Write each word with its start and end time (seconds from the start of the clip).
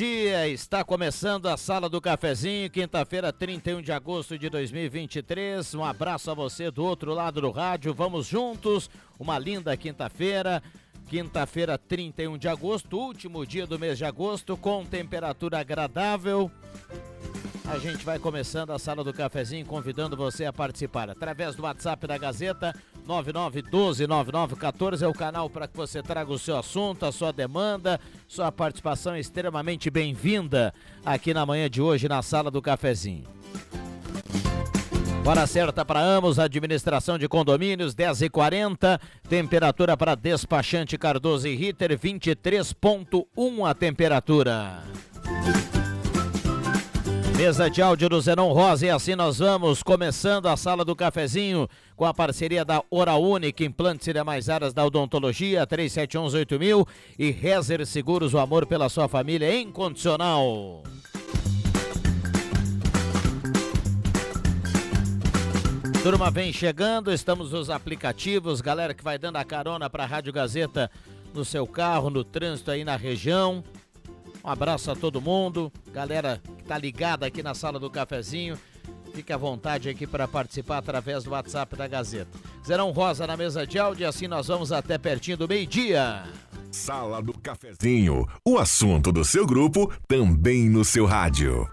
Dia. 0.00 0.48
Está 0.48 0.82
começando 0.82 1.44
a 1.44 1.58
Sala 1.58 1.86
do 1.86 2.00
Cafezinho, 2.00 2.70
quinta-feira, 2.70 3.30
31 3.30 3.82
de 3.82 3.92
agosto 3.92 4.38
de 4.38 4.48
2023. 4.48 5.74
Um 5.74 5.84
abraço 5.84 6.30
a 6.30 6.34
você 6.34 6.70
do 6.70 6.82
outro 6.82 7.12
lado 7.12 7.42
do 7.42 7.50
rádio. 7.50 7.92
Vamos 7.92 8.26
juntos. 8.26 8.88
Uma 9.18 9.38
linda 9.38 9.76
quinta-feira. 9.76 10.62
Quinta-feira, 11.06 11.76
31 11.76 12.38
de 12.38 12.48
agosto, 12.48 12.96
último 12.96 13.44
dia 13.44 13.66
do 13.66 13.78
mês 13.78 13.98
de 13.98 14.06
agosto, 14.06 14.56
com 14.56 14.86
temperatura 14.86 15.58
agradável. 15.58 16.50
A 17.66 17.78
gente 17.78 18.02
vai 18.02 18.18
começando 18.18 18.70
a 18.70 18.78
sala 18.78 19.04
do 19.04 19.12
cafezinho, 19.12 19.66
convidando 19.66 20.16
você 20.16 20.46
a 20.46 20.52
participar 20.52 21.10
através 21.10 21.54
do 21.54 21.64
WhatsApp 21.64 22.06
da 22.06 22.16
Gazeta 22.16 22.74
99129914 23.10 25.02
é 25.02 25.08
o 25.08 25.12
canal 25.12 25.50
para 25.50 25.66
que 25.66 25.76
você 25.76 26.00
traga 26.02 26.32
o 26.32 26.38
seu 26.38 26.56
assunto, 26.56 27.04
a 27.04 27.10
sua 27.10 27.32
demanda, 27.32 27.98
sua 28.28 28.52
participação 28.52 29.14
é 29.14 29.20
extremamente 29.20 29.90
bem-vinda 29.90 30.72
aqui 31.04 31.34
na 31.34 31.44
manhã 31.44 31.68
de 31.68 31.82
hoje 31.82 32.08
na 32.08 32.22
sala 32.22 32.50
do 32.50 32.62
cafezinho. 32.62 33.24
Hora 35.26 35.46
certa 35.46 35.84
para 35.84 36.00
Amos, 36.00 36.38
administração 36.38 37.18
de 37.18 37.28
condomínios, 37.28 37.94
10h40. 37.94 38.98
Temperatura 39.28 39.96
para 39.96 40.14
despachante 40.14 40.96
Cardoso 40.96 41.46
e 41.46 41.54
Ritter, 41.54 41.98
23,1 41.98 43.68
a 43.68 43.74
temperatura. 43.74 44.82
Mesa 47.40 47.70
de 47.70 47.80
áudio 47.80 48.06
do 48.10 48.20
Zenon 48.20 48.52
Rosa 48.52 48.84
e 48.84 48.90
assim 48.90 49.14
nós 49.14 49.38
vamos 49.38 49.82
começando 49.82 50.46
a 50.46 50.58
sala 50.58 50.84
do 50.84 50.94
cafezinho 50.94 51.66
com 51.96 52.04
a 52.04 52.12
parceria 52.12 52.66
da 52.66 52.84
Hora 52.90 53.14
Única, 53.14 53.64
implantes 53.64 54.06
e 54.08 54.12
demais 54.12 54.50
áreas 54.50 54.74
da 54.74 54.84
odontologia, 54.84 55.66
37118000 55.66 56.86
e 57.18 57.30
Rezer 57.30 57.86
Seguros, 57.86 58.34
o 58.34 58.38
amor 58.38 58.66
pela 58.66 58.90
sua 58.90 59.08
família 59.08 59.46
é 59.46 59.58
incondicional. 59.58 60.82
Turma 66.02 66.30
vem 66.30 66.52
chegando, 66.52 67.10
estamos 67.10 67.52
nos 67.52 67.70
aplicativos, 67.70 68.60
galera 68.60 68.92
que 68.92 69.02
vai 69.02 69.16
dando 69.16 69.36
a 69.36 69.44
carona 69.46 69.88
para 69.88 70.04
a 70.04 70.06
Rádio 70.06 70.30
Gazeta 70.30 70.90
no 71.32 71.42
seu 71.42 71.66
carro, 71.66 72.10
no 72.10 72.22
trânsito 72.22 72.70
aí 72.70 72.84
na 72.84 72.96
região. 72.96 73.64
Um 74.44 74.48
abraço 74.50 74.90
a 74.90 74.96
todo 74.96 75.22
mundo, 75.22 75.72
galera 75.90 76.38
tá 76.70 76.78
ligada 76.78 77.26
aqui 77.26 77.42
na 77.42 77.52
sala 77.52 77.80
do 77.80 77.90
cafezinho. 77.90 78.56
Fique 79.12 79.32
à 79.32 79.36
vontade 79.36 79.88
aqui 79.88 80.06
para 80.06 80.28
participar 80.28 80.78
através 80.78 81.24
do 81.24 81.32
WhatsApp 81.32 81.74
da 81.74 81.88
Gazeta. 81.88 82.38
Zerão 82.64 82.92
Rosa 82.92 83.26
na 83.26 83.36
mesa 83.36 83.66
de 83.66 83.76
áudio 83.76 84.04
e 84.04 84.06
assim 84.06 84.28
nós 84.28 84.46
vamos 84.46 84.70
até 84.70 84.96
pertinho 84.96 85.36
do 85.36 85.48
meio-dia. 85.48 86.22
Sala 86.70 87.20
do 87.20 87.32
Cafezinho, 87.32 88.24
o 88.46 88.56
assunto 88.56 89.10
do 89.10 89.24
seu 89.24 89.44
grupo 89.44 89.92
também 90.06 90.70
no 90.70 90.84
seu 90.84 91.06
rádio. 91.06 91.68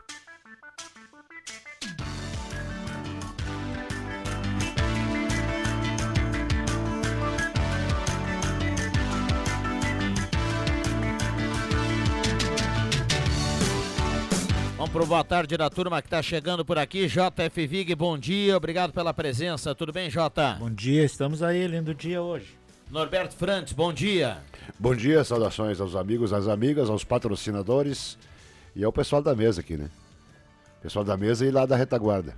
Pro 14.98 15.06
boa 15.06 15.24
tarde 15.24 15.56
da 15.56 15.70
turma 15.70 16.02
que 16.02 16.08
está 16.08 16.24
chegando 16.24 16.66
por 16.66 16.76
aqui. 16.76 17.06
JF 17.06 17.68
Vig, 17.68 17.94
bom 17.94 18.18
dia, 18.18 18.58
obrigado 18.58 18.92
pela 18.92 19.14
presença. 19.14 19.76
Tudo 19.76 19.94
bem, 19.94 20.10
Jota? 20.10 20.58
Bom 20.60 20.72
dia, 20.72 21.06
estamos 21.06 21.44
aí, 21.44 21.68
lindo 21.68 21.94
dia 21.94 22.20
hoje. 22.20 22.58
Norberto 22.90 23.36
Frantes, 23.36 23.74
bom 23.74 23.94
dia. 23.94 24.40
Bom 24.80 24.96
dia, 24.96 25.24
saudações 25.24 25.80
aos 25.80 25.96
amigos, 25.96 26.34
às 26.34 26.48
amigas, 26.48 26.90
aos 26.90 27.04
patrocinadores 27.04 28.18
e 28.76 28.84
ao 28.84 28.92
pessoal 28.92 29.22
da 29.22 29.36
mesa 29.36 29.62
aqui, 29.62 29.78
né? 29.78 29.88
Pessoal 30.82 31.06
da 31.06 31.16
mesa 31.16 31.46
e 31.46 31.52
lá 31.52 31.68
da 31.68 31.76
retaguarda. 31.76 32.34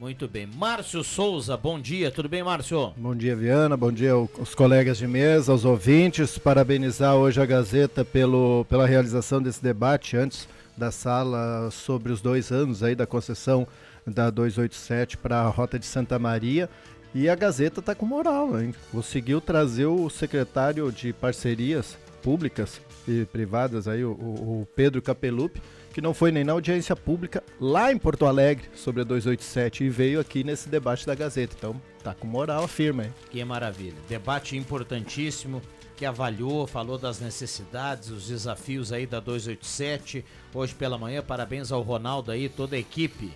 Muito 0.00 0.26
bem. 0.26 0.46
Márcio 0.46 1.04
Souza, 1.04 1.58
bom 1.58 1.78
dia. 1.78 2.10
Tudo 2.10 2.26
bem, 2.26 2.42
Márcio? 2.42 2.94
Bom 2.96 3.14
dia, 3.14 3.36
Viana. 3.36 3.76
Bom 3.76 3.92
dia 3.92 4.12
aos 4.12 4.54
colegas 4.54 4.96
de 4.96 5.06
mesa, 5.06 5.52
aos 5.52 5.66
ouvintes. 5.66 6.38
Parabenizar 6.38 7.14
hoje 7.16 7.38
a 7.38 7.44
Gazeta 7.44 8.02
pelo, 8.02 8.64
pela 8.64 8.86
realização 8.86 9.42
desse 9.42 9.62
debate 9.62 10.16
antes 10.16 10.48
da 10.74 10.90
sala 10.90 11.70
sobre 11.70 12.10
os 12.12 12.22
dois 12.22 12.50
anos 12.50 12.82
aí 12.82 12.94
da 12.94 13.06
concessão 13.06 13.68
da 14.06 14.30
287 14.30 15.18
para 15.18 15.42
a 15.42 15.48
Rota 15.48 15.78
de 15.78 15.84
Santa 15.84 16.18
Maria. 16.18 16.70
E 17.14 17.28
a 17.28 17.34
Gazeta 17.34 17.80
está 17.80 17.94
com 17.94 18.06
moral, 18.06 18.58
hein? 18.58 18.74
Conseguiu 18.90 19.38
trazer 19.38 19.84
o 19.84 20.08
secretário 20.08 20.90
de 20.90 21.12
parcerias 21.12 21.98
públicas 22.22 22.80
e 23.06 23.26
privadas 23.26 23.86
aí, 23.86 24.02
o, 24.02 24.12
o 24.12 24.68
Pedro 24.74 25.02
Capelupi, 25.02 25.60
que 25.92 26.00
não 26.00 26.14
foi 26.14 26.30
nem 26.30 26.44
na 26.44 26.52
audiência 26.52 26.94
pública 26.94 27.42
lá 27.60 27.92
em 27.92 27.98
Porto 27.98 28.26
Alegre 28.26 28.68
sobre 28.74 29.02
a 29.02 29.04
287 29.04 29.84
e 29.84 29.88
veio 29.88 30.20
aqui 30.20 30.44
nesse 30.44 30.68
debate 30.68 31.06
da 31.06 31.14
Gazeta. 31.14 31.54
Então, 31.58 31.80
tá 32.02 32.14
com 32.14 32.26
moral 32.26 32.64
a 32.64 32.68
firma, 32.68 33.04
hein? 33.04 33.14
Que 33.30 33.44
maravilha. 33.44 33.96
Debate 34.08 34.56
importantíssimo 34.56 35.60
que 35.96 36.06
avaliou, 36.06 36.66
falou 36.66 36.96
das 36.96 37.20
necessidades, 37.20 38.08
os 38.08 38.28
desafios 38.28 38.92
aí 38.92 39.06
da 39.06 39.20
287. 39.20 40.24
Hoje 40.54 40.74
pela 40.74 40.96
manhã, 40.96 41.22
parabéns 41.22 41.70
ao 41.70 41.82
Ronaldo 41.82 42.30
aí, 42.30 42.48
toda 42.48 42.76
a 42.76 42.78
equipe 42.78 43.32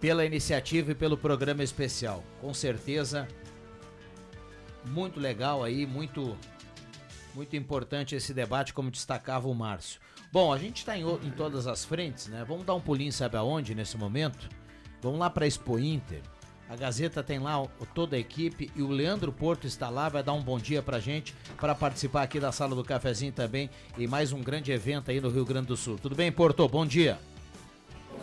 pela 0.00 0.24
iniciativa 0.24 0.90
e 0.90 0.94
pelo 0.94 1.16
programa 1.16 1.62
especial. 1.62 2.24
Com 2.40 2.52
certeza 2.52 3.28
muito 4.86 5.20
legal 5.20 5.62
aí, 5.62 5.86
muito 5.86 6.36
muito 7.34 7.56
importante 7.56 8.14
esse 8.14 8.32
debate, 8.32 8.72
como 8.72 8.90
destacava 8.90 9.48
o 9.48 9.54
Márcio. 9.54 10.00
Bom, 10.34 10.52
a 10.52 10.58
gente 10.58 10.78
está 10.78 10.98
em, 10.98 11.02
em, 11.02 11.30
todas 11.30 11.68
as 11.68 11.84
frentes, 11.84 12.26
né? 12.26 12.44
Vamos 12.44 12.66
dar 12.66 12.74
um 12.74 12.80
pulinho, 12.80 13.12
sabe 13.12 13.36
aonde, 13.36 13.72
nesse 13.72 13.96
momento? 13.96 14.48
Vamos 15.00 15.20
lá 15.20 15.30
para 15.30 15.44
a 15.44 15.46
Expo 15.46 15.78
Inter. 15.78 16.22
A 16.68 16.74
Gazeta 16.74 17.22
tem 17.22 17.38
lá 17.38 17.62
o, 17.62 17.68
toda 17.94 18.16
a 18.16 18.18
equipe 18.18 18.68
e 18.74 18.82
o 18.82 18.88
Leandro 18.88 19.30
Porto 19.30 19.64
está 19.64 19.88
lá, 19.88 20.08
vai 20.08 20.24
dar 20.24 20.32
um 20.32 20.42
bom 20.42 20.58
dia 20.58 20.82
pra 20.82 20.98
gente, 20.98 21.32
para 21.56 21.72
participar 21.72 22.24
aqui 22.24 22.40
da 22.40 22.50
sala 22.50 22.74
do 22.74 22.82
cafezinho 22.82 23.30
também 23.30 23.70
e 23.96 24.08
mais 24.08 24.32
um 24.32 24.42
grande 24.42 24.72
evento 24.72 25.12
aí 25.12 25.20
no 25.20 25.28
Rio 25.28 25.44
Grande 25.44 25.68
do 25.68 25.76
Sul. 25.76 26.00
Tudo 26.02 26.16
bem, 26.16 26.32
Porto? 26.32 26.68
Bom 26.68 26.84
dia. 26.84 27.16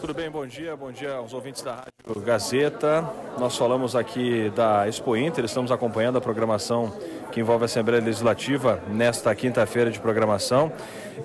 Tudo 0.01 0.13
bem, 0.13 0.29
bom 0.31 0.47
dia, 0.47 0.75
bom 0.75 0.91
dia 0.91 1.13
aos 1.13 1.31
ouvintes 1.31 1.61
da 1.61 1.75
Rádio 1.75 2.25
Gazeta. 2.25 3.07
Nós 3.37 3.55
falamos 3.55 3.95
aqui 3.95 4.49
da 4.49 4.87
Expo 4.87 5.15
Inter, 5.15 5.45
estamos 5.45 5.71
acompanhando 5.71 6.17
a 6.17 6.21
programação 6.21 6.91
que 7.31 7.39
envolve 7.39 7.63
a 7.63 7.65
Assembleia 7.65 8.03
Legislativa 8.03 8.81
nesta 8.89 9.33
quinta-feira 9.35 9.91
de 9.91 9.99
programação, 9.99 10.73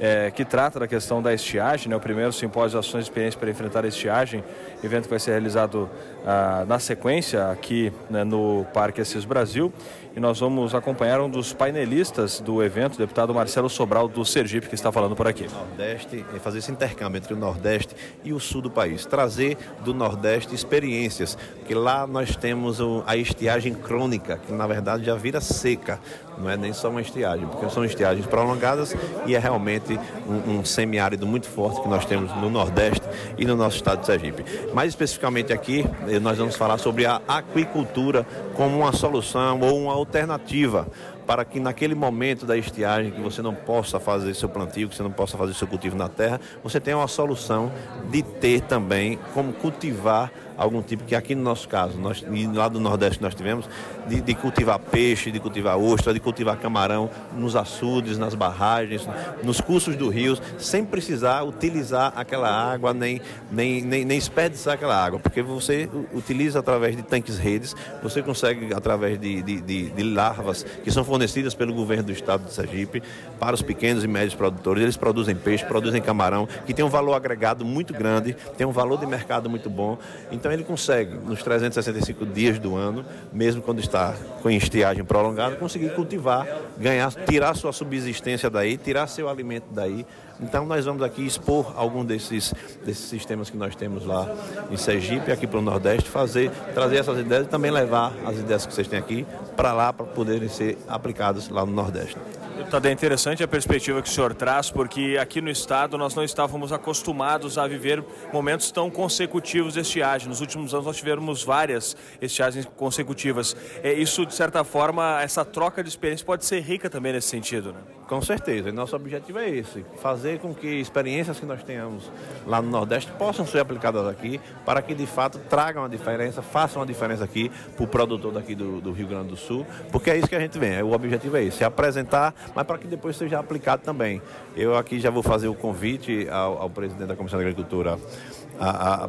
é, 0.01 0.31
que 0.31 0.45
trata 0.45 0.81
da 0.81 0.87
questão 0.87 1.23
da 1.23 1.33
estiagem, 1.33 1.89
né, 1.89 1.97
o 1.97 2.01
primeiro 2.01 2.33
simpósio 2.33 2.81
de 2.81 2.87
ações 2.87 3.05
de 3.05 3.11
experiência 3.11 3.39
para 3.39 3.51
enfrentar 3.51 3.85
a 3.85 3.89
estiagem, 3.89 4.43
evento 4.83 5.05
que 5.05 5.11
vai 5.11 5.19
ser 5.19 5.33
realizado 5.33 5.89
ah, 6.25 6.65
na 6.67 6.79
sequência 6.79 7.51
aqui 7.51 7.93
né, 8.11 8.25
no 8.25 8.67
Parque 8.73 9.01
Assis 9.01 9.25
Brasil 9.25 9.73
e 10.17 10.21
nós 10.21 10.41
vamos 10.41 10.75
acompanhar 10.75 11.21
um 11.21 11.29
dos 11.29 11.53
painelistas 11.53 12.41
do 12.41 12.65
evento, 12.65 12.95
o 12.95 12.99
deputado 12.99 13.35
Marcelo 13.35 13.69
Sobral 13.69 14.09
do 14.09 14.25
Sergipe, 14.25 14.67
que 14.67 14.75
está 14.75 14.91
falando 14.91 15.15
por 15.15 15.29
aqui. 15.29 15.47
Nordeste, 15.47 16.25
fazer 16.43 16.61
esse 16.61 16.73
intercâmbio 16.73 17.19
entre 17.19 17.35
o 17.35 17.37
Nordeste 17.37 17.95
e 18.25 18.33
o 18.33 18.41
Sul 18.41 18.63
do 18.63 18.71
país, 18.71 19.05
trazer 19.05 19.59
do 19.85 19.93
Nordeste 19.93 20.55
experiências, 20.55 21.37
que 21.67 21.75
lá 21.75 22.07
nós 22.07 22.35
temos 22.35 22.79
a 23.07 23.15
estiagem 23.15 23.75
crônica, 23.75 24.39
que 24.39 24.53
na 24.53 24.67
verdade 24.67 25.05
já 25.05 25.15
vira 25.15 25.39
seca, 25.39 26.01
não 26.39 26.51
é 26.51 26.57
nem 26.57 26.73
só 26.73 26.91
uma 26.91 27.01
estiagem, 27.01 27.47
porque 27.47 27.69
são 27.71 27.85
estiagens 27.85 28.27
prolongadas 28.27 28.95
e 29.27 29.35
é 29.35 29.39
realmente 29.39 29.99
um, 30.27 30.59
um 30.59 30.65
semiárido 30.65 31.27
muito 31.27 31.49
forte 31.49 31.81
que 31.81 31.89
nós 31.89 32.05
temos 32.05 32.35
no 32.37 32.51
Nordeste 32.51 33.07
e 33.39 33.45
no 33.45 33.57
nosso 33.57 33.77
estado 33.77 34.01
de 34.01 34.07
Sergipe. 34.07 34.45
Mais 34.73 34.91
especificamente 34.91 35.53
aqui, 35.53 35.85
eh, 36.09 36.19
nós 36.19 36.39
vamos 36.39 36.57
falar 36.57 36.79
sobre 36.79 37.07
a 37.07 37.21
aquicultura 37.27 38.27
como 38.55 38.79
uma 38.79 38.93
solução 38.93 39.61
ou 39.61 39.79
uma 39.79 39.93
alternativa 39.93 40.87
para 41.27 41.45
que 41.45 41.59
naquele 41.59 41.95
momento 41.95 42.47
da 42.47 42.57
estiagem 42.57 43.11
que 43.11 43.21
você 43.21 43.43
não 43.43 43.53
possa 43.53 43.99
fazer 43.99 44.33
seu 44.35 44.49
plantio, 44.49 44.89
que 44.89 44.95
você 44.95 45.03
não 45.03 45.11
possa 45.11 45.37
fazer 45.37 45.55
seu 45.55 45.67
cultivo 45.67 45.97
na 45.97 46.09
terra, 46.09 46.41
você 46.63 46.79
tenha 46.79 46.97
uma 46.97 47.09
solução 47.09 47.73
de 48.11 48.23
ter 48.23 48.61
também 48.63 49.19
como 49.35 49.53
cultivar 49.53 50.31
algum 50.57 50.83
tipo, 50.83 51.05
que 51.05 51.15
aqui 51.15 51.35
no 51.35 51.43
nosso 51.43 51.69
caso, 51.69 51.99
nós, 51.99 52.25
e 52.31 52.47
lá 52.47 52.69
do 52.69 52.81
Nordeste 52.81 53.23
nós 53.23 53.35
tivemos, 53.35 53.69
de, 54.09 54.21
de, 54.21 54.35
cultivar 54.35 54.79
peixe, 54.79 55.31
de 55.31 55.41
cultivar 55.41 55.77
ostra, 55.79 56.15
de 56.15 56.21
cultivar 56.21 56.57
camarão 56.59 57.11
nos 57.37 57.57
açudes, 57.57 58.19
nas 58.19 58.35
barragens, 58.35 59.07
nos 59.43 59.61
cursos 59.61 59.97
do 59.97 60.09
rio, 60.09 60.39
sem 60.59 60.85
precisar 60.85 61.43
utilizar 61.43 62.13
aquela 62.17 62.51
água, 62.51 62.95
nem, 62.95 63.21
nem, 63.51 63.83
nem, 63.83 64.05
nem 64.05 64.19
desperdiçar 64.19 64.75
aquela 64.75 64.97
água, 64.97 65.19
porque 65.19 65.43
você 65.43 65.89
utiliza 66.13 66.59
através 66.59 66.97
de 66.97 67.03
tanques 67.03 67.39
redes, 67.39 67.75
você 68.03 68.23
consegue 68.23 68.73
através 68.75 69.19
de, 69.21 69.43
de, 69.43 69.61
de, 69.61 69.91
de 69.91 70.03
larvas 70.03 70.65
que 70.83 70.91
são 70.91 71.05
fornecidas 71.05 71.55
pelo 71.55 71.75
governo 71.75 72.05
do 72.05 72.13
estado 72.13 72.45
de 72.45 72.53
Sergipe 72.53 73.03
para 73.39 73.55
os 73.55 73.63
pequenos 73.63 74.05
e 74.05 74.09
médios 74.09 74.35
produtores, 74.35 74.83
eles 74.83 74.97
produzem 74.97 75.35
peixe, 75.35 75.65
produzem 75.65 76.01
camarão, 76.01 76.49
que 76.67 76.73
tem 76.73 76.85
um 76.85 76.89
valor 76.89 77.15
agregado 77.15 77.65
muito 77.65 77.93
grande, 77.93 78.35
tem 78.57 78.67
um 78.67 78.73
valor 78.73 78.99
de 78.99 79.07
mercado 79.07 79.51
muito 79.51 79.69
bom, 79.69 79.99
então 80.31 80.46
então 80.47 80.53
ele 80.55 80.63
consegue, 80.63 81.13
nos 81.13 81.43
365 81.43 82.25
dias 82.25 82.57
do 82.57 82.77
ano, 82.77 83.05
mesmo 83.33 83.61
quando 83.61 83.81
está 83.81 84.15
com 84.41 84.49
estiagem 84.49 85.05
prolongada, 85.05 85.57
conseguir 85.57 85.93
cultivar, 85.93 86.47
ganhar, 86.79 87.13
tirar 87.13 87.53
sua 87.55 87.73
subsistência 87.73 88.49
daí, 88.49 88.77
tirar 88.77 89.09
seu 89.09 89.29
alimento 89.29 89.67
daí. 89.73 90.07
Então 90.41 90.67
nós 90.67 90.85
vamos 90.85 91.03
aqui 91.03 91.27
expor 91.27 91.73
algum 91.77 92.05
desses, 92.05 92.53
desses 92.85 93.05
sistemas 93.07 93.49
que 93.49 93.57
nós 93.57 93.75
temos 93.75 94.05
lá 94.05 94.29
em 94.71 94.77
Sergipe, 94.77 95.33
aqui 95.33 95.47
para 95.47 95.59
o 95.59 95.63
Nordeste, 95.63 96.09
fazer, 96.09 96.51
trazer 96.75 96.97
essas 96.97 97.19
ideias 97.19 97.47
e 97.47 97.49
também 97.49 97.71
levar 97.71 98.13
as 98.25 98.39
ideias 98.39 98.67
que 98.67 98.73
vocês 98.75 98.87
têm 98.87 98.99
aqui 98.99 99.27
para 99.57 99.73
lá 99.73 99.93
para 99.93 100.07
poderem 100.07 100.49
ser 100.49 100.79
aplicadas 100.89 101.49
lá 101.49 101.65
no 101.65 101.73
Nordeste. 101.73 102.17
Deputado, 102.57 102.87
é 102.87 102.91
interessante 102.91 103.45
a 103.45 103.49
perspectiva 103.49 104.03
que 104.03 104.09
o 104.09 104.13
senhor 104.13 104.35
traz, 104.35 104.71
porque 104.71 105.17
aqui 105.21 105.41
no 105.41 105.51
Estado 105.51 105.97
nós 105.97 106.15
não 106.15 106.25
estávamos 106.25 106.73
acostumados 106.73 107.59
a 107.59 107.67
viver 107.69 108.03
momentos 108.33 108.71
tão 108.71 108.91
consecutivos 108.91 109.75
de 109.75 109.81
estiagem. 109.81 110.29
Nos 110.29 110.41
últimos 110.41 110.75
anos 110.75 110.87
nós 110.87 110.97
tivemos 110.97 111.45
várias 111.45 111.97
estiagens 112.21 112.67
consecutivas. 112.77 113.55
É, 113.83 113.93
isso, 113.93 114.27
de 114.27 114.35
certa 114.35 114.65
forma, 114.65 115.23
essa 115.23 115.45
troca 115.45 115.83
de 115.83 115.89
experiência 115.89 116.27
pode 116.27 116.45
ser 116.45 116.61
rica 116.61 116.91
também 116.91 117.13
nesse 117.13 117.29
sentido, 117.29 117.73
né? 117.73 117.79
Com 118.09 118.23
certeza. 118.23 118.71
Nosso 118.71 118.95
objetivo 118.95 119.39
é 119.39 119.51
esse: 119.51 119.85
fazer 120.01 120.39
com 120.39 120.55
que 120.55 120.67
experiências 120.67 121.41
que 121.41 121.47
nós 121.47 121.63
tenhamos 121.63 122.11
lá 122.47 122.63
no 122.63 122.71
Nordeste 122.71 123.11
possam 123.13 123.45
ser 123.45 123.59
aplicadas 123.59 124.07
aqui, 124.07 124.41
para 124.65 124.81
que 124.81 124.95
de 124.95 125.07
fato 125.07 125.39
tragam 125.51 125.85
a 125.85 125.89
diferença, 125.89 126.41
façam 126.41 126.83
a 126.83 126.87
diferença 126.87 127.25
aqui 127.25 127.51
para 127.75 127.85
o 127.85 127.89
produtor 127.89 128.33
daqui 128.33 128.55
do, 128.55 128.81
do 128.81 128.93
Rio 128.93 129.09
Grande 129.09 129.29
do 129.29 129.37
Sul, 129.37 129.67
porque 129.91 130.11
é 130.11 130.17
isso 130.17 130.29
que 130.29 130.37
a 130.37 130.41
gente 130.41 130.59
vem. 130.59 130.81
O 130.83 130.93
objetivo 130.93 131.37
é 131.37 131.45
esse: 131.45 131.65
é 131.65 131.67
apresentar 131.67 132.35
mas 132.55 132.67
para 132.67 132.79
que 132.79 132.87
depois 132.87 133.17
seja 133.17 133.39
aplicado 133.39 133.83
também. 133.83 134.23
Eu 134.57 134.77
aqui 134.77 135.01
já 135.01 135.11
vou 135.11 135.23
fazer 135.23 135.49
o 135.49 135.55
convite 135.55 136.29
ao, 136.31 136.63
ao 136.63 136.71
presidente 136.71 137.09
da 137.09 137.17
Comissão 137.17 137.39
de 137.39 137.45
Agricultura 137.45 137.99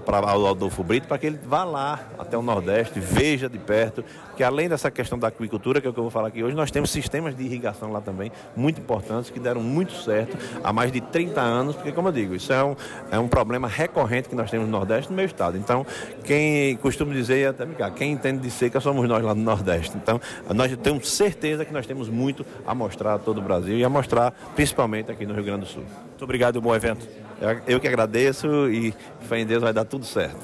para 0.06 0.38
o 0.38 0.48
Adolfo 0.48 0.84
Brito, 0.84 1.08
para 1.08 1.18
que 1.18 1.26
ele 1.26 1.40
vá 1.44 1.64
lá 1.64 2.00
até 2.18 2.38
o 2.38 2.42
Nordeste, 2.42 3.00
veja 3.00 3.50
de 3.50 3.58
perto, 3.58 4.04
que 4.36 4.44
além 4.44 4.70
dessa 4.70 4.92
questão 4.92 5.18
da 5.18 5.28
aquicultura, 5.30 5.82
que 5.82 5.88
é 5.88 5.90
o 5.90 5.94
que 5.94 6.00
eu 6.00 6.04
vou 6.04 6.12
falar 6.12 6.28
aqui 6.28 6.44
hoje, 6.44 6.56
nós 6.56 6.70
temos 6.70 6.92
sistemas 6.92 7.36
de 7.36 7.44
irrigação 7.44 7.92
lá 7.92 8.02
também, 8.02 8.32
muito 8.56 8.80
importantes, 8.80 9.30
que 9.30 9.40
deram 9.40 9.62
muito 9.62 9.94
certo 9.94 10.38
há 10.64 10.72
mais 10.72 10.92
de 10.92 11.02
30 11.02 11.42
anos, 11.42 11.76
porque, 11.76 11.92
como 11.92 12.10
eu 12.10 12.12
digo, 12.12 12.36
isso 12.36 12.52
é 12.54 12.64
um, 12.64 12.76
é 13.12 13.20
um 13.20 13.28
problema 13.28 13.68
recorrente 13.68 14.30
que 14.30 14.36
nós 14.36 14.52
temos 14.52 14.68
no 14.68 14.72
Nordeste 14.72 15.10
no 15.10 15.16
meu 15.16 15.26
estado. 15.26 15.58
Então, 15.58 15.86
quem 16.24 16.76
costuma 16.78 17.14
dizer, 17.14 17.50
até 17.50 17.66
me 17.66 17.76
quem 17.96 18.12
entende 18.12 18.42
de 18.42 18.52
seca 18.52 18.80
somos 18.80 19.08
nós 19.08 19.24
lá 19.24 19.34
no 19.34 19.42
Nordeste. 19.42 19.96
Então, 19.98 20.20
nós 20.54 20.76
temos 20.78 21.10
certeza 21.10 21.64
que 21.64 21.74
nós 21.74 21.86
temos 21.86 22.10
muito 22.10 22.46
a 22.66 22.76
mostrar 22.76 23.16
a 23.16 23.20
todo 23.20 23.40
o 23.40 23.42
Brasil 23.42 23.78
e 23.78 23.84
a 23.84 23.90
mostrar 23.90 24.32
principalmente 24.56 25.12
aqui 25.12 25.26
no 25.26 25.34
Rio 25.34 25.44
Grande 25.44 25.62
do 25.62 25.68
Sul. 25.68 25.84
Muito 26.10 26.24
obrigado 26.24 26.62
bom 26.62 26.76
evento. 26.76 27.27
Eu 27.68 27.80
que 27.80 27.88
agradeço 27.88 28.70
e 28.70 28.94
fé 29.28 29.40
em 29.40 29.46
Deus 29.46 29.62
vai 29.62 29.74
dar 29.74 29.86
tudo 29.86 30.06
certo. 30.06 30.38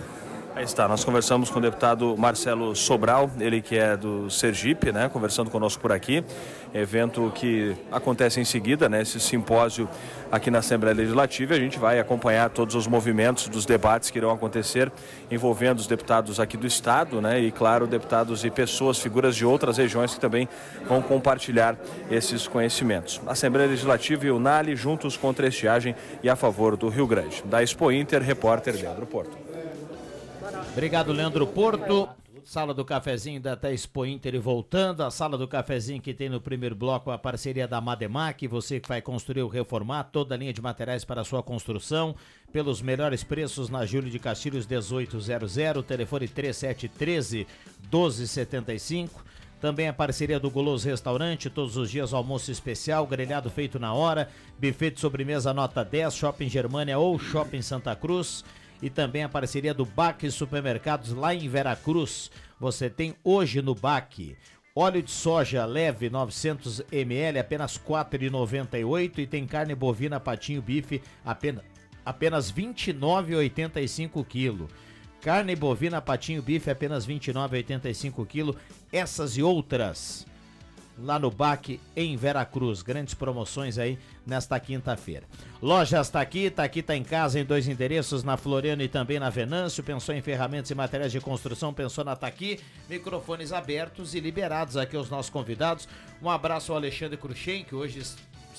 Aí 0.56 0.66
está, 0.66 0.88
nós 0.88 1.04
conversamos 1.04 1.50
com 1.50 1.58
o 1.58 1.62
deputado 1.62 2.16
Marcelo 2.16 2.76
Sobral, 2.76 3.30
ele 3.40 3.60
que 3.60 3.76
é 3.76 3.98
do 3.98 4.30
Sergipe, 4.30 4.92
né, 4.92 5.10
conversando 5.10 5.50
conosco 5.50 5.82
por 5.82 5.92
aqui. 5.92 6.24
Evento 6.72 7.32
que 7.34 7.76
acontece 7.92 8.40
em 8.40 8.46
seguida, 8.46 8.88
né, 8.88 9.02
esse 9.02 9.20
simpósio 9.20 9.90
aqui 10.32 10.52
na 10.52 10.60
Assembleia 10.60 10.96
Legislativa. 10.96 11.56
A 11.56 11.60
gente 11.60 11.80
vai 11.80 12.00
acompanhar 12.00 12.52
todos 12.52 12.76
os 12.76 12.86
movimentos 12.86 13.48
dos 13.48 13.66
debates 13.66 14.12
que 14.12 14.20
irão 14.20 14.30
acontecer 14.30 14.92
envolvendo 15.32 15.80
os 15.80 15.88
deputados 15.88 16.40
aqui 16.40 16.56
do 16.56 16.68
Estado, 16.68 17.20
né, 17.20 17.40
e 17.40 17.52
claro, 17.52 17.88
deputados 17.88 18.46
e 18.46 18.52
pessoas, 18.52 19.00
figuras 19.00 19.36
de 19.36 19.44
outras 19.44 19.78
regiões 19.78 20.14
que 20.14 20.20
também 20.20 20.48
vão 20.88 21.02
compartilhar 21.02 21.76
esses 22.12 22.48
conhecimentos. 22.48 23.20
Assembleia 23.26 23.68
Legislativa 23.68 24.28
e 24.28 24.30
o 24.30 24.38
NALI 24.38 24.76
juntos 24.76 25.18
contra 25.18 25.48
a 25.48 25.50
estiagem 25.50 25.96
e 26.22 26.30
a 26.30 26.36
favor 26.36 26.78
do 26.78 26.90
Rio 26.90 27.08
Grande. 27.08 27.42
Da 27.44 27.64
Expo 27.64 27.92
Inter, 27.92 28.22
repórter 28.22 28.76
Leandro 28.76 29.08
Porto. 29.08 29.43
Obrigado, 30.74 31.14
Leandro 31.14 31.46
Porto. 31.46 32.10
Sala 32.44 32.74
do 32.74 32.84
Cafezinho 32.84 33.40
da 33.40 33.54
até 33.54 33.72
Expo 33.72 34.08
Inter 34.08 34.34
e 34.34 34.40
voltando. 34.40 35.04
A 35.04 35.12
sala 35.12 35.38
do 35.38 35.48
cafezinho 35.48 36.02
que 36.02 36.16
tem 36.16 36.28
no 36.28 36.42
primeiro 36.42 36.76
bloco 36.76 37.12
a 37.12 37.18
parceria 37.18 37.68
da 37.68 37.80
Mademac. 37.80 38.48
Você 38.48 38.80
que 38.80 38.90
vai 38.90 39.00
construir 39.00 39.44
ou 39.44 39.50
reformar 39.50 40.06
toda 40.06 40.34
a 40.34 40.38
linha 40.38 40.52
de 40.52 40.62
materiais 40.62 41.06
para 41.06 41.22
a 41.22 41.24
sua 41.24 41.44
construção. 41.44 42.16
Pelos 42.52 42.82
melhores 42.82 43.24
preços 43.24 43.70
na 43.70 43.86
Júlio 43.86 44.10
de 44.10 44.18
Castilhos 44.18 44.66
1800, 44.66 45.86
telefone 45.86 46.28
3713 46.28 47.48
1275. 47.84 49.24
Também 49.62 49.88
a 49.88 49.94
parceria 49.94 50.40
do 50.40 50.50
Goloso 50.50 50.90
Restaurante, 50.90 51.52
todos 51.52 51.78
os 51.78 51.90
dias 51.90 52.14
almoço 52.14 52.52
especial, 52.52 53.06
grelhado 53.06 53.50
feito 53.50 53.80
na 53.80 53.94
hora, 53.94 54.28
buffet 54.60 54.92
de 54.92 55.00
sobremesa 55.00 55.54
nota 55.54 55.86
10, 55.86 56.16
Shopping 56.16 56.50
Germânia 56.50 56.98
ou 56.98 57.18
Shopping 57.18 57.62
Santa 57.62 57.96
Cruz 57.96 58.44
e 58.84 58.90
também 58.90 59.24
a 59.24 59.30
parceria 59.30 59.74
do 59.74 59.86
BAC 59.86 60.30
Supermercados 60.30 61.14
lá 61.14 61.34
em 61.34 61.48
Veracruz. 61.48 62.30
Você 62.60 62.90
tem 62.90 63.16
hoje 63.24 63.62
no 63.62 63.74
BAC 63.74 64.36
óleo 64.76 65.02
de 65.02 65.10
soja 65.10 65.64
leve 65.66 66.10
900 66.10 66.84
ml 66.92 67.40
apenas 67.40 67.78
R$ 67.78 67.84
4,98 67.88 69.20
e 69.20 69.28
tem 69.28 69.48
carne 69.48 69.74
bovina 69.74 70.20
patinho 70.20 70.62
bife 70.62 71.02
apenas 71.24 71.64
apenas 72.06 72.52
29,85 72.52 74.26
kg. 74.26 74.68
Carne 75.22 75.56
bovina 75.56 76.02
patinho 76.02 76.42
bife 76.42 76.70
apenas 76.70 77.08
29,85 77.08 78.28
kg. 78.28 78.60
Essas 78.92 79.38
e 79.38 79.44
outras 79.44 80.28
lá 80.98 81.18
no 81.18 81.32
BAC 81.32 81.80
em 81.96 82.16
Veracruz. 82.16 82.82
Grandes 82.82 83.14
promoções 83.14 83.78
aí 83.78 83.98
nesta 84.26 84.60
quinta-feira. 84.60 85.24
Lojas 85.62 86.08
está 86.08 86.22
aqui, 86.22 86.54
aqui, 86.58 86.80
está 86.80 86.96
em 86.96 87.04
casa 87.04 87.40
em 87.40 87.46
dois 87.46 87.68
endereços, 87.68 88.24
na 88.24 88.38
Floriano 88.38 88.82
e 88.82 88.88
também 88.88 89.20
na 89.20 89.30
Venâncio. 89.30 89.84
Pensou 89.84 90.14
em 90.14 90.22
ferramentas 90.22 90.70
e 90.72 90.76
materiais 90.76 91.12
de 91.12 91.20
construção, 91.20 91.74
pensou 91.74 92.04
na 92.04 92.16
Taqui. 92.16 92.60
Microfones 92.90 93.52
abertos 93.52 94.14
e 94.14 94.20
liberados 94.20 94.78
aqui 94.78 94.96
aos 94.96 95.10
nossos 95.10 95.30
convidados. 95.30 95.88
Um 96.22 96.30
abraço 96.30 96.72
ao 96.72 96.78
Alexandre 96.78 97.18
Cruxem, 97.18 97.64
que 97.64 97.76
hoje 97.76 98.02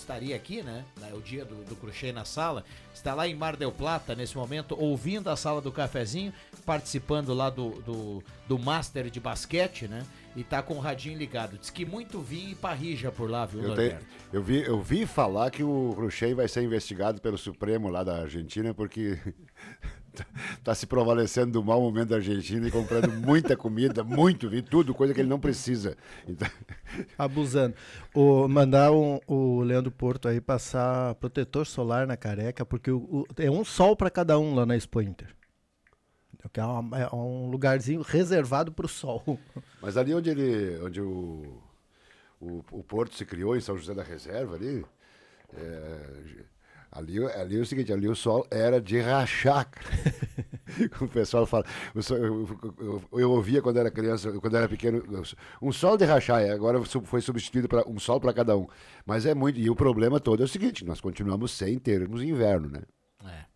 estaria 0.04 0.36
aqui, 0.36 0.62
né? 0.62 0.84
É 1.10 1.14
o 1.14 1.20
dia 1.20 1.44
do, 1.44 1.64
do 1.64 1.74
Cruxem 1.74 2.12
na 2.12 2.24
sala. 2.24 2.64
Está 2.94 3.14
lá 3.14 3.26
em 3.26 3.34
Mar 3.34 3.56
del 3.56 3.72
Plata 3.72 4.14
nesse 4.14 4.36
momento, 4.36 4.76
ouvindo 4.78 5.28
a 5.28 5.36
sala 5.36 5.60
do 5.60 5.72
cafezinho, 5.72 6.32
participando 6.64 7.34
lá 7.34 7.50
do, 7.50 7.70
do, 7.82 8.22
do 8.46 8.58
Master 8.58 9.10
de 9.10 9.18
basquete, 9.18 9.88
né? 9.88 10.06
e 10.36 10.42
tá 10.42 10.62
com 10.62 10.74
o 10.74 10.80
radinho 10.80 11.16
ligado. 11.16 11.56
Diz 11.58 11.70
que 11.70 11.84
muito 11.84 12.20
vinho 12.20 12.50
e 12.50 12.54
parrija 12.54 13.10
por 13.10 13.30
lá, 13.30 13.46
viu, 13.46 13.62
eu, 13.62 13.74
tenho, 13.74 13.98
eu 14.32 14.42
vi 14.42 14.62
Eu 14.62 14.82
vi 14.82 15.06
falar 15.06 15.50
que 15.50 15.62
o 15.62 15.92
Cruxei 15.94 16.34
vai 16.34 16.48
ser 16.48 16.62
investigado 16.62 17.20
pelo 17.20 17.38
Supremo 17.38 17.88
lá 17.88 18.02
da 18.02 18.22
Argentina, 18.22 18.74
porque 18.74 19.18
tá 20.64 20.74
se 20.74 20.86
provalecendo 20.86 21.52
do 21.52 21.62
mau 21.62 21.80
momento 21.80 22.08
da 22.08 22.16
Argentina 22.16 22.66
e 22.66 22.70
comprando 22.70 23.12
muita 23.12 23.54
comida, 23.54 24.02
muito 24.02 24.48
vinho, 24.48 24.62
tudo, 24.62 24.94
coisa 24.94 25.12
que 25.12 25.20
ele 25.20 25.28
não 25.28 25.38
precisa. 25.38 25.96
Então... 26.26 26.48
Abusando. 27.18 27.74
O, 28.14 28.48
mandar 28.48 28.90
um, 28.90 29.20
o 29.26 29.60
Leandro 29.60 29.92
Porto 29.92 30.26
aí 30.26 30.40
passar 30.40 31.14
protetor 31.16 31.66
solar 31.66 32.06
na 32.06 32.16
careca, 32.16 32.64
porque 32.64 32.90
o, 32.90 32.96
o, 32.98 33.26
é 33.36 33.50
um 33.50 33.62
sol 33.64 33.94
para 33.94 34.10
cada 34.10 34.38
um 34.38 34.54
lá 34.54 34.64
na 34.64 34.74
Expo 34.74 35.02
Inter. 35.02 35.28
Que 36.52 36.60
é, 36.60 36.64
uma- 36.64 36.98
é 36.98 37.14
um 37.14 37.50
lugarzinho 37.50 38.02
reservado 38.02 38.72
para 38.72 38.86
o 38.86 38.88
sol. 38.88 39.22
Mas 39.82 39.96
ali 39.96 40.14
onde 40.14 40.30
ele, 40.30 40.78
onde 40.82 41.00
o, 41.00 41.62
o, 42.40 42.64
o 42.70 42.82
porto 42.82 43.14
se 43.16 43.24
criou, 43.24 43.56
em 43.56 43.60
São 43.60 43.76
José 43.76 43.92
da 43.94 44.02
Reserva, 44.02 44.54
ali, 44.54 44.84
é, 45.56 46.44
ali, 46.94 47.18
ali 47.32 47.58
é 47.58 47.60
o 47.60 47.66
seguinte, 47.66 47.92
ali 47.92 48.08
o 48.08 48.14
sol 48.14 48.46
era 48.50 48.80
de 48.80 49.00
rachar. 49.00 49.68
o 51.02 51.08
pessoal 51.08 51.44
fala, 51.44 51.64
eu, 53.12 53.30
ouvia 53.30 53.60
quando 53.60 53.78
era 53.78 53.90
criança, 53.90 54.32
quando 54.40 54.56
era 54.56 54.68
pequeno, 54.68 55.02
um 55.60 55.72
sol 55.72 55.96
de 55.96 56.04
rachar, 56.04 56.40
é, 56.40 56.50
agora 56.52 56.80
foi 56.84 57.20
substituído 57.20 57.68
para 57.68 57.86
um 57.88 57.98
sol 57.98 58.20
para 58.20 58.32
cada 58.32 58.56
um. 58.56 58.66
Mas 59.04 59.26
é 59.26 59.34
muito, 59.34 59.58
e 59.58 59.68
o 59.68 59.74
problema 59.74 60.20
todo 60.20 60.42
é 60.42 60.44
o 60.44 60.48
seguinte, 60.48 60.84
nós 60.84 61.00
continuamos 61.00 61.50
sem 61.50 61.78
termos 61.78 62.22
inverno, 62.22 62.68
né? 62.70 62.82
É. 63.26 63.54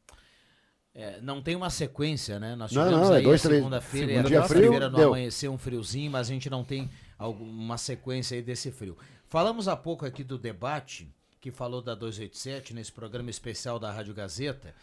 É, 0.95 1.21
não 1.21 1.40
tem 1.40 1.54
uma 1.54 1.71
sequência, 1.71 2.40
né? 2.40 2.57
Nós 2.57 2.73
Não, 2.73 2.83
tivemos 2.83 3.09
não, 3.09 3.14
é 3.14 3.18
aí 3.18 3.23
dois, 3.23 3.40
a 3.40 3.49
três- 3.49 3.61
segunda-feira 3.61 4.07
e 4.07 4.16
segunda 4.16 4.28
a 4.28 4.30
terça-feira 4.33 4.66
frio, 4.76 4.90
no 4.90 4.97
deu. 4.97 5.09
amanhecer 5.11 5.49
um 5.49 5.57
friozinho, 5.57 6.11
mas 6.11 6.28
a 6.28 6.33
gente 6.33 6.50
não 6.50 6.64
tem 6.64 6.90
alguma 7.16 7.78
sequência 7.78 8.35
aí 8.35 8.42
desse 8.42 8.73
frio. 8.73 8.97
Falamos 9.28 9.68
há 9.68 9.76
pouco 9.76 10.04
aqui 10.04 10.25
do 10.25 10.37
debate 10.37 11.14
que 11.40 11.50
falou 11.50 11.80
da 11.80 11.95
287 11.95 12.75
nesse 12.75 12.92
programa 12.92 13.30
especial 13.30 13.78
da 13.78 13.92
Rádio 13.92 14.14
Gazeta. 14.14 14.75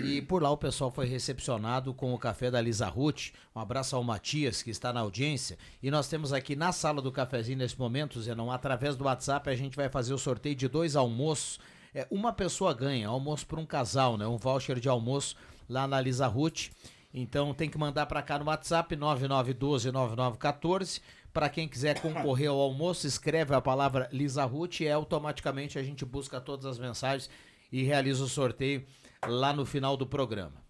E 0.00 0.22
por 0.22 0.42
lá 0.42 0.50
o 0.50 0.56
pessoal 0.56 0.90
foi 0.90 1.06
recepcionado 1.06 1.92
com 1.92 2.14
o 2.14 2.18
café 2.18 2.50
da 2.50 2.58
Lisa 2.60 2.88
Ruth. 2.88 3.30
Um 3.54 3.60
abraço 3.60 3.94
ao 3.94 4.02
Matias, 4.02 4.62
que 4.62 4.70
está 4.70 4.90
na 4.92 5.00
audiência. 5.00 5.58
E 5.82 5.90
nós 5.90 6.08
temos 6.08 6.32
aqui 6.32 6.56
na 6.56 6.72
sala 6.72 7.02
do 7.02 7.12
cafezinho 7.12 7.58
nesse 7.58 7.78
momento, 7.78 8.20
Zenon, 8.20 8.50
através 8.50 8.96
do 8.96 9.04
WhatsApp, 9.04 9.50
a 9.50 9.54
gente 9.54 9.76
vai 9.76 9.90
fazer 9.90 10.14
o 10.14 10.18
sorteio 10.18 10.54
de 10.54 10.66
dois 10.66 10.96
almoços. 10.96 11.60
É, 11.94 12.06
uma 12.10 12.32
pessoa 12.32 12.72
ganha, 12.72 13.08
almoço 13.08 13.46
para 13.46 13.60
um 13.60 13.66
casal, 13.66 14.16
né? 14.16 14.26
Um 14.26 14.38
voucher 14.38 14.80
de 14.80 14.88
almoço 14.88 15.36
lá 15.68 15.86
na 15.86 16.00
Lisa 16.00 16.26
Ruth. 16.26 16.70
Então 17.12 17.52
tem 17.52 17.68
que 17.68 17.76
mandar 17.76 18.06
para 18.06 18.22
cá 18.22 18.38
no 18.38 18.46
WhatsApp 18.46 18.96
99129914. 18.96 21.02
Para 21.32 21.48
quem 21.48 21.66
quiser 21.66 22.00
concorrer 22.00 22.50
ao 22.50 22.60
almoço, 22.60 23.06
escreve 23.06 23.54
a 23.54 23.60
palavra 23.60 24.08
Lisa 24.12 24.44
Ruth 24.44 24.80
e 24.80 24.90
automaticamente 24.90 25.78
a 25.78 25.82
gente 25.82 26.04
busca 26.04 26.40
todas 26.40 26.66
as 26.66 26.78
mensagens 26.78 27.30
e 27.70 27.82
realiza 27.82 28.22
o 28.22 28.28
sorteio 28.28 28.84
lá 29.26 29.52
no 29.52 29.64
final 29.64 29.96
do 29.96 30.06
programa. 30.06 30.62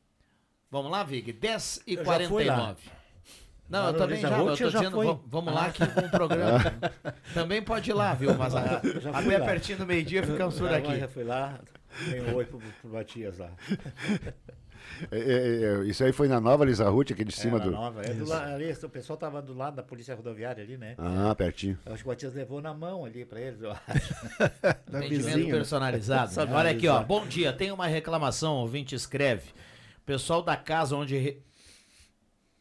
Vamos 0.70 0.90
lá, 0.90 1.02
Vig? 1.02 1.32
10 1.32 1.82
e 1.86 1.94
Eu 1.94 2.04
já 2.04 2.28
fui 2.28 2.44
lá. 2.44 2.54
49. 2.54 3.02
Não, 3.68 3.86
eu 3.86 3.94
também 3.94 4.20
já, 4.20 4.38
eu 4.38 4.46
tô 4.46 4.70
já 4.70 4.80
dizendo, 4.80 5.22
vamos 5.26 5.54
lá 5.54 5.70
que 5.72 5.86
com 5.86 6.00
o 6.00 6.10
programa. 6.10 6.60
também 7.32 7.62
pode 7.62 7.90
ir 7.90 7.94
lá, 7.94 8.12
viu? 8.12 8.30
Fui 8.34 9.10
até 9.14 9.38
lá. 9.38 9.46
pertinho 9.46 9.78
do 9.78 9.86
meio-dia 9.86 10.22
ficamos 10.22 10.58
por 10.58 10.72
aqui. 10.72 10.98
Já 10.98 11.08
fui 11.08 11.24
lá, 11.24 11.58
dei 12.06 12.20
um 12.20 12.34
oi 12.34 12.44
pro, 12.44 12.58
pro 12.58 12.90
Matias 12.90 13.38
lá. 13.38 13.50
É, 15.10 15.18
é, 15.18 15.82
é, 15.82 15.84
isso 15.86 16.02
aí 16.04 16.12
foi 16.12 16.28
na 16.28 16.40
Nova 16.40 16.64
Lisa 16.64 16.88
Ruth, 16.88 17.10
aqui 17.12 17.24
de 17.24 17.32
cima 17.34 17.56
é, 17.56 17.58
na 17.60 17.64
do... 17.66 17.70
nova, 17.72 18.02
é 18.02 18.12
do 18.14 18.24
la- 18.26 18.54
ali, 18.54 18.70
o 18.72 18.88
pessoal 18.88 19.16
tava 19.16 19.40
do 19.42 19.52
lado 19.54 19.76
da 19.76 19.82
polícia 19.82 20.14
rodoviária 20.14 20.62
ali, 20.62 20.76
né? 20.76 20.94
Ah, 20.98 21.34
pertinho. 21.34 21.78
Eu 21.84 21.92
acho 21.94 22.02
que 22.02 22.08
o 22.08 22.12
Matias 22.12 22.34
levou 22.34 22.60
na 22.60 22.72
mão 22.72 23.04
ali 23.04 23.24
pra 23.24 23.40
eles, 23.40 23.60
eu 23.60 23.72
acho. 23.72 24.14
Atendimento 24.62 25.38
né? 25.46 25.52
personalizado. 25.52 26.26
Personalizado. 26.26 26.52
Olha 26.54 26.70
aqui, 26.70 26.86
ó. 26.88 27.02
Bom 27.02 27.26
dia. 27.26 27.52
Tem 27.52 27.70
uma 27.72 27.86
reclamação, 27.86 28.54
ouvinte 28.56 28.94
escreve. 28.94 29.50
Pessoal 30.06 30.42
da 30.42 30.56
casa 30.56 30.96
onde 30.96 31.16
re- 31.16 31.42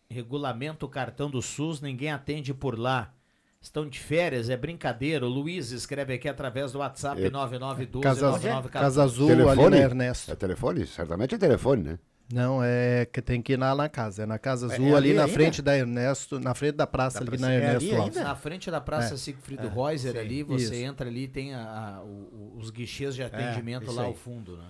regulamenta 0.09 0.85
o 0.85 0.89
cartão 0.89 1.29
do 1.29 1.41
SUS, 1.41 1.81
ninguém 1.81 2.11
atende 2.11 2.53
por 2.53 2.77
lá. 2.77 3.13
Estão 3.61 3.87
de 3.87 3.99
férias, 3.99 4.49
é 4.49 4.57
brincadeira. 4.57 5.23
O 5.25 5.29
Luiz 5.29 5.69
escreve 5.71 6.15
aqui 6.15 6.27
através 6.27 6.71
do 6.71 6.79
WhatsApp 6.79 7.23
É. 7.23 7.29
9912 7.29 8.03
Casa, 8.03 8.25
9914. 8.31 8.71
Casa 8.71 9.03
Azul 9.03 9.27
ali 9.29 9.37
Telefone? 9.37 9.69
na 9.69 9.77
Ernesto. 9.77 10.31
É 10.31 10.35
telefone? 10.35 10.87
Certamente 10.87 11.35
é 11.35 11.37
telefone, 11.37 11.83
né? 11.83 11.99
Não, 12.33 12.61
é 12.63 13.05
que 13.05 13.21
tem 13.21 13.41
que 13.41 13.53
ir 13.53 13.57
lá 13.57 13.75
na 13.75 13.89
casa. 13.89 14.23
É 14.23 14.25
na 14.25 14.39
Casa 14.39 14.67
É 14.67 14.73
Azul, 14.73 14.85
ali 14.95 15.09
ali 15.09 15.13
na 15.13 15.23
ainda? 15.23 15.33
frente 15.33 15.61
da 15.61 15.77
Ernesto, 15.77 16.39
na 16.39 16.53
frente 16.53 16.75
da 16.75 16.87
praça 16.87 17.19
Da 17.19 17.21
ali 17.23 17.29
praça- 17.37 17.45
na 17.47 17.51
é 17.53 17.57
ali 17.75 17.89
Ernesto 17.89 18.01
ainda? 18.03 18.23
Na 18.23 18.35
frente 18.35 18.71
da 18.71 18.81
Praça 18.81 19.13
É. 19.13 19.17
Siegfried 19.17 19.67
Reuser 19.67 20.13
sim. 20.13 20.17
ali, 20.17 20.43
você 20.43 20.63
Isso. 20.63 20.73
entra 20.75 21.07
ali 21.09 21.27
tem 21.27 21.53
a- 21.53 21.97
a- 21.97 22.01
o- 22.03 22.53
os 22.57 22.69
guichês 22.69 23.15
de 23.15 23.23
atendimento 23.23 23.83
isso 23.83 23.91
lá 23.93 24.03
aí. 24.03 24.07
ao 24.07 24.13
fundo, 24.15 24.57
né? 24.57 24.67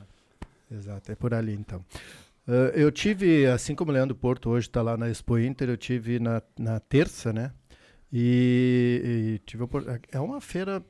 Exato, 0.71 1.11
é 1.11 1.15
por 1.15 1.33
ali 1.33 1.53
então. 1.53 1.83
Ah, 2.47 2.71
eu 2.73 2.91
tive, 2.91 3.45
assim 3.45 3.75
como 3.75 3.91
o 3.91 3.93
Leandro 3.93 4.15
Porto 4.15 4.49
hoje 4.49 4.67
está 4.67 4.81
lá 4.81 4.97
na 4.97 5.09
Expo 5.09 5.37
Inter, 5.37 5.69
eu 5.69 5.77
tive 5.77 6.19
na, 6.19 6.41
na 6.57 6.79
terça, 6.79 7.31
né? 7.31 7.51
E, 8.11 9.35
e 9.35 9.39
tive 9.45 9.63
é 10.11 10.19
uma 10.19 10.41
feira 10.41 10.83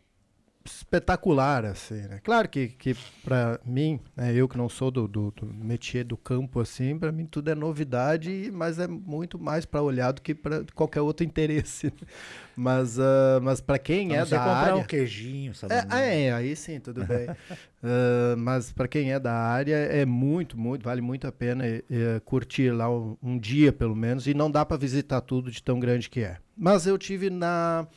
espetacular, 0.64 1.66
assim, 1.66 2.02
né? 2.02 2.20
Claro 2.24 2.48
que, 2.48 2.68
que 2.68 2.96
para 3.24 3.60
mim, 3.66 4.00
né, 4.16 4.34
eu 4.34 4.48
que 4.48 4.58
não 4.58 4.70
sou 4.70 4.92
do, 4.92 5.08
do, 5.08 5.32
do 5.32 5.46
métier 5.46 6.04
do 6.04 6.16
campo, 6.16 6.60
assim, 6.60 6.98
para 6.98 7.12
mim 7.12 7.26
tudo 7.26 7.50
é 7.50 7.56
novidade, 7.56 8.52
mas 8.54 8.78
é 8.78 8.88
muito 8.88 9.40
mais 9.40 9.66
para 9.66 9.82
olhar 9.82 10.12
do 10.12 10.22
que 10.22 10.36
para 10.36 10.64
qualquer 10.76 11.02
outro 11.02 11.26
interesse. 11.26 11.88
né? 11.88 12.08
Mas, 12.56 13.00
ah, 13.00 13.40
mas 13.42 13.60
para 13.60 13.80
quem 13.80 14.16
é 14.16 14.26
da 14.26 14.38
comprar 14.38 14.52
área... 14.52 14.76
um 14.76 14.84
queijinho, 14.84 15.56
sabe? 15.56 15.74
É, 15.74 15.86
ah, 15.90 16.00
é, 16.00 16.34
aí 16.34 16.56
sim, 16.56 16.80
tudo 16.80 17.06
bem. 17.06 17.28
Ah, 17.84 18.36
mas 18.38 18.72
para 18.72 18.88
quem 18.88 19.12
é 19.12 19.20
da 19.20 19.34
área, 19.34 19.76
é 19.76 20.06
muito, 20.06 20.56
muito, 20.56 20.84
vale 20.84 21.02
muito 21.02 21.26
a 21.26 21.32
pena 21.32 21.66
eh, 21.66 21.82
curtir 22.24 22.70
lá 22.70 22.88
um, 22.88 23.18
um 23.24 23.40
dia, 23.40 23.74
pelo 23.74 23.96
menos, 23.96 24.28
e 24.28 24.36
não 24.36 24.52
dá 24.52 24.64
para 24.64 24.78
visitar 24.78 25.20
tudo 25.22 25.50
de 25.50 25.64
tão 25.64 25.80
grande 25.80 26.08
que 26.08 26.20
é. 26.20 26.38
Mas 26.56 26.86
eu 26.86 26.96
tive 26.96 27.32
na 27.32 27.88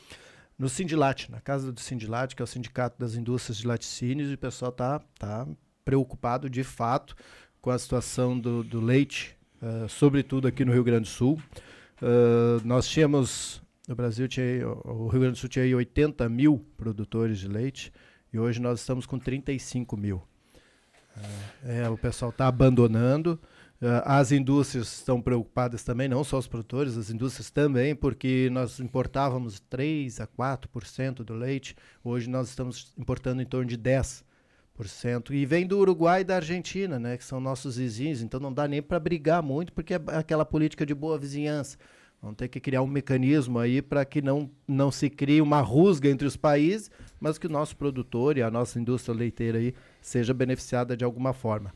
no 0.57 0.69
Sindilat, 0.69 1.29
na 1.29 1.41
casa 1.41 1.71
do 1.71 1.79
Sindilat, 1.79 2.35
que 2.35 2.41
é 2.41 2.45
o 2.45 2.47
Sindicato 2.47 2.97
das 2.97 3.15
Indústrias 3.15 3.57
de 3.57 3.67
Laticínios, 3.67 4.31
e 4.31 4.35
o 4.35 4.37
pessoal 4.37 4.71
tá, 4.71 4.99
tá 5.19 5.47
preocupado 5.83 6.49
de 6.49 6.63
fato 6.63 7.15
com 7.61 7.69
a 7.69 7.77
situação 7.77 8.39
do, 8.39 8.63
do 8.63 8.79
leite, 8.79 9.35
ah, 9.61 9.87
sobretudo 9.89 10.47
aqui 10.47 10.63
no 10.63 10.71
Rio 10.71 10.83
Grande 10.83 11.03
do 11.03 11.07
Sul. 11.07 11.41
Ah, 12.01 12.61
nós 12.63 12.87
tínhamos, 12.87 13.61
no 13.87 13.95
Brasil, 13.95 14.27
tinha, 14.27 14.67
o 14.67 15.07
Rio 15.07 15.21
Grande 15.21 15.33
do 15.33 15.39
Sul 15.39 15.49
tinha 15.49 15.65
aí 15.65 15.75
80 15.75 16.27
mil 16.29 16.65
produtores 16.77 17.39
de 17.39 17.47
leite, 17.47 17.91
e 18.31 18.39
hoje 18.39 18.61
nós 18.61 18.79
estamos 18.79 19.05
com 19.05 19.19
35 19.19 19.97
mil. 19.97 20.21
É, 21.63 21.83
é, 21.83 21.89
o 21.89 21.97
pessoal 21.97 22.31
está 22.31 22.47
abandonando. 22.47 23.39
Ah, 23.81 24.19
as 24.19 24.31
indústrias 24.31 24.87
estão 24.99 25.21
preocupadas 25.21 25.83
também, 25.83 26.07
não 26.07 26.23
só 26.23 26.37
os 26.37 26.47
produtores, 26.47 26.97
as 26.97 27.09
indústrias 27.09 27.51
também, 27.51 27.95
porque 27.95 28.49
nós 28.51 28.79
importávamos 28.79 29.59
3 29.59 30.21
a 30.21 30.27
4% 30.27 31.23
do 31.23 31.33
leite, 31.33 31.75
hoje 32.03 32.29
nós 32.29 32.49
estamos 32.49 32.93
importando 32.97 33.41
em 33.41 33.45
torno 33.45 33.67
de 33.67 33.77
10%. 33.77 34.23
E 35.31 35.45
vem 35.45 35.67
do 35.67 35.77
Uruguai 35.79 36.21
e 36.21 36.23
da 36.23 36.37
Argentina, 36.37 36.97
né, 36.97 37.17
que 37.17 37.23
são 37.23 37.39
nossos 37.39 37.77
vizinhos, 37.77 38.21
então 38.21 38.39
não 38.39 38.53
dá 38.53 38.67
nem 38.67 38.81
para 38.81 38.99
brigar 38.99 39.43
muito, 39.43 39.73
porque 39.73 39.93
é 39.93 40.01
aquela 40.13 40.45
política 40.45 40.85
de 40.85 40.93
boa 40.93 41.17
vizinhança. 41.17 41.77
Vamos 42.21 42.37
ter 42.37 42.47
que 42.47 42.59
criar 42.59 42.81
um 42.81 42.87
mecanismo 42.87 43.59
aí 43.59 43.81
para 43.81 44.03
que 44.03 44.21
não, 44.21 44.49
não 44.67 44.89
se 44.89 45.09
crie 45.11 45.41
uma 45.41 45.61
rusga 45.61 46.09
entre 46.09 46.25
os 46.25 46.35
países, 46.35 46.89
mas 47.19 47.37
que 47.37 47.45
o 47.45 47.49
nosso 47.49 47.75
produtor 47.77 48.37
e 48.37 48.41
a 48.41 48.49
nossa 48.49 48.79
indústria 48.79 49.13
leiteira 49.13 49.59
aí 49.59 49.75
seja 50.01 50.33
beneficiada 50.33 50.97
de 50.97 51.03
alguma 51.03 51.33
forma. 51.33 51.71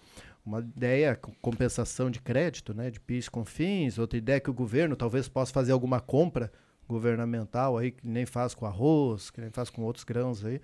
Uma 0.50 0.62
ideia, 0.62 1.16
com 1.16 1.32
compensação 1.44 2.10
de 2.10 2.20
crédito, 2.20 2.74
né, 2.74 2.90
de 2.90 3.00
PIS 3.00 3.30
com 3.30 3.46
fins, 3.46 4.00
outra 4.00 4.18
ideia 4.18 4.40
que 4.40 4.50
o 4.50 4.54
governo 4.54 4.96
talvez 4.96 5.30
possa 5.30 5.54
fazer 5.54 5.72
alguma 5.72 6.02
compra 6.02 6.52
governamental 6.88 7.78
aí, 7.78 7.92
que 7.92 8.08
nem 8.08 8.26
faz 8.26 8.56
com 8.56 8.66
arroz, 8.66 9.30
que 9.30 9.40
nem 9.40 9.52
faz 9.52 9.70
com 9.70 9.84
outros 9.84 10.04
grãos 10.04 10.44
aí, 10.44 10.60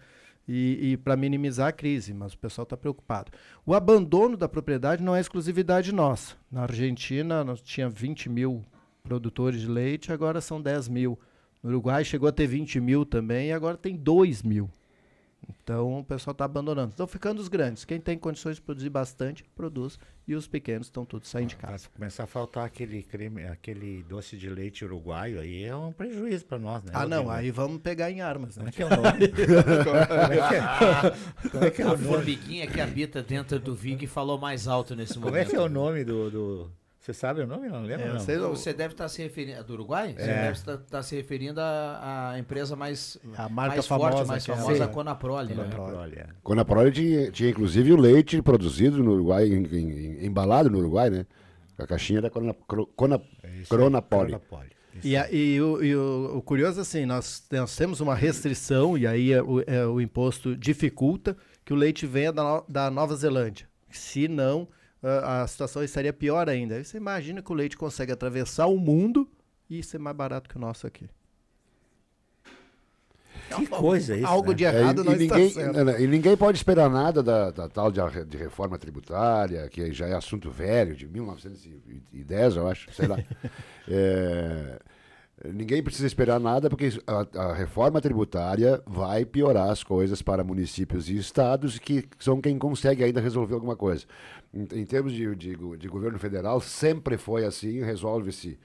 e, 0.47 0.93
e 0.93 0.97
para 0.97 1.15
minimizar 1.15 1.67
a 1.67 1.71
crise, 1.71 2.15
mas 2.15 2.33
o 2.33 2.37
pessoal 2.39 2.63
está 2.63 2.75
preocupado. 2.75 3.31
O 3.63 3.75
abandono 3.75 4.35
da 4.35 4.49
propriedade 4.49 5.03
não 5.03 5.15
é 5.15 5.19
exclusividade 5.19 5.93
nossa. 5.93 6.35
Na 6.51 6.63
Argentina, 6.63 7.43
nós 7.43 7.61
tinha 7.61 7.87
20 7.87 8.27
mil 8.27 8.65
produtores 9.03 9.61
de 9.61 9.67
leite, 9.67 10.11
agora 10.11 10.41
são 10.41 10.59
10 10.59 10.87
mil. 10.89 11.19
No 11.61 11.69
Uruguai 11.69 12.03
chegou 12.03 12.27
a 12.27 12.31
ter 12.31 12.47
20 12.47 12.79
mil 12.79 13.05
também, 13.05 13.49
e 13.49 13.53
agora 13.53 13.77
tem 13.77 13.95
2 13.95 14.41
mil. 14.41 14.67
Então 15.63 15.99
o 15.99 16.03
pessoal 16.03 16.31
está 16.31 16.45
abandonando. 16.45 16.89
Estão 16.91 17.07
ficando 17.07 17.39
os 17.39 17.47
grandes. 17.47 17.85
Quem 17.85 17.99
tem 17.99 18.17
condições 18.17 18.55
de 18.57 18.61
produzir 18.61 18.89
bastante, 18.89 19.43
produz. 19.55 19.97
E 20.27 20.33
os 20.33 20.47
pequenos 20.47 20.87
estão 20.87 21.05
todos 21.05 21.29
saindo 21.29 21.49
de 21.49 21.55
casa. 21.55 21.77
Se 21.79 21.89
começar 21.89 22.23
a 22.23 22.27
faltar 22.27 22.65
aquele 22.65 23.03
creme, 23.03 23.43
aquele 23.45 24.01
doce 24.03 24.35
de 24.35 24.49
leite 24.49 24.83
uruguaio, 24.83 25.39
aí 25.39 25.63
é 25.63 25.75
um 25.75 25.91
prejuízo 25.91 26.45
para 26.45 26.57
nós, 26.57 26.83
né? 26.83 26.91
Ah, 26.95 27.05
não, 27.05 27.17
Rodrigo? 27.25 27.31
aí 27.39 27.51
vamos 27.51 27.79
pegar 27.81 28.09
em 28.09 28.21
armas, 28.21 28.55
Como 28.55 28.65
né? 28.65 28.71
é 28.71 28.75
que 28.75 28.81
é 28.81 28.85
o 28.85 28.89
nome? 28.89 29.27
Como 29.91 30.33
é 30.33 30.49
que 30.49 30.53
é, 30.55 31.51
como 31.51 31.63
é, 31.63 31.67
é 31.67 31.83
A 31.83 31.87
o 31.87 31.89
nome? 31.91 32.05
formiguinha 32.07 32.65
que 32.67 32.81
habita 32.81 33.21
dentro 33.21 33.59
do 33.59 33.75
Vig 33.75 34.07
falou 34.07 34.37
mais 34.39 34.67
alto 34.67 34.95
nesse 34.95 35.13
Como 35.13 35.27
momento. 35.27 35.47
é 35.47 35.49
que 35.51 35.55
é 35.55 35.61
o 35.61 35.69
nome 35.69 36.03
do. 36.03 36.31
do... 36.31 36.71
Você 37.05 37.13
sabe 37.13 37.41
o 37.41 37.45
nome? 37.45 37.69
Não 37.69 37.83
lembra? 37.83 38.07
É, 38.07 38.13
não? 38.13 38.19
sei- 38.19 38.39
Você 38.39 38.73
deve 38.73 38.95
estar 38.95 39.07
se 39.07 39.21
referindo. 39.21 39.63
Do 39.63 39.73
Uruguai? 39.73 40.15
Você 40.17 40.23
É. 40.23 40.41
deve 40.41 40.51
estar, 40.53 40.73
estar 40.73 41.03
se 41.03 41.15
referindo 41.15 41.61
à, 41.61 42.31
à 42.31 42.39
empresa 42.39 42.75
mais, 42.75 43.15
A 43.37 43.47
marca 43.47 43.75
mais 43.75 43.85
famosa 43.85 44.11
forte, 44.11 44.27
mais 44.27 44.43
que 44.45 44.49
é 44.49 44.53
a- 44.55 44.57
famosa. 44.57 44.87
Conaprole, 44.87 45.53
né? 45.53 45.63
Conaprole, 45.65 45.95
olha. 45.97 46.29
Quando 46.41 46.59
a 46.61 46.65
Prole 46.65 46.91
tinha, 46.91 47.29
tinha 47.29 47.51
inclusive 47.51 47.93
o 47.93 47.95
leite 47.95 48.41
produzido 48.41 49.03
no 49.03 49.11
Uruguai, 49.13 49.45
em- 49.47 49.65
em- 49.67 49.91
em- 49.91 50.25
embalado 50.25 50.67
no 50.67 50.79
Uruguai, 50.79 51.11
né? 51.11 51.27
A 51.77 51.85
caixinha 51.85 52.23
da 52.23 52.29
Cona, 52.31 52.55
Cro- 52.67 52.87
Cona, 52.95 53.21
É 53.43 53.49
isso 53.49 53.57
aí, 53.59 53.65
Cronapole. 53.79 54.29
Cronapole. 54.31 54.69
Isso 54.95 55.07
E, 55.07 55.15
a- 55.15 55.31
e 55.31 55.61
o, 55.61 55.83
e 55.83 55.95
o- 55.95 56.37
o 56.37 56.41
curioso 56.41 56.81
assim, 56.81 57.05
nós, 57.05 57.45
nós 57.51 57.75
temos 57.75 57.99
uma 58.01 58.15
restrição, 58.15 58.97
e 58.97 59.05
aí 59.05 59.31
é 59.31 59.43
o, 59.43 59.61
é, 59.67 59.85
o 59.85 60.01
imposto 60.01 60.55
dificulta 60.57 61.37
que 61.63 61.71
o 61.71 61.75
leite 61.75 62.07
venha 62.07 62.31
da, 62.33 62.63
da 62.67 62.89
Nova 62.89 63.15
Zelândia. 63.15 63.67
Se 63.91 64.27
não, 64.27 64.67
a, 65.23 65.47
situação 65.47 65.83
estaria 65.83 66.13
pior 66.13 66.49
ainda. 66.49 66.75
Aí 66.75 66.83
você 66.83 66.97
imagina 66.97 67.41
que 67.41 67.51
o 67.51 67.55
leite 67.55 67.77
consegue 67.77 68.11
atravessar 68.11 68.67
o 68.67 68.77
mundo 68.77 69.29
e 69.69 69.83
ser 69.83 69.99
mais 69.99 70.15
barato 70.15 70.49
que 70.49 70.57
o 70.57 70.59
nosso 70.59 70.87
aqui. 70.87 71.07
Que 73.55 73.67
coisa 73.67 74.15
isso, 74.15 74.25
Algo 74.25 74.49
né? 74.49 74.55
de 74.55 74.63
errado 74.63 75.01
É, 75.01 75.03
não 75.03 75.13
e, 75.13 75.23
está 75.23 75.37
ninguém, 75.37 75.85
não, 75.85 75.99
e 75.99 76.07
ninguém 76.07 76.35
pode 76.35 76.57
esperar 76.57 76.89
nada 76.89 77.21
da, 77.21 77.51
da 77.51 77.69
tal 77.69 77.91
de, 77.91 78.01
de 78.25 78.37
reforma 78.37 78.77
tributária, 78.77 79.69
que 79.69 79.93
já 79.93 80.07
é 80.07 80.15
assunto 80.15 80.49
velho, 80.49 80.95
de 80.95 81.07
1910, 81.07 82.55
eu 82.55 82.67
acho, 82.67 82.91
sei 82.91 83.07
lá. 83.07 83.17
É, 83.87 84.79
ninguém 85.43 85.83
precisa 85.83 86.07
esperar 86.07 86.39
nada, 86.39 86.69
porque 86.69 86.89
a, 87.05 87.49
a 87.49 87.53
reforma 87.53 87.99
tributária 88.01 88.81
vai 88.85 89.25
piorar 89.25 89.69
as 89.69 89.83
coisas 89.83 90.21
para 90.21 90.43
municípios 90.43 91.09
e 91.09 91.17
estados, 91.17 91.77
que 91.77 92.05
são 92.19 92.39
quem 92.41 92.57
consegue 92.57 93.03
ainda 93.03 93.19
resolver 93.19 93.53
alguma 93.55 93.75
coisa. 93.75 94.05
Em, 94.53 94.61
em 94.81 94.85
termos 94.85 95.11
de, 95.13 95.35
de 95.35 95.55
de 95.77 95.87
governo 95.87 96.17
federal, 96.19 96.61
sempre 96.61 97.17
foi 97.17 97.45
assim, 97.45 97.81
resolve-se. 97.81 98.57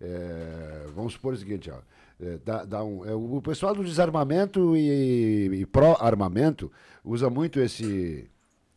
É, 0.00 0.86
vamos 0.94 1.12
supor 1.14 1.34
o 1.34 1.36
seguinte, 1.36 1.70
ó, 1.70 1.78
é, 2.20 2.38
dá, 2.44 2.64
dá 2.64 2.84
um, 2.84 3.04
é, 3.04 3.14
o 3.14 3.40
pessoal 3.42 3.74
do 3.74 3.84
desarmamento 3.84 4.76
e, 4.76 5.60
e 5.60 5.66
pró-armamento 5.66 6.70
usa 7.04 7.28
muito 7.30 7.60
esse, 7.60 8.28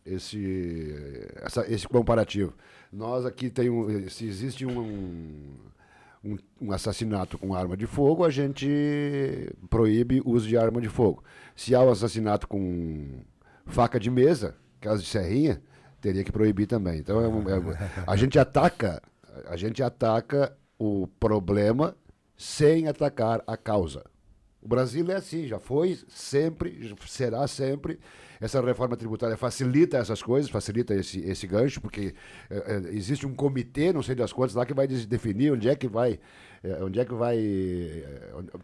esse, 0.05 1.33
essa- 1.41 1.65
esse 1.71 1.87
comparativo. 1.87 2.53
Nós 2.91 3.25
aqui 3.25 3.49
tem 3.49 3.69
um, 3.69 4.09
se 4.09 4.25
existe 4.25 4.65
um, 4.65 4.79
um, 4.79 5.53
um 6.61 6.71
assassinato 6.71 7.37
com 7.37 7.53
arma 7.53 7.77
de 7.77 7.85
fogo, 7.85 8.23
a 8.25 8.29
gente 8.29 8.67
proíbe 9.69 10.21
o 10.25 10.31
uso 10.31 10.47
de 10.47 10.57
arma 10.57 10.81
de 10.81 10.89
fogo. 10.89 11.23
Se 11.55 11.73
há 11.75 11.81
um 11.81 11.89
assassinato 11.91 12.47
com 12.47 13.21
faca 13.65 13.99
de 13.99 14.09
mesa, 14.09 14.55
caso 14.81 15.03
de 15.03 15.09
serrinha, 15.09 15.61
teria 16.01 16.23
que 16.23 16.31
proibir 16.31 16.67
também. 16.67 16.99
Então 16.99 17.19
é 17.21 17.27
um- 17.27 17.49
é 17.49 17.59
um- 17.59 17.73
a 18.05 18.15
gente 18.15 18.37
ataca, 18.39 19.01
a 19.47 19.55
gente 19.57 19.81
ataca 19.83 20.55
o 20.79 21.07
problema 21.19 21.95
sem 22.37 22.87
atacar 22.87 23.41
a 23.47 23.57
causa. 23.57 24.03
O 24.61 24.67
Brasil 24.67 25.09
é 25.11 25.15
assim, 25.15 25.47
já 25.47 25.59
foi 25.59 25.97
sempre, 26.07 26.95
será 27.07 27.47
sempre. 27.47 27.99
Essa 28.39 28.61
reforma 28.61 28.95
tributária 28.95 29.35
facilita 29.37 29.97
essas 29.97 30.21
coisas, 30.21 30.49
facilita 30.49 30.93
esse, 30.93 31.19
esse 31.21 31.47
gancho, 31.47 31.81
porque 31.81 32.13
eh, 32.49 32.81
existe 32.91 33.25
um 33.25 33.33
comitê, 33.33 33.91
não 33.91 34.03
sei 34.03 34.15
das 34.15 34.31
quantas, 34.31 34.55
lá 34.55 34.65
que 34.65 34.73
vai 34.73 34.87
definir 34.87 35.51
onde 35.51 35.69
é 35.69 35.75
que 35.75 35.87
vai, 35.87 36.19
eh, 36.63 36.83
onde 36.83 36.99
é 36.99 37.05
que 37.05 37.13
vai, 37.13 37.37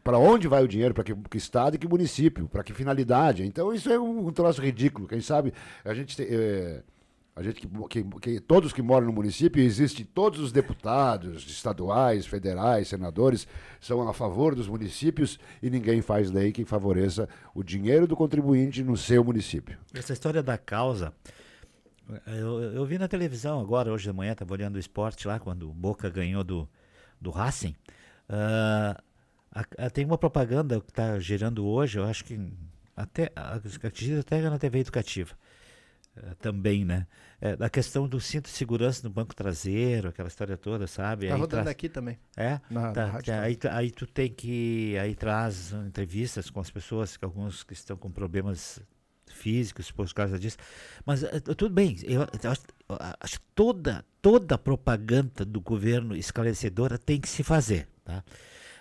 para 0.03 0.17
onde 0.17 0.47
vai 0.47 0.63
o 0.63 0.67
dinheiro, 0.67 0.93
para 0.93 1.03
que, 1.03 1.15
que 1.15 1.37
estado 1.37 1.75
e 1.75 1.79
que 1.79 1.87
município, 1.87 2.47
para 2.47 2.63
que 2.63 2.73
finalidade. 2.73 3.43
Então 3.43 3.73
isso 3.73 3.91
é 3.91 3.99
um, 3.99 4.27
um 4.27 4.31
troço 4.31 4.61
ridículo. 4.61 5.07
Quem 5.07 5.21
sabe 5.21 5.53
a 5.83 5.93
gente 5.93 6.21
eh, 6.21 6.81
a 7.35 7.41
gente 7.41 7.61
que, 7.61 7.67
que, 7.89 8.03
que 8.19 8.39
todos 8.39 8.71
que 8.71 8.81
moram 8.81 9.07
no 9.07 9.13
município, 9.13 9.61
existe 9.61 10.05
todos 10.05 10.39
os 10.39 10.51
deputados 10.51 11.47
estaduais, 11.47 12.25
federais, 12.27 12.87
senadores 12.89 13.47
são 13.81 14.07
a 14.07 14.13
favor 14.13 14.53
dos 14.53 14.67
municípios 14.67 15.39
e 15.61 15.69
ninguém 15.69 16.01
faz 16.01 16.29
lei 16.29 16.51
que 16.51 16.63
favoreça 16.63 17.27
o 17.55 17.63
dinheiro 17.63 18.05
do 18.05 18.15
contribuinte 18.15 18.83
no 18.83 18.95
seu 18.95 19.23
município. 19.23 19.77
Essa 19.93 20.13
história 20.13 20.43
da 20.43 20.57
causa. 20.57 21.11
Eu, 22.27 22.61
eu 22.61 22.85
vi 22.85 22.97
na 22.97 23.07
televisão 23.07 23.59
agora, 23.61 23.91
hoje 23.91 24.03
de 24.09 24.13
manhã, 24.15 24.33
estava 24.33 24.53
olhando 24.53 24.75
o 24.75 24.79
esporte 24.79 25.27
lá, 25.27 25.39
quando 25.39 25.69
o 25.69 25.73
Boca 25.73 26.09
ganhou 26.09 26.43
do, 26.43 26.69
do 27.19 27.31
Racing. 27.31 27.75
Ah, 28.29 29.01
a- 29.51 29.85
a- 29.85 29.89
tem 29.89 30.05
uma 30.05 30.17
propaganda 30.17 30.79
que 30.81 30.89
está 30.91 31.17
gerando 31.19 31.65
hoje, 31.65 31.97
eu 31.97 32.03
acho 32.03 32.25
que 32.25 32.37
até, 32.95 33.31
a- 33.35 33.55
acredito 33.55 34.19
até 34.19 34.41
na 34.41 34.59
TV 34.59 34.79
educativa. 34.79 35.33
Ah, 36.17 36.35
também, 36.39 36.85
né? 36.85 37.07
É, 37.41 37.55
da 37.55 37.69
questão 37.69 38.07
do 38.07 38.19
cinto 38.21 38.45
de 38.45 38.51
segurança 38.55 39.01
no 39.07 39.13
banco 39.13 39.35
traseiro, 39.35 40.09
aquela 40.09 40.27
história 40.27 40.55
toda, 40.57 40.87
sabe? 40.87 41.27
Tá 41.27 41.33
Aí 41.35 41.39
rodando 41.39 41.63
traz- 41.63 41.67
aqui 41.67 41.89
também. 41.89 42.17
é? 42.37 42.59
Na- 42.69 42.91
Tá, 42.91 43.07
na 43.07 43.21
também. 43.21 43.39
aí, 43.41 43.59
aí 43.71 43.91
tu 43.91 44.05
tem 44.07 44.31
que. 44.31 44.97
Aí 44.97 45.15
traz 45.15 45.71
entrevistas 45.73 46.49
com 46.49 46.59
as 46.59 46.69
pessoas, 46.69 47.17
que 47.17 47.25
alguns 47.25 47.63
que 47.63 47.73
estão 47.73 47.97
com 47.97 48.09
problemas 48.11 48.79
físicos 49.27 49.89
por 49.91 50.11
causa 50.13 50.37
disso. 50.37 50.57
Mas 51.05 51.23
eh, 51.23 51.39
tudo 51.39 51.69
bem, 51.73 51.97
eu, 52.03 52.21
eu 52.43 52.51
acho, 52.51 52.61
eu 52.87 52.97
acho 53.19 53.39
toda, 53.55 54.05
toda 54.21 54.57
propaganda 54.57 55.43
do 55.43 55.59
governo 55.59 56.15
esclarecedora 56.15 56.97
tem 56.97 57.19
que 57.19 57.27
se 57.27 57.43
fazer. 57.43 57.87
Tá? 58.05 58.23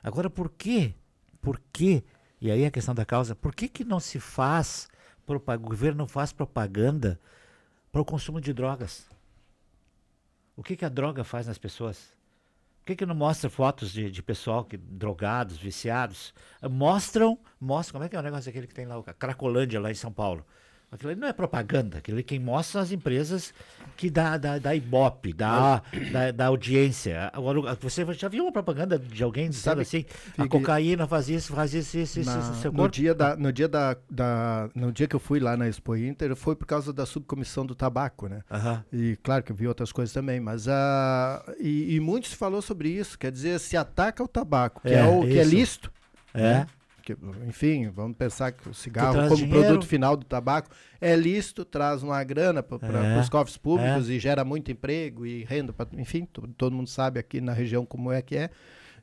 Agora, 0.02 0.28
por 0.28 0.50
que? 0.50 0.94
Por 1.40 1.60
que? 1.72 2.04
E 2.40 2.50
aí 2.50 2.64
a 2.66 2.70
questão 2.70 2.94
da 2.94 3.04
causa, 3.04 3.34
por 3.34 3.54
que, 3.54 3.68
que 3.68 3.82
não 3.84 3.98
se 3.98 4.20
faz, 4.20 4.88
o 5.26 5.58
governo 5.58 6.06
faz 6.06 6.32
propaganda 6.32 7.18
para 7.90 8.00
o 8.00 8.04
consumo 8.04 8.40
de 8.40 8.52
drogas? 8.52 9.06
O 10.56 10.62
que, 10.62 10.76
que 10.76 10.84
a 10.84 10.88
droga 10.88 11.24
faz 11.24 11.46
nas 11.46 11.58
pessoas? 11.58 12.12
Por 12.80 12.86
que, 12.86 12.96
que 12.96 13.06
não 13.06 13.14
mostra 13.14 13.48
fotos 13.48 13.92
de, 13.92 14.10
de 14.10 14.22
pessoal 14.22 14.64
que, 14.64 14.76
drogados, 14.76 15.56
viciados? 15.56 16.34
Mostram, 16.62 17.38
mostram, 17.60 17.92
como 17.92 18.04
é 18.04 18.08
que 18.08 18.16
é 18.16 18.18
o 18.18 18.22
negócio 18.22 18.50
aquele 18.50 18.66
que 18.66 18.74
tem 18.74 18.86
lá, 18.86 18.98
o 18.98 19.04
Cracolândia, 19.04 19.80
lá 19.80 19.90
em 19.90 19.94
São 19.94 20.12
Paulo? 20.12 20.44
Aquilo 20.92 21.10
ali 21.10 21.18
não 21.20 21.26
é 21.26 21.32
propaganda, 21.32 21.96
aquilo 21.98 22.16
ali 22.18 22.22
quem 22.22 22.38
mostra 22.38 22.72
são 22.74 22.80
as 22.82 22.92
empresas 22.92 23.54
que 23.96 24.10
dá, 24.10 24.36
dá, 24.36 24.58
dá 24.58 24.74
ibope, 24.76 25.32
dá, 25.32 25.80
dá, 26.12 26.30
dá 26.30 26.46
audiência. 26.46 27.30
Agora, 27.32 27.74
você 27.80 28.04
já 28.12 28.28
viu 28.28 28.44
uma 28.44 28.52
propaganda 28.52 28.98
de 28.98 29.22
alguém 29.24 29.48
dizendo 29.48 29.62
Sabe, 29.64 29.80
assim, 29.80 30.04
a 30.36 30.46
cocaína 30.46 31.06
faz 31.08 31.30
isso, 31.30 31.54
faz 31.54 31.72
isso, 31.72 31.96
isso, 31.96 32.20
isso, 32.20 32.38
isso, 32.38 32.54
seu 32.60 32.70
no 32.70 32.76
corpo? 32.78 32.94
dia 32.94 33.14
da, 33.14 33.34
no 33.34 33.50
dia 33.50 33.66
da, 33.68 33.96
da- 34.10 34.68
no 34.74 34.92
dia 34.92 35.08
que 35.08 35.16
eu 35.16 35.20
fui 35.20 35.40
lá 35.40 35.56
na 35.56 35.66
Expo 35.66 35.96
Inter 35.96 36.36
foi 36.36 36.54
por 36.54 36.66
causa 36.66 36.92
da 36.92 37.06
subcomissão 37.06 37.64
do 37.64 37.74
tabaco, 37.74 38.28
né? 38.28 38.42
E 38.92 39.16
claro 39.22 39.42
que 39.42 39.50
eu 39.50 39.56
vi 39.56 39.66
outras 39.66 39.92
coisas 39.92 40.12
também, 40.12 40.40
mas 40.40 40.68
a 40.68 41.42
e, 41.58 41.94
e 41.94 42.00
muito 42.00 42.28
se 42.28 42.36
falou 42.36 42.60
sobre 42.60 42.90
isso, 42.90 43.18
quer 43.18 43.32
dizer, 43.32 43.58
se 43.60 43.78
ataca 43.78 44.22
o 44.22 44.28
tabaco, 44.28 44.82
que 44.82 44.88
é, 44.88 44.98
É, 44.98 45.04
o 45.06 45.22
que 45.22 45.38
é 45.38 45.44
lícito, 45.44 45.90
É. 46.34 46.40
né? 46.42 46.66
Que, 47.02 47.16
enfim, 47.46 47.88
vamos 47.90 48.16
pensar 48.16 48.52
que 48.52 48.68
o 48.68 48.72
cigarro 48.74 49.14
como 49.28 49.36
dinheiro. 49.36 49.60
produto 49.66 49.86
final 49.86 50.16
do 50.16 50.24
tabaco 50.24 50.70
é 51.00 51.14
lícito, 51.16 51.64
traz 51.64 52.02
uma 52.02 52.22
grana 52.24 52.62
para 52.62 52.78
É, 53.04 53.20
os 53.20 53.28
cofres 53.28 53.56
públicos 53.56 54.08
e 54.08 54.18
gera 54.18 54.44
muito 54.44 54.70
emprego 54.70 55.26
e 55.26 55.44
renda, 55.44 55.72
pra, 55.72 55.86
enfim, 55.98 56.24
to- 56.24 56.46
todo 56.56 56.74
mundo 56.74 56.88
sabe 56.88 57.18
aqui 57.18 57.40
na 57.40 57.52
região 57.52 57.84
como 57.84 58.12
é 58.12 58.22
que 58.22 58.36
é. 58.36 58.50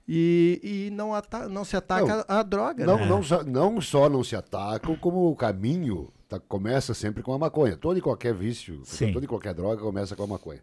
E, 0.07 0.87
e 0.87 0.89
não, 0.91 1.13
ata 1.13 1.47
não 1.47 1.63
se 1.63 1.75
ataca 1.77 2.25
a, 2.27 2.39
a 2.39 2.43
droga, 2.43 2.83
Não, 2.85 2.97
né? 2.97 3.05
não, 3.05 3.21
só, 3.21 3.43
não 3.43 3.79
só 3.79 4.09
não 4.09 4.23
se 4.23 4.35
atacam, 4.35 4.95
como 4.95 5.29
o 5.29 5.35
caminho 5.35 6.11
tá- 6.27 6.39
começa 6.39 6.95
sempre 6.95 7.21
com 7.21 7.31
a 7.33 7.37
maconha. 7.37 7.77
Todo 7.77 7.97
e 7.97 8.01
qualquer 8.01 8.33
vício, 8.33 8.81
Sim. 8.85 9.13
toda 9.13 9.25
e 9.25 9.27
qualquer 9.27 9.53
droga 9.53 9.81
começa 9.81 10.15
com 10.15 10.23
a 10.23 10.27
maconha. 10.27 10.61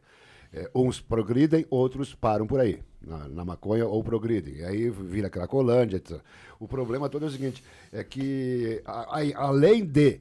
É, 0.59 0.71
uns 0.75 0.99
progridem, 1.01 1.67
outros 1.69 2.15
param 2.15 2.47
por 2.47 2.59
aí, 2.61 2.81
na, 3.03 3.29
na 3.29 3.45
maconha 3.45 3.87
ou 3.87 4.03
progridem. 4.03 4.55
E 4.57 4.65
aí 4.65 4.89
vira 4.89 5.29
cracolândia, 5.29 5.97
etc. 5.99 6.19
O 6.59 6.67
problema 6.67 7.11
todo 7.11 7.27
é 7.27 7.29
o 7.29 7.31
seguinte, 7.31 7.63
é 7.93 8.03
que 8.03 8.81
a- 8.87 9.21
a- 9.21 9.45
além 9.49 9.85
de 9.85 10.19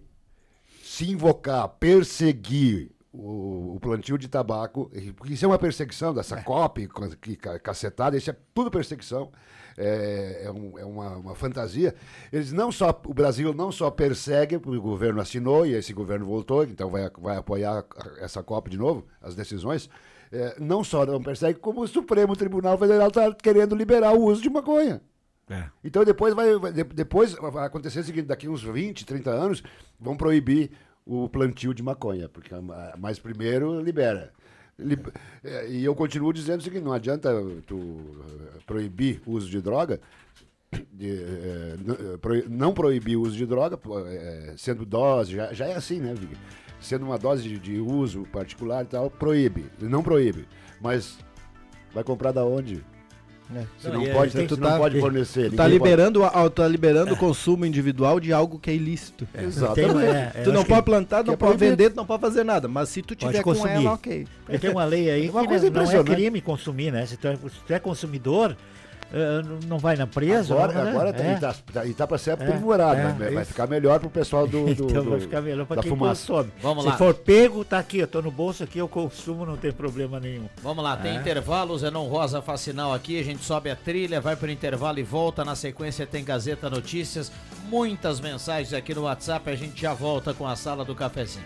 se 0.84 1.10
invocar, 1.10 1.70
perseguir 1.80 2.92
o, 3.14 3.76
o 3.76 3.80
plantio 3.80 4.18
de 4.18 4.28
tabaco, 4.28 4.92
porque 5.16 5.34
isso 5.36 5.46
é 5.46 5.48
uma 5.48 5.58
perseguição 5.58 6.14
dessa 6.14 6.42
COP, 6.44 6.88
co- 6.88 7.08
que 7.16 7.38
ca- 7.38 7.58
cacetada, 7.58 8.18
isso 8.18 8.30
é 8.30 8.36
tudo 8.54 8.70
perseguição, 8.70 9.32
é, 9.78 10.42
é 10.44 10.52
um- 10.52 10.78
é 10.78 10.84
uma, 10.84 11.16
uma 11.16 11.34
fantasia. 11.36 11.96
Eles 12.32 12.52
não 12.52 12.74
só, 12.74 12.90
o 13.08 13.14
Brasil 13.14 13.54
não 13.54 13.72
só 13.72 13.90
persegue, 13.90 14.60
porque 14.60 14.78
o 14.78 14.82
governo 14.82 15.22
assinou 15.22 15.66
e 15.66 15.74
esse 15.76 15.94
governo 15.94 16.26
voltou, 16.26 16.66
então 16.66 16.90
vai, 16.90 17.10
vai 17.18 17.38
apoiar 17.38 17.86
essa 18.20 18.44
COP 18.44 18.70
de 18.70 18.78
novo, 18.78 19.06
as 19.22 19.34
decisões, 19.34 19.90
é, 20.32 20.56
não 20.60 20.84
só 20.84 21.06
não 21.06 21.22
persegue, 21.22 21.60
como 21.60 21.82
o 21.82 21.88
Supremo 21.88 22.36
Tribunal 22.36 22.78
Federal 22.78 23.08
está 23.10 23.34
querendo 23.34 23.76
liberar 23.76 24.14
o 24.14 24.24
uso 24.24 24.42
de 24.42 24.50
maconha. 24.50 25.02
É. 25.50 25.66
Então 25.84 26.04
depois 26.04 26.34
vai, 26.34 26.58
vai- 26.58 26.74
de- 26.74 26.84
depois 26.84 27.34
vai 27.34 27.66
acontecer 27.68 28.00
o 28.00 28.04
seguinte, 28.04 28.26
daqui 28.26 28.50
uns 28.50 28.64
20, 28.64 29.06
30 29.06 29.30
anos, 29.30 29.62
vão 30.00 30.18
proibir 30.18 30.72
o 31.06 31.30
plantio 31.30 31.72
de 31.74 31.84
maconha, 31.84 32.28
porque 32.28 32.50
mas 32.98 33.20
primeiro 33.20 33.80
libera. 33.80 34.32
Li- 34.78 34.98
eh, 35.44 35.68
E 35.70 35.86
eu 35.86 35.94
continuo 35.96 36.34
dizendo 36.34 36.60
o 36.62 36.64
seguinte, 36.64 36.84
não 36.84 36.92
adianta 36.94 37.30
tu 37.68 37.78
eh, 38.56 38.60
proibir 38.66 39.22
o 39.26 39.34
uso 39.34 39.48
de 39.50 39.62
droga, 39.62 40.02
de, 40.92 41.12
eh, 41.12 41.76
eh, 41.78 42.44
não 42.50 42.74
proibir 42.74 43.16
o 43.16 43.22
uso 43.22 43.38
de 43.38 43.46
droga, 43.46 43.80
sendo 44.58 44.84
dose, 44.86 45.34
já, 45.36 45.54
já 45.54 45.68
é 45.68 45.76
assim, 45.76 46.00
né, 46.00 46.14
Vig? 46.16 46.36
Sendo 46.80 47.06
uma 47.06 47.18
dose 47.18 47.44
de, 47.44 47.58
de 47.58 47.80
uso 47.80 48.24
particular 48.32 48.84
e 48.84 48.88
tal, 48.88 49.10
proíbe, 49.10 49.66
não 49.80 50.04
proíbe. 50.04 50.46
Mas 50.82 51.18
vai 51.94 52.04
comprar 52.04 52.32
da 52.32 52.46
onde? 52.46 52.84
É. 53.56 53.64
Se 53.78 53.88
Não, 53.90 53.96
não, 53.96 54.08
é- 54.08 54.12
pode, 54.14 54.32
tem- 54.34 54.48
tu 54.48 54.56
tu 54.56 54.62
não 54.62 54.70
tá- 54.72 54.78
pode 54.78 54.98
fornecer. 55.02 55.52
Tu 55.52 55.56
tá 55.56 55.64
ninguém 55.66 55.80
pode- 55.80 55.90
liberando, 55.92 56.24
a- 56.24 56.50
tá 56.50 56.68
liberando 56.68 57.14
o 57.14 57.18
consumo 57.18 57.64
individual 57.66 58.20
de 58.20 58.34
algo 58.34 58.58
que 58.60 58.72
é 58.72 58.74
ilícito. 58.74 59.28
Exatamente. 59.36 59.94
Tem- 59.94 60.42
é, 60.42 60.44
tu 60.44 60.52
não 60.52 60.64
pode 60.66 60.82
plantar, 60.84 61.24
não 61.24 61.34
é 61.34 61.38
pode 61.38 61.58
vender, 61.58 61.92
tu 61.92 61.96
não 61.96 62.06
pode 62.08 62.22
fazer 62.22 62.44
nada. 62.44 62.68
Mas 62.68 62.90
se 62.90 63.02
tu 63.04 63.16
tiver 63.16 63.44
com 63.44 63.52
consumir. 63.54 63.74
ela, 63.86 63.94
ok. 63.94 64.28
Porque 64.46 64.58
tem 64.60 64.72
uma 64.72 64.84
lei 64.86 65.10
aí 65.12 65.28
É 65.28 65.30
uma 65.32 65.42
que 65.42 65.48
coisa 65.48 65.62
não 65.62 65.68
é 65.68 65.70
impressionante. 65.84 66.12
crime 66.16 66.42
consumir, 66.42 66.92
né? 66.92 67.06
Se 67.06 67.18
tu 67.18 67.28
é, 67.28 67.36
se 67.36 67.40
tu 67.68 67.72
é 67.74 67.78
consumidor, 67.80 68.58
uh, 69.12 69.66
não 69.68 69.78
vai 69.78 69.96
na 69.96 70.08
presa? 70.08 70.54
Agora, 70.54 70.74
não, 70.74 70.84
né? 70.84 70.90
agora 70.92 71.14
tá, 71.14 71.24
é. 71.24 71.34
e 71.36 71.40
tá, 71.40 71.56
tá, 71.74 71.86
e 71.86 71.94
tá 71.94 72.08
para 72.08 72.18
ser 72.18 72.32
aprimorado. 72.32 73.00
é, 73.00 73.04
vai, 73.14 73.28
é 73.28 73.32
vai 73.32 73.44
isso. 73.44 73.52
ficar 73.52 73.68
melhor 73.68 74.00
pro 74.00 74.10
pessoal 74.10 74.48
do, 74.48 74.66
do, 74.76 74.84
então 74.86 75.04
do- 75.04 75.10
vai 75.12 75.20
ficar 75.20 75.42
melhor 75.42 75.66
pra 75.66 75.78
da 75.78 75.82
quem 75.82 75.90
fumaça. 75.90 76.28
consome. 76.28 76.52
Vamos 76.62 76.84
Se 76.84 76.90
lá. 76.90 76.98
for 76.98 77.14
pego, 77.14 77.64
tá 77.66 77.80
aqui, 77.80 78.00
eu 78.00 78.08
tô 78.08 78.22
no 78.22 78.32
bolso 78.32 78.64
aqui, 78.64 78.80
eu 78.80 78.88
consumo, 78.88 79.46
não 79.46 79.58
tem 79.58 79.72
problema 79.72 80.20
nenhum. 80.20 80.46
Vamos 80.62 80.84
lá, 80.84 80.96
tem 80.98 81.12
É. 81.12 81.20
intervalo, 81.20 81.78
Zenon 81.78 82.08
Rosa 82.08 82.42
faz 82.42 82.62
sinal 82.62 82.94
aqui, 82.94 83.20
a 83.20 83.24
gente 83.24 83.44
sobe 83.44 83.70
a 83.70 83.76
trilha, 83.76 84.20
vai 84.22 84.36
pro 84.36 84.50
intervalo 84.52 85.00
e 85.00 85.04
volta. 85.04 85.44
Na 85.46 85.56
sequência 85.56 86.06
tem 86.08 86.24
Gazeta 86.24 86.70
Notícias, 86.70 87.32
muitas 87.70 88.20
mensagens 88.20 88.74
aqui 88.74 88.94
no 88.94 89.04
WhatsApp, 89.04 89.50
a 89.50 89.56
gente 89.56 89.82
já 89.82 89.94
volta 89.94 90.34
com 90.34 90.48
a 90.48 90.56
sala 90.56 90.84
do 90.86 90.94
cafezinho. 90.96 91.46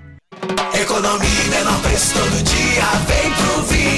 Economia 0.73 1.29
e 1.45 1.49
menor 1.49 1.79
preço 1.81 2.13
todo 2.13 2.43
dia, 2.43 2.83
vem 3.07 3.31
pro 3.31 3.61
Via. 3.63 3.91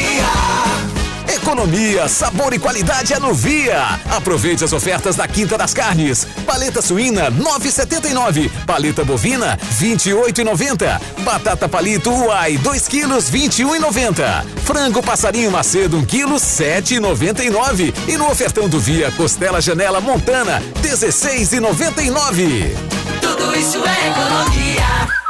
Economia, 1.36 2.08
sabor 2.08 2.54
e 2.54 2.60
qualidade 2.60 3.14
é 3.14 3.20
no 3.20 3.34
Via. 3.34 4.00
Aproveite 4.10 4.64
as 4.64 4.74
ofertas 4.74 5.16
da 5.16 5.28
Quinta 5.28 5.58
das 5.58 5.74
Carnes. 5.74 6.28
Paleta 6.46 6.82
suína 6.82 7.32
9,79. 7.32 8.50
Paleta 8.66 9.04
bovina 9.04 9.58
28,90. 9.80 11.02
Batata 11.24 11.70
palito 11.70 12.12
Uai 12.12 12.58
2 12.58 12.88
quilos 12.88 13.32
21,90. 13.32 14.46
Frango 14.64 15.02
passarinho 15.02 15.52
macedo 15.52 15.98
1 15.98 16.06
quilo 16.06 16.36
7,99. 16.36 17.94
E 18.08 18.18
no 18.18 18.30
ofertão 18.30 18.68
do 18.68 18.80
Via 18.80 19.12
costela 19.12 19.62
janela 19.62 20.02
montana 20.02 20.62
16,99. 20.82 22.76
Tudo 23.22 23.56
isso 23.58 23.78
é 23.86 24.10
economia. 24.10 25.23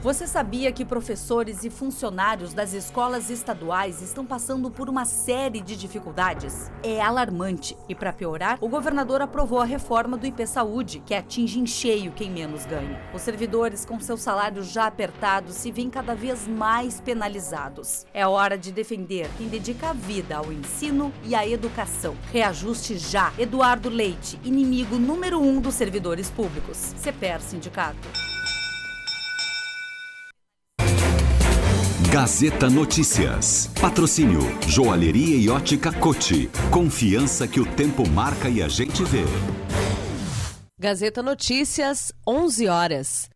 Você 0.00 0.28
sabia 0.28 0.70
que 0.70 0.84
professores 0.84 1.64
e 1.64 1.70
funcionários 1.70 2.54
das 2.54 2.72
escolas 2.72 3.30
estaduais 3.30 4.00
estão 4.00 4.24
passando 4.24 4.70
por 4.70 4.88
uma 4.88 5.04
série 5.04 5.60
de 5.60 5.76
dificuldades? 5.76 6.70
É 6.84 7.00
alarmante. 7.00 7.76
E 7.88 7.96
para 7.96 8.12
piorar, 8.12 8.58
o 8.60 8.68
governador 8.68 9.20
aprovou 9.20 9.60
a 9.60 9.64
reforma 9.64 10.16
do 10.16 10.24
IP 10.24 10.46
Saúde, 10.46 11.02
que 11.04 11.14
atinge 11.14 11.58
em 11.58 11.66
cheio 11.66 12.12
quem 12.12 12.30
menos 12.30 12.64
ganha. 12.64 13.02
Os 13.12 13.22
servidores, 13.22 13.84
com 13.84 13.98
seus 13.98 14.22
salários 14.22 14.68
já 14.68 14.86
apertados, 14.86 15.56
se 15.56 15.72
veem 15.72 15.90
cada 15.90 16.14
vez 16.14 16.46
mais 16.46 17.00
penalizados. 17.00 18.06
É 18.14 18.24
hora 18.24 18.56
de 18.56 18.70
defender 18.70 19.28
quem 19.36 19.48
dedica 19.48 19.90
a 19.90 19.92
vida 19.92 20.36
ao 20.36 20.52
ensino 20.52 21.12
e 21.24 21.34
à 21.34 21.44
educação. 21.44 22.14
Reajuste 22.32 22.96
já. 22.98 23.32
Eduardo 23.36 23.88
Leite, 23.88 24.38
inimigo 24.44 24.96
número 24.96 25.40
um 25.40 25.60
dos 25.60 25.74
servidores 25.74 26.30
públicos. 26.30 26.94
CPER 27.02 27.40
Sindicato. 27.40 28.27
Gazeta 32.20 32.68
Notícias. 32.68 33.70
Patrocínio 33.80 34.40
Joalheria 34.66 35.36
e 35.36 35.48
Ótica 35.48 35.92
Cote. 35.92 36.50
Confiança 36.68 37.46
que 37.46 37.60
o 37.60 37.64
tempo 37.64 38.08
marca 38.08 38.48
e 38.48 38.60
a 38.60 38.66
gente 38.66 39.04
vê. 39.04 39.22
Gazeta 40.80 41.22
Notícias, 41.22 42.12
11 42.26 42.66
horas. 42.66 43.30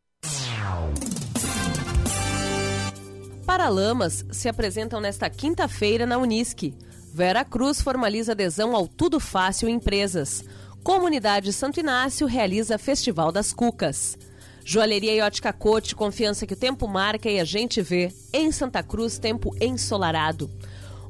Paralamas 3.46 4.26
se 4.32 4.48
apresentam 4.48 5.00
nesta 5.00 5.30
quinta-feira 5.30 6.04
na 6.04 6.18
Unisque. 6.18 6.74
Vera 7.14 7.44
Cruz 7.44 7.80
formaliza 7.80 8.32
adesão 8.32 8.74
ao 8.74 8.88
Tudo 8.88 9.20
Fácil 9.20 9.68
Empresas. 9.68 10.42
Comunidade 10.82 11.52
Santo 11.52 11.78
Inácio 11.78 12.26
realiza 12.26 12.76
Festival 12.78 13.30
das 13.30 13.52
Cucas. 13.52 14.18
Joalheria 14.64 15.14
e 15.14 15.20
ótica 15.20 15.53
Cote, 15.53 15.94
confiança 15.94 16.46
que 16.46 16.55
o 16.55 16.57
tempo 16.57 16.87
marca 16.87 17.29
e 17.29 17.40
a 17.40 17.44
gente 17.44 17.83
vê. 17.83 18.12
Em 18.33 18.51
Santa 18.53 18.83
Cruz, 18.83 19.18
tempo 19.18 19.55
ensolarado. 19.61 20.51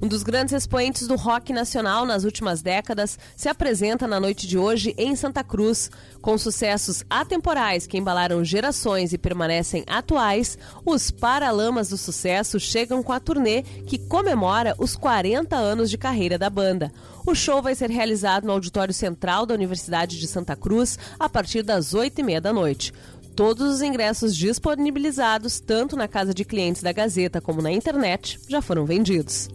Um 0.03 0.09
dos 0.09 0.25
grandes 0.25 0.53
expoentes 0.53 1.07
do 1.07 1.15
rock 1.15 1.53
nacional 1.53 2.05
nas 2.05 2.25
últimas 2.25 2.61
décadas 2.61 3.17
se 3.37 3.49
apresenta 3.49 4.05
na 4.05 4.19
noite 4.19 4.49
de 4.49 4.59
hoje 4.59 4.93
em 4.99 5.15
Santa 5.15 5.45
Cruz. 5.45 5.93
Com 6.21 6.37
sucessos 6.37 7.05
atemporais 7.09 7.87
que 7.87 7.97
embalaram 7.97 8.45
gerações 8.45 9.13
e 9.13 9.19
permanecem 9.19 9.85
atuais, 9.87 10.59
os 10.85 11.13
Paralamas 11.13 11.91
do 11.91 11.97
Sucesso 11.97 12.59
chegam 12.59 13.01
com 13.01 13.13
a 13.13 13.21
turnê 13.21 13.63
que 13.63 13.97
comemora 13.97 14.75
os 14.77 14.97
40 14.97 15.55
anos 15.55 15.89
de 15.89 15.97
carreira 15.97 16.37
da 16.37 16.51
banda. 16.51 16.93
O 17.25 17.33
show 17.33 17.63
vai 17.63 17.77
ser 17.77 17.89
realizado 17.89 18.45
no 18.45 18.53
Auditório 18.53 18.93
Central 18.93 19.47
da 19.47 19.55
Universidade 19.55 20.19
de 20.19 20.27
Santa 20.27 20.57
Cruz 20.57 20.99
a 21.17 21.29
partir 21.29 21.63
das 21.63 21.95
8h30 21.95 22.41
da 22.41 22.53
noite. 22.53 22.93
Todos 23.35 23.77
os 23.77 23.83
ingressos 23.83 24.37
disponibilizados, 24.37 25.59
tanto 25.59 25.97
na 25.97 26.07
casa 26.07 26.35
de 26.35 26.45
clientes 26.45 26.83
da 26.83 26.93
Gazeta 26.93 27.41
como 27.41 27.63
na 27.63 27.73
internet, 27.73 28.39
já 28.47 28.61
foram 28.61 28.85
vendidos. 28.85 29.49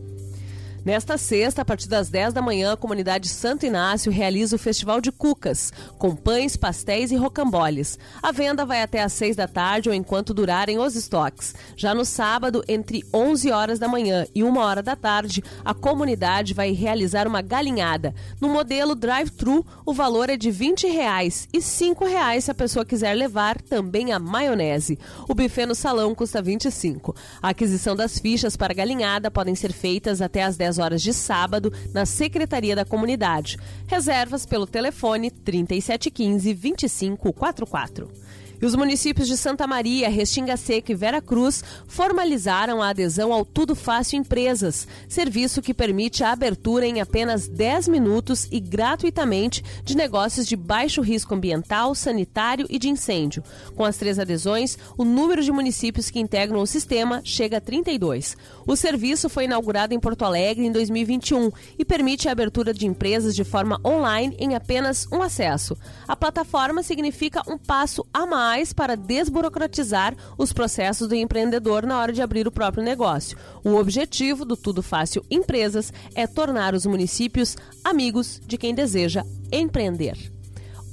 Nesta 0.88 1.18
sexta, 1.18 1.64
a 1.64 1.66
partir 1.66 1.90
das 1.90 2.08
10 2.08 2.32
da 2.32 2.42
manhã, 2.42 2.72
a 2.72 2.78
comunidade 2.78 3.28
Santo 3.28 3.66
Inácio 3.66 4.10
realiza 4.10 4.56
o 4.56 4.60
Festival 4.60 5.02
de 5.02 5.12
Cucas, 5.12 5.74
com 5.98 6.16
pães, 6.16 6.56
pastéis 6.56 7.12
e 7.12 7.18
rocamboles. 7.18 8.00
A 8.24 8.32
venda 8.32 8.66
vai 8.66 8.82
até 8.82 9.04
às 9.04 9.12
6 9.12 9.36
da 9.36 9.50
tarde 9.50 9.90
ou 9.90 9.94
enquanto 9.94 10.34
durarem 10.34 10.80
os 10.80 10.96
estoques. 10.96 11.54
Já 11.76 11.94
no 11.94 12.06
sábado, 12.06 12.64
entre 12.70 13.04
11 13.14 13.52
horas 13.52 13.80
da 13.80 13.88
manhã 13.90 14.26
e 14.34 14.46
1 14.46 14.58
hora 14.58 14.82
da 14.82 14.96
tarde, 14.96 15.44
a 15.66 15.74
comunidade 15.74 16.54
vai 16.54 16.72
realizar 16.72 17.28
uma 17.28 17.42
galinhada. 17.42 18.16
No 18.40 18.48
modelo 18.48 18.96
drive-thru, 18.96 19.66
o 19.86 19.92
valor 19.92 20.30
é 20.30 20.38
de 20.38 20.50
20 20.50 20.88
reais 20.88 21.50
e 21.52 21.62
5 21.62 22.06
reais 22.06 22.46
se 22.46 22.52
a 22.52 22.56
pessoa 22.56 22.86
quiser 22.86 23.14
levar 23.14 23.62
também 23.62 24.14
a 24.14 24.20
maionese. 24.20 24.98
O 25.28 25.36
buffet 25.36 25.66
no 25.66 25.76
salão 25.76 26.16
custa 26.16 26.40
R$ 26.40 26.46
25. 26.46 27.14
A 27.42 27.50
aquisição 27.50 27.94
das 27.94 28.18
fichas 28.18 28.56
para 28.56 28.72
a 28.72 28.76
galinhada 28.76 29.30
podem 29.30 29.54
ser 29.54 29.74
feitas 29.74 30.22
até 30.22 30.44
às 30.44 30.56
10 30.56 30.77
horas 30.80 31.02
de 31.02 31.14
sábado 31.14 31.72
na 31.94 32.06
Secretaria 32.06 32.76
da 32.76 32.86
Comunidade. 32.86 33.58
Reservas 33.88 34.46
pelo 34.46 34.68
telefone 34.68 35.30
3715 35.32 36.54
2544. 36.54 38.27
E 38.60 38.66
os 38.66 38.74
municípios 38.74 39.28
de 39.28 39.38
Santa 39.38 39.68
Maria, 39.68 40.10
Restinga 40.10 40.58
Seca 40.58 40.92
e 40.92 40.96
Vera 40.96 41.22
Cruz 41.22 41.64
formalizaram 41.86 42.82
a 42.82 42.90
adesão 42.90 43.32
ao 43.32 43.46
Tudo 43.46 43.76
Fácil 43.76 44.18
Empresas, 44.18 44.88
serviço 45.08 45.62
que 45.62 45.76
permite 45.76 46.24
a 46.24 46.32
abertura 46.32 46.88
em 46.88 47.00
apenas 47.00 47.48
10 47.48 47.88
minutos 47.88 48.48
e 48.52 48.60
gratuitamente 48.60 49.64
de 49.84 49.96
negócios 49.96 50.48
de 50.48 50.56
baixo 50.56 51.02
risco 51.02 51.36
ambiental, 51.36 51.94
sanitário 51.94 52.66
e 52.68 52.80
de 52.80 52.90
incêndio. 52.90 53.44
Com 53.76 53.86
as 53.86 53.98
três 53.98 54.18
adesões, 54.18 54.76
o 54.98 55.06
número 55.06 55.44
de 55.44 55.52
municípios 55.52 56.10
que 56.10 56.20
integram 56.20 56.60
o 56.60 56.66
sistema 56.66 57.22
chega 57.24 57.58
a 57.58 57.62
32. 57.62 58.36
O 58.66 58.76
serviço 58.76 59.30
foi 59.30 59.44
inaugurado 59.44 59.94
em 59.94 60.00
Porto 60.00 60.26
Alegre 60.26 60.66
em 60.66 60.72
2021 60.72 61.52
e 61.78 61.86
permite 61.86 62.28
a 62.28 62.32
abertura 62.32 62.74
de 62.74 62.88
empresas 62.88 63.36
de 63.36 63.44
forma 63.44 63.80
online 63.86 64.36
em 64.40 64.56
apenas 64.56 65.08
um 65.12 65.22
acesso. 65.22 65.78
A 66.08 66.16
plataforma 66.16 66.82
significa 66.82 67.44
um 67.48 67.58
passo 67.58 68.04
a 68.12 68.26
mais 68.26 68.47
para 68.74 68.96
desburocratizar 68.96 70.16
os 70.38 70.54
processos 70.54 71.08
do 71.08 71.16
empreendedor 71.16 71.86
na 71.86 72.00
hora 72.00 72.14
de 72.14 72.22
abrir 72.22 72.48
o 72.48 72.52
próprio 72.52 72.84
negócio. 72.84 73.38
O 73.64 73.76
objetivo 73.76 74.46
do 74.46 74.56
Tudo 74.56 74.82
Fácil 74.82 75.24
Empresas 75.30 75.92
é 76.16 76.26
tornar 76.26 76.74
os 76.74 76.86
municípios 76.86 77.58
amigos 77.84 78.40
de 78.46 78.58
quem 78.58 78.74
deseja 78.74 79.24
empreender. 79.52 80.18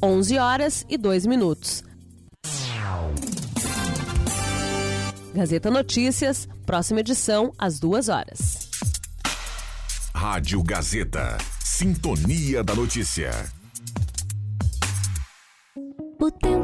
11 0.03 0.38
horas 0.38 0.85
e 0.88 0.99
2 0.99 1.27
minutos. 1.27 1.85
Gazeta 5.33 5.71
Notícias, 5.71 6.49
próxima 6.67 7.01
edição 7.01 7.53
às 7.59 7.79
2 7.79 8.09
horas. 8.09 8.69
Rádio 10.14 10.62
Gazeta. 10.62 11.38
Sintonia 11.61 12.62
da 12.62 12.75
Notícia. 12.75 13.31
O 16.21 16.31
tempo 16.31 16.63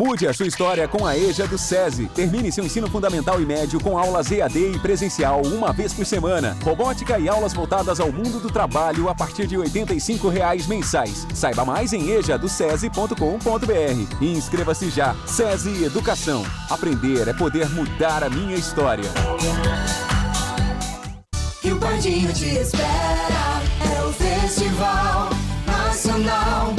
Mude 0.00 0.26
a 0.26 0.32
sua 0.32 0.46
história 0.46 0.88
com 0.88 1.06
a 1.06 1.14
EJA 1.14 1.46
do 1.46 1.58
SESI. 1.58 2.06
Termine 2.14 2.50
seu 2.50 2.64
ensino 2.64 2.88
fundamental 2.88 3.38
e 3.38 3.44
médio 3.44 3.78
com 3.78 3.98
aulas 3.98 4.32
EAD 4.32 4.72
e 4.72 4.78
presencial 4.78 5.42
uma 5.42 5.74
vez 5.74 5.92
por 5.92 6.06
semana. 6.06 6.56
Robótica 6.64 7.18
e 7.18 7.28
aulas 7.28 7.52
voltadas 7.52 8.00
ao 8.00 8.10
mundo 8.10 8.40
do 8.40 8.50
trabalho 8.50 9.10
a 9.10 9.14
partir 9.14 9.46
de 9.46 9.58
85 9.58 10.30
reais 10.30 10.66
mensais. 10.66 11.26
Saiba 11.34 11.66
mais 11.66 11.92
em 11.92 12.12
ejadocese.com.br 12.12 14.16
e 14.22 14.32
inscreva-se 14.32 14.88
já. 14.88 15.14
SESI 15.26 15.84
Educação. 15.84 16.46
Aprender 16.70 17.28
é 17.28 17.34
poder 17.34 17.68
mudar 17.68 18.24
a 18.24 18.30
minha 18.30 18.56
história. 18.56 19.04
Rio 21.62 21.78
Pardinho 21.78 22.32
te 22.32 22.46
espera, 22.46 23.60
é 23.84 24.02
o 24.06 24.12
Festival 24.14 25.28
Nacional 25.66 26.74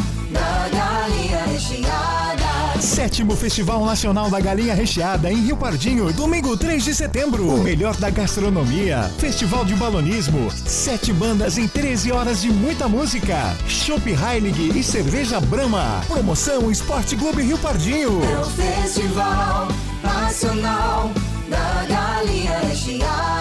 Sétimo 3.02 3.36
Festival 3.36 3.84
Nacional 3.84 4.30
da 4.30 4.40
Galinha 4.40 4.76
Recheada 4.76 5.34
em 5.34 5.38
Rio 5.38 5.58
Pardinho, 5.58 6.14
domingo 6.14 6.56
3 6.56 6.84
de 6.84 6.94
setembro. 6.94 7.48
O 7.48 7.64
melhor 7.64 7.96
da 7.96 8.12
gastronomia, 8.12 9.10
festival 9.18 9.66
de 9.66 9.74
balonismo, 9.74 10.52
sete 10.52 11.12
bandas 11.12 11.58
em 11.58 11.68
13 11.68 12.12
horas 12.12 12.44
de 12.44 12.52
muita 12.52 12.88
música, 12.88 13.58
Chopp 13.68 14.08
Heilig 14.08 14.78
e 14.78 14.84
cerveja 14.84 15.40
Brahma. 15.40 16.04
Promoção 16.08 16.70
Esporte 16.70 17.18
Clube 17.18 17.42
Rio 17.42 17.58
Pardinho. 17.58 18.24
É 18.24 18.40
o 18.40 18.46
Festival 18.46 19.68
Nacional 20.04 21.12
da 21.50 21.86
Galinha 21.90 22.60
Recheada. 22.60 23.41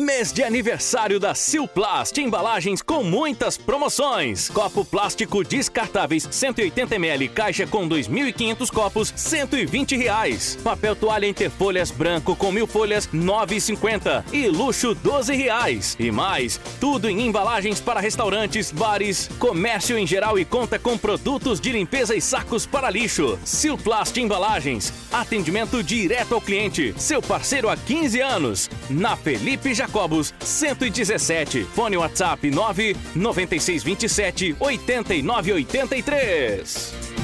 Mês 0.00 0.32
de 0.32 0.42
aniversário 0.42 1.20
da 1.20 1.36
Silplast, 1.36 2.20
embalagens 2.20 2.82
com 2.82 3.04
muitas 3.04 3.56
promoções. 3.56 4.48
Copo 4.48 4.84
plástico 4.84 5.44
descartáveis 5.44 6.26
180ml, 6.26 7.30
caixa 7.30 7.64
com 7.64 7.88
2.500 7.88 8.72
copos, 8.72 9.12
120 9.14 9.96
reais. 9.96 10.58
Papel 10.64 10.96
toalha 10.96 11.28
interfolhas 11.28 11.92
branco 11.92 12.34
com 12.34 12.50
mil 12.50 12.66
folhas, 12.66 13.06
9,50 13.14 14.24
e 14.32 14.48
luxo 14.48 14.96
12 14.96 15.32
reais. 15.32 15.94
E 15.96 16.10
mais, 16.10 16.58
tudo 16.80 17.08
em 17.08 17.28
embalagens 17.28 17.80
para 17.80 18.00
restaurantes, 18.00 18.72
bares, 18.72 19.30
comércio 19.38 19.96
em 19.96 20.08
geral 20.08 20.36
e 20.36 20.44
conta 20.44 20.76
com 20.76 20.98
produtos 20.98 21.60
de 21.60 21.70
limpeza 21.70 22.16
e 22.16 22.20
sacos 22.20 22.66
para 22.66 22.90
lixo. 22.90 23.38
Silplast 23.44 24.16
Embalagens, 24.18 24.92
atendimento 25.12 25.84
direto 25.84 26.34
ao 26.34 26.40
cliente, 26.40 26.92
seu 26.98 27.22
parceiro 27.22 27.68
há 27.68 27.76
15 27.76 28.20
anos. 28.20 28.68
Na 28.90 29.16
Felipe 29.16 29.72
Jacobos, 29.86 30.32
117. 30.40 31.64
Fone 31.64 31.96
WhatsApp 31.96 32.42
99627 32.42 34.56
8983. 34.60 37.23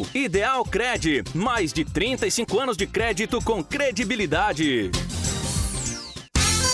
Ideal 0.13 0.63
Cred, 0.65 1.23
mais 1.33 1.73
de 1.73 1.83
35 1.85 2.59
anos 2.59 2.77
de 2.77 2.87
crédito 2.87 3.41
com 3.41 3.63
credibilidade. 3.63 4.91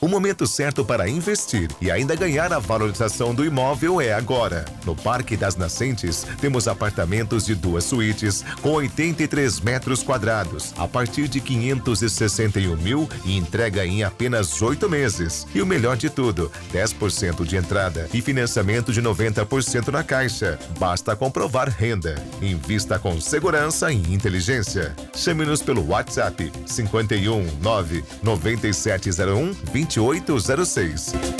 O 0.00 0.08
momento 0.08 0.46
certo 0.46 0.82
para 0.82 1.10
investir 1.10 1.68
e 1.78 1.90
ainda 1.90 2.14
ganhar 2.14 2.54
a 2.54 2.58
valorização 2.58 3.34
do 3.34 3.44
imóvel 3.44 4.00
é 4.00 4.14
agora. 4.14 4.64
No 4.86 4.96
Parque 4.96 5.36
das 5.36 5.56
Nascentes, 5.56 6.26
temos 6.40 6.66
apartamentos 6.66 7.44
de 7.44 7.54
duas 7.54 7.84
suítes 7.84 8.42
com 8.62 8.70
83 8.70 9.60
metros 9.60 10.02
quadrados, 10.02 10.72
a 10.78 10.88
partir 10.88 11.28
de 11.28 11.38
561 11.38 12.76
mil 12.78 13.06
e 13.26 13.36
entrega 13.36 13.84
em 13.84 14.02
apenas 14.02 14.62
oito 14.62 14.88
meses. 14.88 15.46
E 15.54 15.60
o 15.60 15.66
melhor 15.66 15.98
de 15.98 16.08
tudo, 16.08 16.50
10% 16.72 17.44
de 17.44 17.56
entrada 17.58 18.08
e 18.14 18.22
financiamento 18.22 18.94
de 18.94 19.02
90% 19.02 19.88
na 19.88 20.02
caixa. 20.02 20.58
Basta 20.78 21.14
comprovar 21.14 21.68
renda. 21.68 22.14
Invista 22.40 22.98
com 22.98 23.20
segurança 23.20 23.92
e 23.92 24.14
inteligência. 24.14 24.96
Chame-nos 25.14 25.60
pelo 25.60 25.86
WhatsApp 25.86 26.50
51 26.64 27.58
9 27.60 28.02
9701 28.22 29.52
2806. 29.90 31.39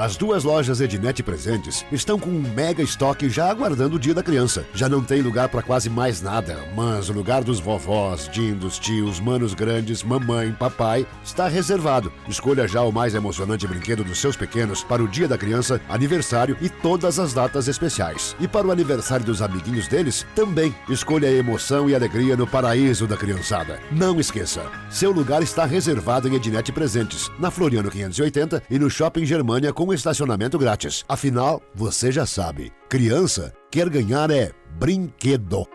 As 0.00 0.16
duas 0.16 0.44
lojas 0.44 0.80
Ednet 0.80 1.22
Presentes 1.22 1.84
estão 1.92 2.18
com 2.18 2.30
um 2.30 2.40
mega 2.54 2.82
estoque 2.82 3.28
já 3.28 3.50
aguardando 3.50 3.96
o 3.96 3.98
dia 3.98 4.14
da 4.14 4.22
criança. 4.22 4.64
Já 4.72 4.88
não 4.88 5.04
tem 5.04 5.20
lugar 5.20 5.50
para 5.50 5.60
quase 5.60 5.90
mais 5.90 6.22
nada, 6.22 6.56
mas 6.74 7.10
o 7.10 7.12
lugar 7.12 7.44
dos 7.44 7.60
vovós, 7.60 8.26
dindos, 8.32 8.78
tios, 8.78 9.20
manos 9.20 9.52
grandes, 9.52 10.02
mamãe, 10.02 10.52
papai 10.52 11.06
está 11.22 11.48
reservado. 11.48 12.10
Escolha 12.26 12.66
já 12.66 12.80
o 12.80 12.90
mais 12.90 13.14
emocionante 13.14 13.66
brinquedo 13.66 14.02
dos 14.02 14.18
seus 14.18 14.38
pequenos 14.38 14.82
para 14.82 15.02
o 15.02 15.06
dia 15.06 15.28
da 15.28 15.36
criança, 15.36 15.78
aniversário 15.86 16.56
e 16.62 16.70
todas 16.70 17.18
as 17.18 17.34
datas 17.34 17.68
especiais. 17.68 18.34
E 18.40 18.48
para 18.48 18.66
o 18.66 18.72
aniversário 18.72 19.26
dos 19.26 19.42
amiguinhos 19.42 19.86
deles, 19.86 20.24
também. 20.34 20.74
Escolha 20.88 21.28
a 21.28 21.32
emoção 21.32 21.90
e 21.90 21.94
alegria 21.94 22.38
no 22.38 22.46
paraíso 22.46 23.06
da 23.06 23.18
criançada. 23.18 23.78
Não 23.92 24.18
esqueça, 24.18 24.64
seu 24.88 25.10
lugar 25.10 25.42
está 25.42 25.66
reservado 25.66 26.26
em 26.26 26.36
Ednet 26.36 26.72
Presentes, 26.72 27.30
na 27.38 27.50
Floriano 27.50 27.90
580 27.90 28.62
e 28.70 28.78
no 28.78 28.88
Shopping 28.88 29.26
Germania 29.26 29.74
com 29.74 29.89
estacionamento 29.92 30.58
grátis. 30.58 31.04
Afinal, 31.08 31.62
você 31.74 32.10
já 32.10 32.26
sabe, 32.26 32.72
criança 32.88 33.52
quer 33.70 33.88
ganhar 33.88 34.30
é 34.30 34.52
brinquedo. 34.78 35.66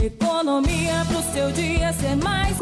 Economia 0.00 1.04
pro 1.08 1.22
seu 1.32 1.50
dia. 1.52 1.75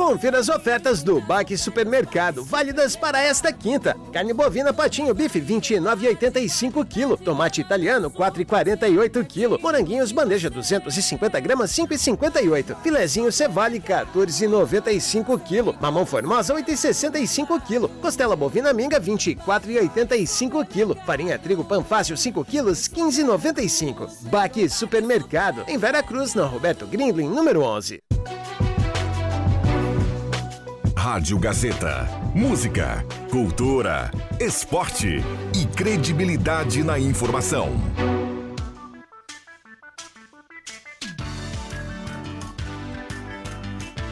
Confira 0.05 0.39
as 0.39 0.51
ofertas 0.51 1.03
do 1.03 1.19
Baque 1.19 1.57
Supermercado, 1.57 2.45
válidas 2.45 2.95
para 2.95 3.23
esta 3.23 3.51
quinta. 3.51 3.97
Carne 4.13 4.35
bovina 4.35 4.71
patinho 4.71 5.15
bife 5.15 5.41
29,85 5.41 6.85
kg. 6.85 7.17
Tomate 7.25 7.63
italiano 7.63 8.11
4,48 8.11 9.25
kg. 9.25 9.63
Moranguinhos 9.63 10.13
bandeja 10.13 10.51
250 10.51 11.41
gramas 11.41 11.71
5,58. 11.73 12.77
Filezinho 12.83 13.33
cevale 13.33 13.81
14,95 13.81 15.41
kg. 15.41 15.81
Mamão 15.81 16.05
formosa 16.05 16.53
8,65 16.55 17.63
kg. 17.63 17.89
Costela 18.03 18.37
bovina 18.37 18.75
minga 18.75 19.01
24,85 19.01 20.67
kg. 20.67 21.03
Farinha 21.07 21.39
trigo 21.39 21.65
panfácil 21.65 22.15
5 22.15 22.45
kg 22.45 22.67
15,95. 22.73 24.29
Baque 24.29 24.69
Supermercado 24.69 25.65
em 25.67 25.79
Vera 25.79 26.03
Cruz, 26.03 26.35
na 26.35 26.45
Roberto 26.45 26.87
Grindlin, 26.87 27.31
número 27.31 27.63
11. 27.63 28.03
Rádio 31.05 31.39
Gazeta. 31.39 32.09
Música, 32.35 33.05
cultura, 33.31 34.11
esporte 34.41 35.19
e 35.55 35.67
credibilidade 35.67 36.83
na 36.83 36.99
informação. 36.99 37.75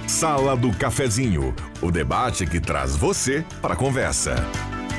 Sala 0.06 0.54
do 0.54 0.70
Cafezinho, 0.76 1.54
o 1.80 1.90
debate 1.90 2.44
que 2.44 2.60
traz 2.60 2.94
você 2.94 3.42
para 3.62 3.72
a 3.72 3.76
conversa. 3.76 4.34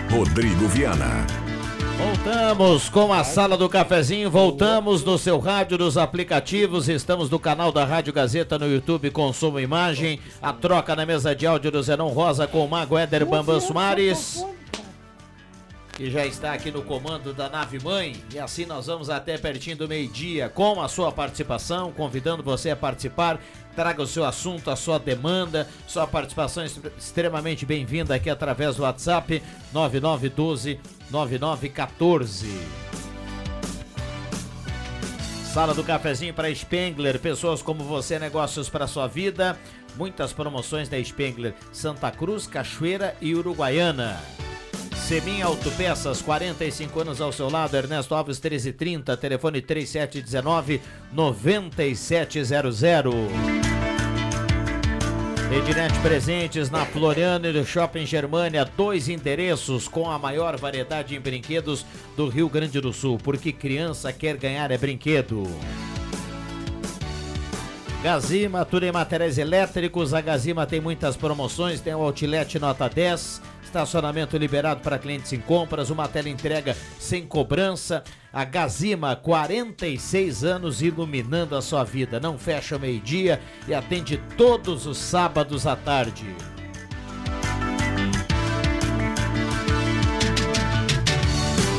Rodrigo 0.10 0.68
Viana. 0.68 1.43
Voltamos 1.98 2.90
com 2.90 3.14
a 3.14 3.24
sala 3.24 3.56
do 3.58 3.70
cafezinho, 3.70 4.30
voltamos 4.30 5.04
no 5.04 5.18
seu 5.18 5.40
rádio, 5.40 5.78
nos 5.78 5.98
aplicativos, 5.98 6.90
estamos 6.90 7.30
no 7.30 7.40
canal 7.40 7.72
da 7.72 7.86
Rádio 7.86 8.12
Gazeta 8.12 8.58
no 8.58 8.68
YouTube 8.68 9.12
Consumo 9.12 9.60
Imagem, 9.60 10.20
a 10.42 10.52
troca 10.52 10.96
na 10.96 11.06
mesa 11.06 11.36
de 11.36 11.46
áudio 11.46 11.72
do 11.72 11.84
Zenon 11.84 12.10
Rosa 12.10 12.48
com 12.48 12.66
o 12.66 12.70
Mago 12.70 12.98
Éder 12.98 13.26
Bambam 13.26 13.60
Soares, 13.60 14.44
que 15.94 16.10
já 16.10 16.26
está 16.26 16.54
aqui 16.54 16.72
no 16.72 16.82
comando 16.82 17.34
da 17.34 17.48
nave 17.48 17.80
mãe, 17.82 18.16
e 18.34 18.40
assim 18.40 18.66
nós 18.66 18.88
vamos 18.88 19.10
até 19.10 19.38
pertinho 19.38 19.78
do 19.78 19.88
meio-dia 19.88 20.50
com 20.50 20.82
a 20.82 20.88
sua 20.88 21.12
participação, 21.12 21.92
convidando 21.92 22.42
você 22.42 22.72
a 22.72 22.76
participar, 22.76 23.40
traga 23.76 24.02
o 24.02 24.08
seu 24.08 24.26
assunto, 24.26 24.72
a 24.72 24.76
sua 24.76 24.98
demanda, 24.98 25.68
sua 25.88 26.08
participação 26.08 26.64
é 26.64 26.68
extremamente 26.98 27.66
bem-vinda 27.66 28.16
aqui 28.16 28.30
através 28.30 28.76
do 28.76 28.84
WhatsApp 28.84 29.42
9912 29.72 30.80
9914. 31.12 32.48
Sala 35.54 35.76
do 35.76 35.84
cafezinho 35.84 36.34
para 36.34 36.54
Spengler, 36.54 37.20
pessoas 37.20 37.62
como 37.62 37.84
você, 37.84 38.18
negócios 38.18 38.68
para 38.68 38.88
sua 38.88 39.06
vida. 39.06 39.56
Muitas 39.96 40.34
promoções 40.34 40.90
da 40.90 41.02
Spengler, 41.04 41.54
Santa 41.72 42.10
Cruz, 42.10 42.48
Cachoeira 42.48 43.16
e 43.22 43.36
Uruguaiana. 43.36 44.20
Semin 45.08 45.42
Autopeças, 45.42 46.22
45 46.22 47.02
anos 47.02 47.20
ao 47.20 47.34
seu 47.34 47.50
lado, 47.50 47.76
Ernesto 47.76 48.16
Alves 48.16 48.40
1330, 48.40 49.18
telefone 49.18 49.62
3719 49.62 50.80
9700. 51.12 53.14
Ednet 55.52 56.00
Presentes 56.00 56.70
na 56.70 56.86
Floriano 56.86 57.48
e 57.48 57.52
no 57.52 57.66
Shopping 57.66 58.06
Germania, 58.06 58.66
dois 58.78 59.10
endereços 59.10 59.90
com 59.90 60.10
a 60.10 60.18
maior 60.18 60.58
variedade 60.58 61.16
em 61.16 61.20
brinquedos 61.20 61.86
do 62.16 62.30
Rio 62.30 62.48
Grande 62.48 62.80
do 62.80 62.94
Sul, 62.94 63.18
porque 63.22 63.52
criança 63.52 64.14
quer 64.14 64.38
ganhar 64.38 64.72
é 64.72 64.78
brinquedo. 64.78 65.44
Gazima, 68.02 68.66
tudo 68.66 68.86
em 68.86 68.92
materiais 68.92 69.38
elétricos. 69.38 70.14
A 70.14 70.22
Gazima 70.22 70.66
tem 70.66 70.82
muitas 70.82 71.16
promoções, 71.16 71.80
tem 71.80 71.94
o 71.94 72.02
Outlet 72.02 72.60
Nota 72.60 72.90
10, 72.90 73.42
estacionamento 73.74 74.38
liberado 74.38 74.82
para 74.82 75.00
clientes 75.00 75.34
em 75.34 75.40
compras, 75.40 75.90
uma 75.90 76.08
tela 76.08 76.30
entrega 76.30 76.78
sem 77.00 77.26
cobrança. 77.26 78.04
A 78.32 78.46
Gazima, 78.46 79.16
46 79.16 80.44
anos 80.44 80.82
iluminando 80.82 81.56
a 81.56 81.62
sua 81.62 81.84
vida. 81.84 82.20
Não 82.20 82.38
fecha 82.38 82.78
meio-dia 82.78 83.42
e 83.68 83.74
atende 83.74 84.22
todos 84.38 84.86
os 84.86 84.98
sábados 84.98 85.66
à 85.66 85.76
tarde. 85.76 86.26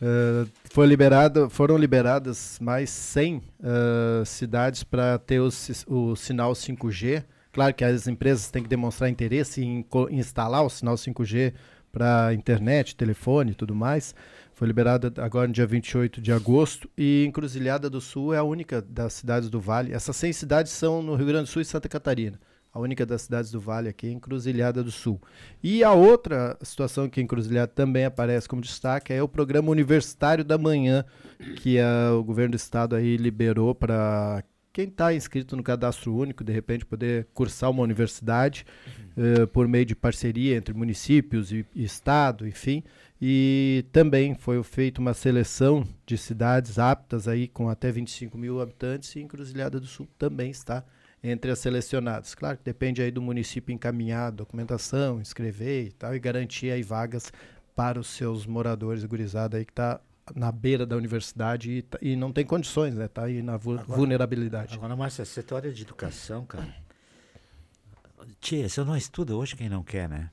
Uh, 0.02 0.48
foi 0.70 0.86
liberado, 0.86 1.48
foram 1.48 1.76
liberadas 1.76 2.58
mais 2.60 2.90
100 2.90 3.36
uh, 3.36 4.26
cidades 4.26 4.82
para 4.82 5.18
ter 5.18 5.40
o, 5.40 5.48
o, 5.86 6.16
sinal 6.16 6.52
5G. 6.52 7.24
Claro 7.52 7.72
que 7.72 7.84
as 7.84 8.08
empresas 8.08 8.50
têm 8.50 8.62
que 8.62 8.68
demonstrar 8.68 9.08
interesse 9.08 9.62
em, 9.62 9.86
em 10.10 10.18
instalar 10.18 10.64
o 10.64 10.68
sinal 10.68 10.96
5G 10.96 11.54
para 11.92 12.34
internet, 12.34 12.96
telefone 12.96 13.52
e 13.52 13.54
tudo 13.54 13.74
mais. 13.74 14.14
Foi 14.52 14.66
liberada 14.66 15.12
agora 15.22 15.46
no 15.46 15.52
dia 15.52 15.66
28 15.66 16.20
de 16.20 16.32
agosto 16.32 16.88
e 16.98 17.24
Encruzilhada 17.26 17.88
do 17.88 18.00
Sul 18.00 18.34
é 18.34 18.38
a 18.38 18.42
única 18.42 18.82
das 18.82 19.14
cidades 19.14 19.48
do 19.48 19.60
Vale. 19.60 19.92
Essas 19.92 20.16
100 20.16 20.32
cidades 20.32 20.72
são 20.72 21.02
no 21.02 21.14
Rio 21.14 21.26
Grande 21.26 21.44
do 21.44 21.48
Sul 21.48 21.62
e 21.62 21.64
Santa 21.64 21.88
Catarina 21.88 22.38
a 22.74 22.80
única 22.80 23.06
das 23.06 23.22
cidades 23.22 23.52
do 23.52 23.60
Vale 23.60 23.88
aqui, 23.88 24.10
Encruzilhada 24.10 24.82
do 24.82 24.90
Sul. 24.90 25.22
E 25.62 25.84
a 25.84 25.92
outra 25.92 26.58
situação 26.60 27.08
que 27.08 27.20
Encruzilhada 27.20 27.68
também 27.68 28.04
aparece 28.04 28.48
como 28.48 28.60
destaque 28.60 29.12
é 29.12 29.22
o 29.22 29.28
programa 29.28 29.70
universitário 29.70 30.44
da 30.44 30.58
manhã, 30.58 31.04
que 31.58 31.78
a, 31.78 32.12
o 32.12 32.24
governo 32.24 32.50
do 32.50 32.56
estado 32.56 32.96
aí 32.96 33.16
liberou 33.16 33.76
para 33.76 34.42
quem 34.72 34.88
está 34.88 35.14
inscrito 35.14 35.56
no 35.56 35.62
cadastro 35.62 36.12
único, 36.12 36.42
de 36.42 36.52
repente 36.52 36.84
poder 36.84 37.28
cursar 37.32 37.70
uma 37.70 37.84
universidade 37.84 38.66
uhum. 39.16 39.44
uh, 39.44 39.46
por 39.46 39.68
meio 39.68 39.86
de 39.86 39.94
parceria 39.94 40.56
entre 40.56 40.74
municípios 40.74 41.52
e, 41.52 41.64
e 41.76 41.84
estado, 41.84 42.44
enfim. 42.44 42.82
E 43.22 43.84
também 43.92 44.34
foi 44.34 44.60
feita 44.64 45.00
uma 45.00 45.14
seleção 45.14 45.86
de 46.04 46.18
cidades 46.18 46.76
aptas 46.76 47.28
aí 47.28 47.46
com 47.46 47.68
até 47.68 47.92
25 47.92 48.36
mil 48.36 48.60
habitantes 48.60 49.14
e 49.14 49.20
Encruzilhada 49.20 49.78
do 49.78 49.86
Sul 49.86 50.08
também 50.18 50.50
está 50.50 50.84
entre 51.26 51.50
as 51.50 51.58
selecionadas. 51.58 52.34
Claro 52.34 52.58
que 52.58 52.62
depende 52.64 53.00
aí 53.00 53.10
do 53.10 53.22
município 53.22 53.72
encaminhar 53.72 54.26
a 54.28 54.30
documentação, 54.30 55.20
inscrever 55.20 55.86
e 55.86 55.92
tal, 55.92 56.14
e 56.14 56.18
garantir 56.20 56.70
aí 56.70 56.82
vagas 56.82 57.32
para 57.74 57.98
os 57.98 58.08
seus 58.08 58.46
moradores, 58.46 59.02
gurizada 59.04 59.56
aí 59.56 59.64
que 59.64 59.72
está 59.72 60.00
na 60.34 60.52
beira 60.52 60.84
da 60.86 60.96
universidade 60.96 61.70
e, 61.70 61.82
tá- 61.82 61.98
e 62.00 62.14
não 62.14 62.30
tem 62.32 62.44
condições, 62.44 62.94
né? 62.94 63.08
Tá 63.08 63.24
aí 63.24 63.42
na 63.42 63.56
vu- 63.56 63.78
vulnerabilidade. 63.78 64.74
Agora, 64.74 64.94
Márcia, 64.94 65.22
história 65.22 65.72
de 65.72 65.82
educação, 65.82 66.44
cara. 66.44 66.74
Tia, 68.40 68.68
você 68.68 68.82
não 68.84 68.96
estuda 68.96 69.34
hoje 69.34 69.56
quem 69.56 69.68
não 69.68 69.82
quer, 69.82 70.08
né? 70.08 70.30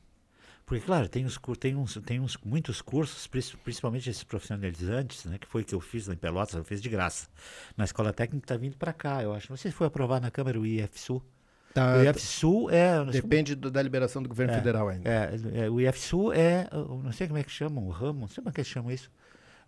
Porque, 0.72 0.86
claro, 0.86 1.10
tem, 1.10 1.26
os, 1.26 1.38
cur- 1.38 1.58
tem, 1.58 1.76
uns, 1.76 2.00
tem 2.06 2.20
uns, 2.22 2.38
muitos 2.46 2.82
cursos, 2.82 3.28
principalmente 3.28 4.10
esses 4.10 4.24
profissionalizantes, 4.24 5.26
né? 5.26 5.38
Que 5.38 5.46
foi 5.48 5.64
que 5.66 5.76
eu 5.76 5.82
fiz 5.82 6.08
lá 6.08 6.14
em 6.14 6.18
Pelotas, 6.18 6.56
eu 6.56 6.64
fiz 6.64 6.82
de 6.82 6.88
graça. 6.88 7.28
Na 7.76 7.84
escola 7.84 8.14
técnica 8.14 8.46
está 8.46 8.56
vindo 8.56 8.78
para 8.78 8.94
cá, 8.94 9.22
eu 9.22 9.34
acho. 9.34 9.48
Não 9.50 9.58
sei 9.58 9.70
se 9.70 9.76
foi 9.78 9.88
aprovado 9.88 10.24
na 10.24 10.32
Câmara 10.32 10.58
o 10.58 10.66
IFSU. 10.66 11.22
Tá- 11.74 11.98
o 11.98 12.04
IFSU 12.06 12.70
é. 12.70 13.00
como- 13.00 13.12
Depende 13.12 13.54
do- 13.56 13.70
da 13.70 13.82
liberação 13.82 14.24
do 14.24 14.30
governo 14.30 14.54
é, 14.54 14.58
federal 14.58 14.88
ainda. 14.88 15.10
É, 15.10 15.66
é, 15.66 15.70
o 15.70 15.82
IFSU 15.82 16.32
é, 16.32 16.68
não 16.72 17.12
sei 17.12 17.28
como 17.28 17.38
é 17.40 17.44
que 17.44 17.52
chamam, 17.52 17.86
o 17.86 17.90
ramo, 17.90 18.22
não 18.22 18.28
sei 18.30 18.38
como 18.38 18.50
é 18.50 18.54
que 18.54 18.64
chamam 18.64 18.92
isso, 18.92 19.10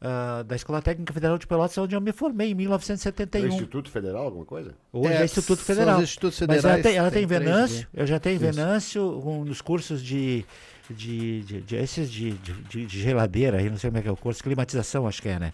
ah, 0.01 0.43
da 0.43 0.55
Escola 0.55 0.81
Técnica 0.81 1.13
Federal 1.13 1.37
de 1.37 1.47
Pelotas, 1.47 1.77
onde 1.77 1.95
eu 1.95 2.01
me 2.01 2.11
formei 2.11 2.51
em 2.51 2.55
1971. 2.55 3.47
Do 3.49 3.53
Instituto 3.55 3.89
Federal, 3.91 4.23
alguma 4.25 4.45
coisa? 4.45 4.73
Hoje 4.91 5.13
é, 5.13 5.21
É, 5.21 5.25
Instituto 5.25 5.57
são 5.59 5.65
Federal. 5.65 5.97
os 5.97 6.03
institutos 6.03 6.39
Mas 6.41 6.49
ela 6.49 6.75
federais, 6.75 6.83
tem, 6.83 6.95
ela 6.97 7.11
tem 7.11 7.19
tem 7.27 7.27
três 7.27 7.43
Venâncio, 7.45 7.87
eu 7.93 8.05
já 8.07 8.19
tenho 8.19 8.35
Isso. 8.35 8.45
Venâncio, 8.45 9.27
um 9.27 9.45
dos 9.45 9.61
cursos 9.61 10.03
de, 10.03 10.45
de, 10.89 11.41
de, 11.43 11.61
de- 11.61 11.75
esses 11.75 12.11
de, 12.11 12.31
de, 12.31 12.53
de- 12.63 12.85
de 12.85 13.01
geladeira, 13.01 13.57
aí 13.57 13.69
não 13.69 13.77
sei 13.77 13.89
como 13.89 13.99
é 13.99 14.01
que 14.01 14.07
é 14.07 14.11
o 14.11 14.17
curso, 14.17 14.43
climatização 14.43 15.07
acho 15.07 15.21
que 15.21 15.29
é, 15.29 15.39
né? 15.39 15.53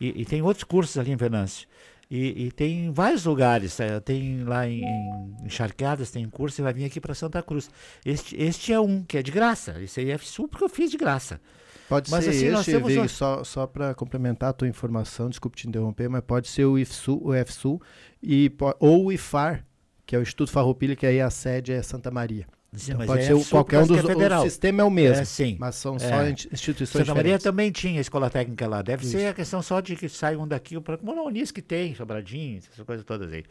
E, 0.00 0.22
e 0.22 0.24
tem 0.24 0.42
outros 0.42 0.64
cursos 0.64 0.96
ali 0.98 1.10
em 1.12 1.16
Venâncio. 1.16 1.66
E, 2.10 2.46
e 2.46 2.52
tem 2.52 2.86
em 2.86 2.90
vários 2.92 3.24
lugares, 3.24 3.80
eh, 3.80 3.98
tem 4.00 4.44
lá 4.44 4.68
em, 4.68 4.82
em 4.84 5.36
Encharcadas, 5.46 6.10
tem 6.10 6.28
curso, 6.28 6.60
e 6.60 6.62
vai 6.62 6.72
vir 6.74 6.84
aqui 6.84 7.00
para 7.00 7.14
Santa 7.14 7.42
Cruz. 7.42 7.70
Este, 8.04 8.36
este 8.36 8.70
é 8.72 8.78
um, 8.78 9.02
que 9.02 9.16
é 9.16 9.22
de 9.22 9.30
graça. 9.30 9.80
Esse 9.82 10.00
aí 10.00 10.10
é 10.10 10.18
porque 10.50 10.62
eu 10.64 10.68
fiz 10.68 10.90
de 10.90 10.98
graça. 10.98 11.40
Pode 11.88 12.10
Mas 12.10 12.24
ser 12.24 12.30
assim, 12.30 12.50
nós 12.50 12.60
este, 12.60 12.72
temos 12.72 12.92
Vig, 12.92 13.08
só, 13.08 13.42
só 13.44 13.66
para 13.66 13.94
complementar 13.94 14.50
a 14.50 14.52
tua 14.52 14.68
informação, 14.68 15.28
desculpe 15.30 15.56
te 15.56 15.68
interromper, 15.68 16.08
mas 16.08 16.22
pode 16.22 16.48
ser 16.48 16.64
o 16.64 16.78
IFSU, 16.78 17.20
o 17.22 17.32
FSU 17.46 17.80
e, 18.22 18.50
ou 18.78 19.06
o 19.06 19.12
IFAR, 19.12 19.64
que 20.04 20.14
é 20.14 20.18
o 20.18 20.22
Instituto 20.22 20.50
Farroupilha, 20.50 20.94
que 20.96 21.06
aí 21.06 21.20
a 21.20 21.30
sede 21.30 21.72
é 21.72 21.82
Santa 21.82 22.10
Maria. 22.10 22.46
Sim, 22.74 22.92
Então 22.92 23.06
pode 23.06 23.20
é 23.22 23.26
ser 23.36 23.48
qualquer 23.50 23.80
um 23.80 23.86
dos 23.86 23.98
é 23.98 24.02
federal. 24.02 24.40
O 24.40 24.44
sistema 24.44 24.80
é 24.80 24.84
o 24.84 24.90
mesmo, 24.90 25.20
É, 25.20 25.24
sim. 25.26 25.58
mas 25.60 25.74
são 25.74 25.96
É. 25.96 25.98
só 25.98 26.26
in- 26.26 26.32
instituições 26.50 27.06
Santa 27.06 27.14
Maria 27.14 27.38
também 27.38 27.70
tinha 27.70 28.00
escola 28.00 28.30
técnica 28.30 28.66
lá. 28.66 28.80
Deve 28.80 29.04
ser 29.06 29.18
Isso. 29.18 29.28
a 29.28 29.34
questão 29.34 29.60
só 29.60 29.78
de 29.82 29.94
que 29.94 30.08
sai 30.08 30.36
um 30.36 30.48
daqui, 30.48 30.80
como 30.80 31.14
na 31.14 31.20
Unis 31.22 31.50
que 31.50 31.60
tem, 31.60 31.94
Sobradinho, 31.94 32.56
essas 32.58 32.82
coisas 32.86 33.04
todas 33.04 33.30
aí. 33.30 33.44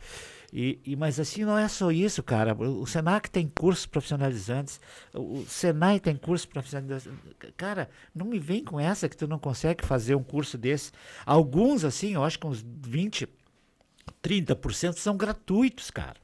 E, 0.52 0.80
e- 0.84 0.96
mas 0.96 1.20
assim, 1.20 1.46
não 1.46 1.56
é 1.56 1.68
só 1.68 1.92
isso, 1.92 2.24
cara. 2.24 2.56
O, 2.56 2.84
Senac 2.88 3.30
tem 3.30 3.48
cursos 3.48 3.86
profissionalizantes, 3.86 4.82
o, 5.14 5.38
o 5.42 5.46
Senai 5.48 6.00
tem 6.00 6.16
cursos 6.16 6.48
profissionalizantes. 6.48 7.08
Cara, 7.56 7.92
não 8.16 8.26
me 8.26 8.40
vem 8.40 8.64
com 8.64 8.80
essa 8.80 9.08
que 9.08 9.16
tu 9.16 9.28
não 9.28 9.38
consegue 9.38 9.86
fazer 9.86 10.16
um 10.16 10.24
curso 10.24 10.58
desse. 10.58 10.92
Alguns, 11.28 11.86
assim, 11.86 12.16
eu 12.16 12.24
acho 12.24 12.40
que 12.40 12.48
uns 12.48 12.66
20, 12.88 13.30
30% 14.22 14.98
são 14.98 15.16
gratuitos, 15.16 15.92
cara. 15.92 16.16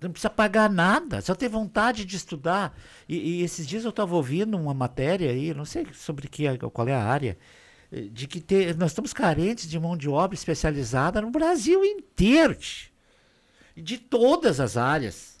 Não 0.00 0.12
precisa 0.12 0.30
pagar 0.30 0.70
nada, 0.70 1.20
só 1.20 1.34
ter 1.34 1.48
vontade 1.48 2.04
de 2.04 2.16
estudar. 2.16 2.78
E, 3.08 3.16
e 3.16 3.42
esses 3.42 3.66
dias 3.66 3.84
eu 3.84 3.90
estava 3.90 4.14
ouvindo 4.14 4.56
uma 4.56 4.72
matéria 4.72 5.30
aí, 5.30 5.52
não 5.52 5.64
sei 5.64 5.86
sobre 5.92 6.28
que, 6.28 6.44
qual 6.72 6.86
é 6.86 6.94
a 6.94 7.02
área, 7.02 7.36
eh, 7.90 8.02
de 8.12 8.28
que 8.28 8.40
ter, 8.40 8.76
nós 8.76 8.92
estamos 8.92 9.12
carentes 9.12 9.68
de 9.68 9.78
mão 9.78 9.96
de 9.96 10.08
obra 10.08 10.36
especializada 10.36 11.20
no 11.20 11.30
Brasil 11.30 11.84
inteiro. 11.84 12.56
De 13.76 13.98
todas 13.98 14.60
as 14.60 14.76
áreas. 14.76 15.38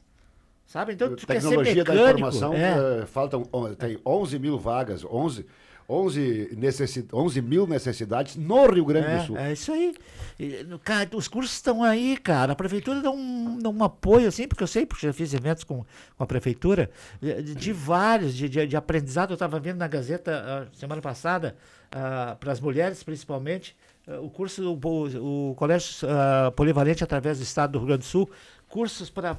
Sabe? 0.66 0.92
Então, 0.92 1.14
tu 1.14 1.26
quer 1.26 1.40
ser 1.40 1.48
Tecnologia 1.48 1.84
da 1.84 1.94
mecânico. 1.94 2.18
informação, 2.18 2.54
é. 2.54 3.02
eh, 3.02 3.06
faltam, 3.06 3.42
tem 3.78 3.98
11 4.04 4.38
mil 4.38 4.58
vagas, 4.58 5.04
11, 5.04 5.46
11, 5.88 6.50
necessi 6.56 7.08
11 7.10 7.40
mil 7.40 7.66
necessidades 7.66 8.36
no 8.36 8.66
Rio 8.66 8.84
Grande 8.84 9.16
do 9.16 9.26
Sul. 9.26 9.38
É, 9.38 9.48
é 9.48 9.52
isso 9.54 9.72
aí. 9.72 9.94
E, 10.38 10.66
Cara, 10.84 11.08
os 11.14 11.26
cursos 11.26 11.54
estão 11.54 11.82
aí, 11.82 12.16
cara. 12.18 12.52
A 12.52 12.56
prefeitura 12.56 13.00
dá 13.00 13.10
um, 13.10 13.58
dá 13.58 13.70
um 13.70 13.82
apoio, 13.82 14.28
assim, 14.28 14.46
porque 14.46 14.62
eu 14.62 14.66
sei, 14.66 14.84
porque 14.84 15.06
já 15.06 15.12
fiz 15.12 15.32
eventos 15.32 15.64
com, 15.64 15.84
com 16.16 16.24
a 16.24 16.26
prefeitura, 16.26 16.90
de, 17.20 17.54
de 17.54 17.72
vários, 17.72 18.34
de, 18.34 18.48
de, 18.48 18.66
de 18.66 18.76
aprendizado. 18.76 19.30
Eu 19.30 19.34
estava 19.34 19.58
vendo 19.58 19.78
na 19.78 19.88
Gazeta 19.88 20.42
ah, 20.46 20.76
semana 20.76 21.00
passada, 21.00 21.56
para 21.90 22.52
as 22.52 22.60
mulheres 22.60 23.02
principalmente, 23.02 23.74
ah, 24.06 24.20
o 24.20 24.28
curso, 24.28 24.62
o, 24.72 25.50
o, 25.50 25.54
Colégio 25.54 26.08
ah, 26.08 26.52
Polivalente 26.54 27.02
através 27.02 27.38
do 27.38 27.42
Estado 27.42 27.72
do 27.72 27.78
Rio 27.78 27.88
Grande 27.88 28.02
do 28.02 28.06
Sul, 28.06 28.28
cursos 28.68 29.10
para 29.10 29.34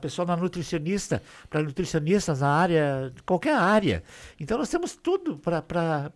pessoal 0.00 0.26
na 0.26 0.36
nutricionista, 0.36 1.22
para 1.48 1.62
nutricionistas 1.62 2.40
na 2.40 2.48
área, 2.48 3.12
qualquer 3.24 3.54
área. 3.54 4.02
Então 4.38 4.58
nós 4.58 4.68
temos 4.68 4.94
tudo 4.96 5.36
para 5.38 6.12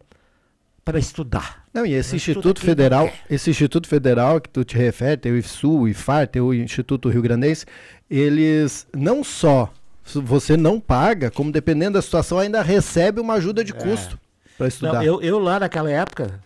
para 0.84 0.98
estudar. 0.98 1.64
Não, 1.72 1.86
e 1.86 1.92
esse 1.92 2.16
Instituto 2.16 2.60
Federal, 2.60 3.06
quer. 3.06 3.24
esse 3.30 3.48
Instituto 3.50 3.86
Federal 3.86 4.40
que 4.40 4.48
tu 4.48 4.64
te 4.64 4.76
refere, 4.76 5.16
tem 5.16 5.30
o 5.30 5.36
IFSU, 5.36 5.70
o 5.70 5.88
IFAR, 5.88 6.26
tem 6.26 6.42
o 6.42 6.52
Instituto 6.52 7.08
Rio 7.08 7.22
Grandense, 7.22 7.64
eles 8.10 8.86
não 8.92 9.22
só 9.22 9.72
você 10.04 10.56
não 10.56 10.80
paga, 10.80 11.30
como 11.30 11.52
dependendo 11.52 11.92
da 11.92 12.02
situação 12.02 12.38
ainda 12.38 12.60
recebe 12.60 13.20
uma 13.20 13.34
ajuda 13.34 13.64
de 13.64 13.72
É. 13.72 13.76
custo 13.76 14.18
para 14.58 14.66
estudar. 14.66 14.94
Não, 14.94 15.02
eu, 15.02 15.22
eu 15.22 15.38
lá 15.38 15.60
naquela 15.60 15.90
época, 15.90 16.40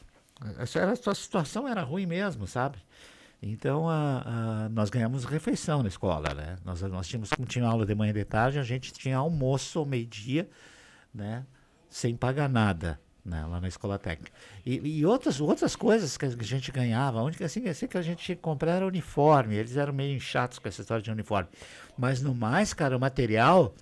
a 0.58 1.14
situação 1.14 1.66
era 1.66 1.82
ruim 1.82 2.04
mesmo, 2.04 2.46
sabe? 2.46 2.76
Então 3.42 3.88
a, 3.88 4.64
a- 4.64 4.68
nós 4.70 4.90
ganhamos 4.90 5.24
refeição 5.24 5.82
na 5.82 5.88
escola, 5.88 6.32
né? 6.34 6.56
Nós, 6.64 6.80
nós 6.82 7.06
tínhamos, 7.06 7.30
como 7.30 7.46
tinha 7.46 7.66
aula 7.66 7.84
de 7.86 7.94
manhã 7.94 8.10
e 8.10 8.14
de 8.14 8.24
tarde, 8.24 8.58
a 8.58 8.62
gente 8.62 8.92
tinha 8.92 9.16
almoço 9.18 9.78
ao 9.78 9.84
meio-dia, 9.84 10.48
né? 11.14 11.44
Sem 11.88 12.16
pagar 12.16 12.48
nada. 12.48 12.98
Né, 13.24 13.44
lá 13.44 13.60
na 13.60 13.66
escola 13.66 13.98
técnica. 13.98 14.30
E, 14.64 15.00
e 15.00 15.04
outras, 15.04 15.40
outras 15.40 15.74
coisas 15.74 16.16
que 16.16 16.26
a 16.26 16.30
gente 16.44 16.70
ganhava, 16.70 17.20
única 17.20 17.44
assim, 17.44 17.66
assim 17.68 17.88
que 17.88 17.98
a 17.98 18.02
gente 18.02 18.36
comprar 18.36 18.76
era 18.76 18.86
uniforme. 18.86 19.56
Eles 19.56 19.76
eram 19.76 19.92
meio 19.92 20.20
chatos 20.20 20.60
com 20.60 20.68
essa 20.68 20.80
história 20.82 21.02
de 21.02 21.10
uniforme. 21.10 21.48
Mas 21.98 22.22
no 22.22 22.32
mais, 22.32 22.72
cara, 22.72 22.96
o 22.96 23.00
material, 23.00 23.74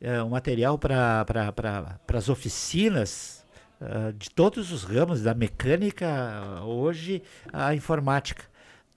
é, 0.00 0.22
o 0.22 0.30
material 0.30 0.78
para 0.78 1.26
pra, 1.26 1.98
as 2.14 2.30
oficinas 2.30 3.44
ah, 3.82 4.12
de 4.16 4.30
todos 4.30 4.72
os 4.72 4.82
ramos, 4.82 5.22
da 5.22 5.34
mecânica, 5.34 6.62
hoje, 6.64 7.22
a 7.52 7.74
informática. 7.74 8.44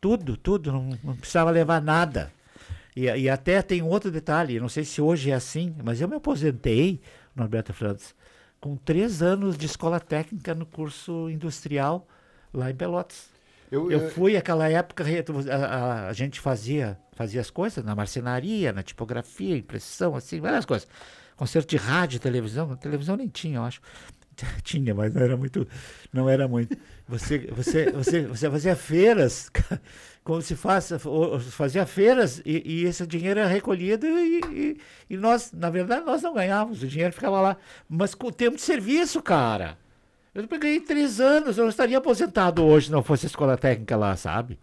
Tudo, 0.02 0.38
tudo, 0.38 0.72
não, 0.72 0.90
não 1.04 1.16
precisava 1.16 1.52
levar 1.52 1.82
nada. 1.82 2.32
E, 2.96 3.04
e 3.06 3.30
até 3.30 3.62
tem 3.62 3.82
outro 3.82 4.10
detalhe, 4.12 4.60
não 4.60 4.70
sei 4.70 4.84
se 4.84 5.02
hoje 5.02 5.32
é 5.32 5.34
assim, 5.34 5.76
mas 5.84 6.02
eu 6.02 6.08
me 6.08 6.16
aposentei, 6.16 7.00
Norberto 7.36 7.74
Francis, 7.74 8.16
com 8.60 8.76
três 8.76 9.22
anos 9.22 9.58
de 9.58 9.66
escola 9.66 10.00
técnica 10.00 10.54
no 10.56 10.66
curso 10.66 11.30
industrial 11.30 12.08
lá 12.54 12.70
em 12.72 12.76
Pelotas. 12.76 13.30
Eu- 13.72 13.92
Eu, 13.92 14.00
eu- 14.02 14.10
fui 14.12 14.36
aquela 14.36 14.68
época, 14.70 15.04
a, 15.04 15.56
a- 15.56 16.08
a 16.10 16.14
gente 16.14 16.40
fazia, 16.40 16.98
fazia 17.14 17.40
as 17.40 17.52
coisas 17.52 17.84
na 17.86 17.94
marcenaria, 17.96 18.74
na 18.74 18.82
tipografia, 18.82 19.56
impressão, 19.56 20.16
assim, 20.16 20.40
várias 20.42 20.66
coisas. 20.66 20.88
Concerto 21.36 21.70
de 21.70 21.78
rádio, 21.78 22.20
televisão, 22.20 22.76
televisão 22.76 23.16
nem 23.16 23.28
tinha, 23.28 23.58
eu 23.58 23.64
acho. 23.64 23.80
Tinha, 24.64 24.94
mas 24.94 25.14
não 25.14 25.22
era 25.22 25.38
muito, 25.38 25.68
não 26.12 26.30
era 26.30 26.48
muito. 26.48 26.78
Você, 27.08 27.40
você, 27.52 27.92
você, 27.92 28.22
você 28.28 28.50
fazia 28.50 28.76
feiras, 28.76 29.52
como 30.24 30.42
se 30.42 30.56
faz, 30.56 30.92
o- 31.06 31.40
fazia 31.40 31.86
feiras 31.86 32.42
e, 32.46 32.62
e 32.66 32.84
esse 32.86 33.06
dinheiro 33.08 33.40
era 33.40 33.50
recolhido 33.50 34.06
e, 34.08 34.40
e, 34.52 34.78
e 35.10 35.18
nós, 35.18 35.52
na 35.54 35.70
verdade, 35.70 36.06
nós 36.06 36.22
não 36.22 36.34
ganhávamos, 36.34 36.84
o 36.84 36.88
dinheiro 36.88 37.14
ficava 37.14 37.42
lá. 37.42 37.58
Mas 37.88 38.14
com 38.16 38.28
o 38.28 38.32
tempo 38.32 38.56
de 38.56 38.62
serviço, 38.62 39.22
cara. 39.22 39.78
Eu 40.34 40.48
peguei 40.48 40.80
três 40.80 41.20
anos, 41.20 41.58
eu 41.58 41.64
não 41.64 41.70
estaria 41.70 41.98
aposentado 41.98 42.64
hoje 42.64 42.86
se 42.88 42.92
não 42.92 43.04
fosse 43.04 43.26
a 43.26 43.28
escola 43.30 43.58
técnica 43.58 43.98
lá, 43.98 44.16
sabe? 44.16 44.60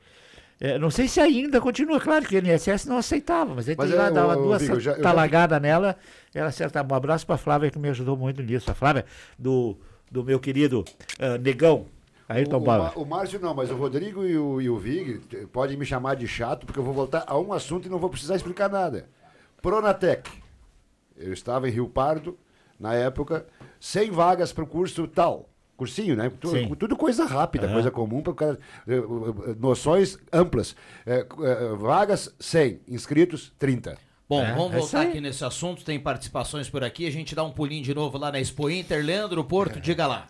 É, 0.59 0.79
não 0.79 0.91
sei 0.91 1.07
se 1.07 1.21
ainda 1.21 1.61
continua, 1.61 2.01
claro 2.01 2.25
que 2.27 2.35
o 2.35 2.39
INSS 2.39 2.87
não 2.87 2.97
aceitava, 2.97 3.55
mas 3.55 3.69
ele 3.69 3.77
Mas 3.77 3.91
lá, 3.91 4.07
é, 4.07 4.11
dava 4.11 4.37
duas 4.37 4.63
Vigo, 4.63 4.75
eu 4.75 4.81
já- 4.81 4.93
eu 4.93 4.97
já- 4.97 5.03
talagadas 5.03 5.61
nela, 5.61 5.97
ela 6.35 6.49
acertava. 6.49 6.95
Um 6.95 6.97
abraço 6.97 7.27
para 7.27 7.35
a 7.35 7.39
Flávia 7.39 7.71
que 7.71 7.79
me 7.79 7.91
ajudou 7.91 8.17
muito 8.17 8.43
nisso. 8.43 8.71
A 8.71 8.75
Flávia, 8.75 9.05
do, 9.39 9.77
do 10.11 10.25
meu 10.25 10.41
querido 10.41 10.83
ah, 11.21 11.37
Negão, 11.37 11.87
Ayrton 12.29 12.57
o, 12.57 12.61
o, 12.61 13.03
o 13.03 13.07
Márcio 13.07 13.39
não, 13.39 13.55
mas 13.55 13.71
o 13.71 13.77
Rodrigo 13.77 14.25
e 14.25 14.37
o, 14.39 14.61
e 14.61 14.71
o 14.71 14.79
Vig 14.79 15.21
podem 15.53 15.77
me 15.77 15.85
chamar 15.85 16.17
de 16.17 16.27
chato, 16.27 16.65
porque 16.65 16.79
eu 16.79 16.85
vou 16.85 16.95
voltar 16.95 17.25
a 17.27 17.39
um 17.39 17.53
assunto 17.53 17.87
e 17.87 17.91
não 17.91 17.99
vou 17.99 18.09
precisar 18.09 18.35
explicar 18.37 18.71
nada. 18.71 19.07
Pronatec. 19.61 20.31
Eu 21.17 21.33
estava 21.33 21.69
em 21.69 21.73
Rio 21.73 21.89
Pardo, 21.89 22.39
na 22.81 22.95
época, 22.95 23.47
100 23.81 24.11
vagas 24.11 24.53
para 24.53 24.65
o 24.65 24.67
curso 24.67 25.07
tal. 25.07 25.49
Cursinho, 25.77 26.17
né? 26.17 26.33
Sim. 26.45 26.75
Tudo 26.75 26.97
coisa 26.97 27.25
rápida, 27.27 27.67
Aham. 27.67 27.75
coisa 27.75 27.91
comum, 27.91 28.23
para 28.23 28.33
o 28.33 28.35
cara, 28.35 28.59
eh, 28.89 28.95
eh, 28.97 29.55
noções 29.59 30.19
amplas. 30.33 30.75
Eh, 31.07 31.27
eh, 31.43 31.75
vagas, 31.77 32.35
100. 32.41 32.81
Inscritos, 32.89 33.53
30. 33.59 33.99
Bom, 34.29 34.43
É, 34.43 34.55
vamos 34.55 34.73
é 34.75 34.79
voltar 34.79 35.03
aqui 35.03 35.21
nesse 35.21 35.45
assunto. 35.45 35.85
Tem 35.85 36.01
participações 36.01 36.69
por 36.69 36.83
aqui. 36.83 37.07
A 37.07 37.13
gente 37.13 37.35
dá 37.35 37.45
um 37.45 37.51
pulinho 37.53 37.85
de 37.85 37.95
novo 37.95 38.19
lá 38.19 38.33
na 38.33 38.41
Expo 38.41 38.69
Inter. 38.69 39.05
Leandro 39.05 39.45
Porto, 39.45 39.79
diga 39.79 40.07
lá. 40.07 40.27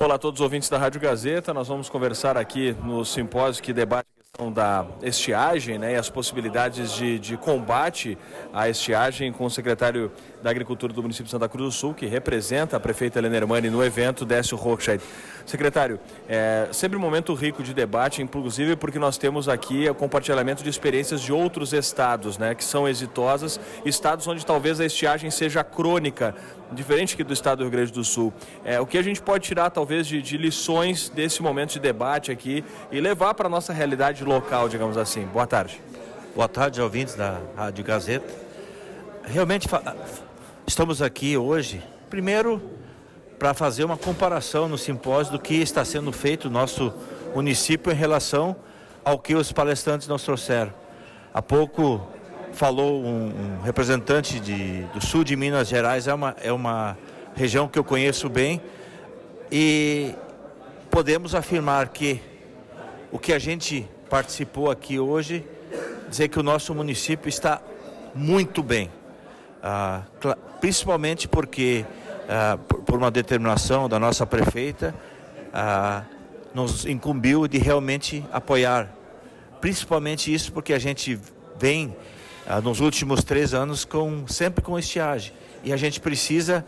Olá 0.00 0.14
a 0.14 0.18
todos 0.18 0.40
os 0.40 0.44
ouvintes 0.44 0.68
da 0.68 0.78
Rádio 0.78 1.00
Gazeta. 1.00 1.52
Nós 1.52 1.68
vamos 1.68 1.88
conversar 1.88 2.36
aqui 2.36 2.72
no 2.84 3.04
simpósio 3.04 3.62
que 3.62 3.72
debate 3.72 4.06
a 4.16 4.22
questão 4.22 4.52
da 4.52 4.86
estiagem 5.02 5.78
né, 5.78 5.94
e 5.94 5.96
as 5.96 6.08
possibilidades 6.08 6.92
de, 6.94 7.18
de 7.18 7.36
combate 7.36 8.16
à 8.52 8.68
estiagem 8.68 9.32
com 9.32 9.44
o 9.44 9.50
secretário 9.50 10.10
da 10.42 10.50
Agricultura 10.50 10.92
do 10.92 11.02
município 11.02 11.26
de 11.26 11.30
Santa 11.30 11.48
Cruz 11.48 11.64
do 11.64 11.72
Sul, 11.72 11.94
que 11.94 12.06
representa 12.06 12.76
a 12.76 12.80
prefeita 12.80 13.18
Helena 13.18 13.36
Hermani 13.36 13.70
no 13.70 13.84
evento, 13.84 14.24
Décio 14.24 14.56
Rochheit. 14.56 15.02
Secretário, 15.44 15.98
é 16.28 16.68
sempre 16.72 16.96
um 16.96 17.00
momento 17.00 17.32
rico 17.34 17.62
de 17.62 17.72
debate, 17.72 18.22
inclusive 18.22 18.76
porque 18.76 18.98
nós 18.98 19.16
temos 19.16 19.48
aqui 19.48 19.88
o 19.88 19.94
compartilhamento 19.94 20.62
de 20.62 20.68
experiências 20.68 21.20
de 21.20 21.32
outros 21.32 21.72
estados, 21.72 22.36
né, 22.36 22.54
que 22.54 22.62
são 22.62 22.86
exitosas, 22.86 23.58
estados 23.84 24.26
onde 24.26 24.44
talvez 24.44 24.78
a 24.78 24.84
estiagem 24.84 25.30
seja 25.30 25.64
crônica, 25.64 26.34
diferente 26.72 27.14
aqui 27.14 27.24
do 27.24 27.32
estado 27.32 27.58
do 27.58 27.64
Rio 27.64 27.72
Grande 27.72 27.92
do 27.92 28.04
Sul. 28.04 28.32
É, 28.64 28.78
o 28.78 28.86
que 28.86 28.98
a 28.98 29.02
gente 29.02 29.22
pode 29.22 29.44
tirar, 29.44 29.70
talvez, 29.70 30.06
de, 30.06 30.20
de 30.20 30.36
lições 30.36 31.08
desse 31.08 31.42
momento 31.42 31.72
de 31.72 31.80
debate 31.80 32.30
aqui 32.30 32.62
e 32.92 33.00
levar 33.00 33.34
para 33.34 33.46
a 33.46 33.50
nossa 33.50 33.72
realidade 33.72 34.22
local, 34.24 34.68
digamos 34.68 34.96
assim. 34.96 35.24
Boa 35.26 35.46
tarde. 35.46 35.80
Boa 36.34 36.48
tarde, 36.48 36.80
ouvintes 36.80 37.14
da 37.14 37.40
Rádio 37.56 37.84
Gazeta. 37.84 38.32
Realmente 39.24 39.66
estamos 40.68 41.00
aqui 41.00 41.34
hoje, 41.34 41.82
primeiro, 42.10 42.60
para 43.38 43.54
fazer 43.54 43.84
uma 43.84 43.96
comparação 43.96 44.68
no 44.68 44.76
simpósio 44.76 45.32
do 45.32 45.38
que 45.38 45.54
está 45.54 45.82
sendo 45.82 46.12
feito 46.12 46.50
no 46.50 46.58
nosso 46.58 46.92
município 47.34 47.90
em 47.90 47.94
relação 47.94 48.54
ao 49.02 49.18
que 49.18 49.34
os 49.34 49.50
palestrantes 49.50 50.06
nos 50.06 50.22
trouxeram. 50.22 50.70
Há 51.32 51.40
pouco 51.40 52.06
falou 52.52 53.02
um, 53.02 53.28
um 53.28 53.62
representante 53.62 54.38
de, 54.38 54.82
do 54.92 55.00
sul 55.04 55.24
de 55.24 55.34
Minas 55.36 55.68
Gerais, 55.68 56.06
é 56.06 56.12
uma, 56.12 56.36
é 56.42 56.52
uma 56.52 56.98
região 57.34 57.66
que 57.66 57.78
eu 57.78 57.84
conheço 57.84 58.28
bem, 58.28 58.60
e 59.50 60.14
podemos 60.90 61.34
afirmar 61.34 61.88
que 61.88 62.20
o 63.10 63.18
que 63.18 63.32
a 63.32 63.38
gente 63.38 63.88
participou 64.10 64.70
aqui 64.70 64.98
hoje 64.98 65.46
dizer 66.10 66.28
que 66.28 66.38
o 66.38 66.42
nosso 66.42 66.74
município 66.74 67.30
está 67.30 67.62
muito 68.14 68.62
bem, 68.62 68.90
ah, 69.62 70.02
principalmente 70.60 71.26
porque, 71.26 71.84
ah, 72.28 72.58
por 72.86 72.96
uma 72.96 73.10
determinação 73.10 73.88
da 73.88 73.98
nossa 73.98 74.26
prefeita, 74.26 74.94
ah, 75.52 76.02
nos 76.54 76.86
incumbiu 76.86 77.46
de 77.46 77.58
realmente 77.58 78.24
apoiar. 78.32 78.88
Principalmente 79.60 80.32
isso 80.32 80.52
porque 80.52 80.72
a 80.72 80.78
gente 80.78 81.18
vem 81.58 81.96
nos 82.62 82.80
últimos 82.80 83.22
três 83.22 83.52
anos 83.52 83.84
com 83.84 84.26
sempre 84.26 84.64
com 84.64 84.78
estiagem 84.78 85.34
e 85.62 85.72
a 85.72 85.76
gente 85.76 86.00
precisa 86.00 86.64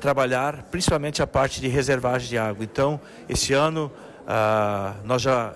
trabalhar 0.00 0.64
principalmente 0.70 1.22
a 1.22 1.26
parte 1.26 1.60
de 1.60 1.68
reservagem 1.68 2.28
de 2.28 2.38
água. 2.38 2.64
Então, 2.64 3.00
esse 3.28 3.52
ano 3.52 3.92
nós 5.04 5.22
já 5.22 5.54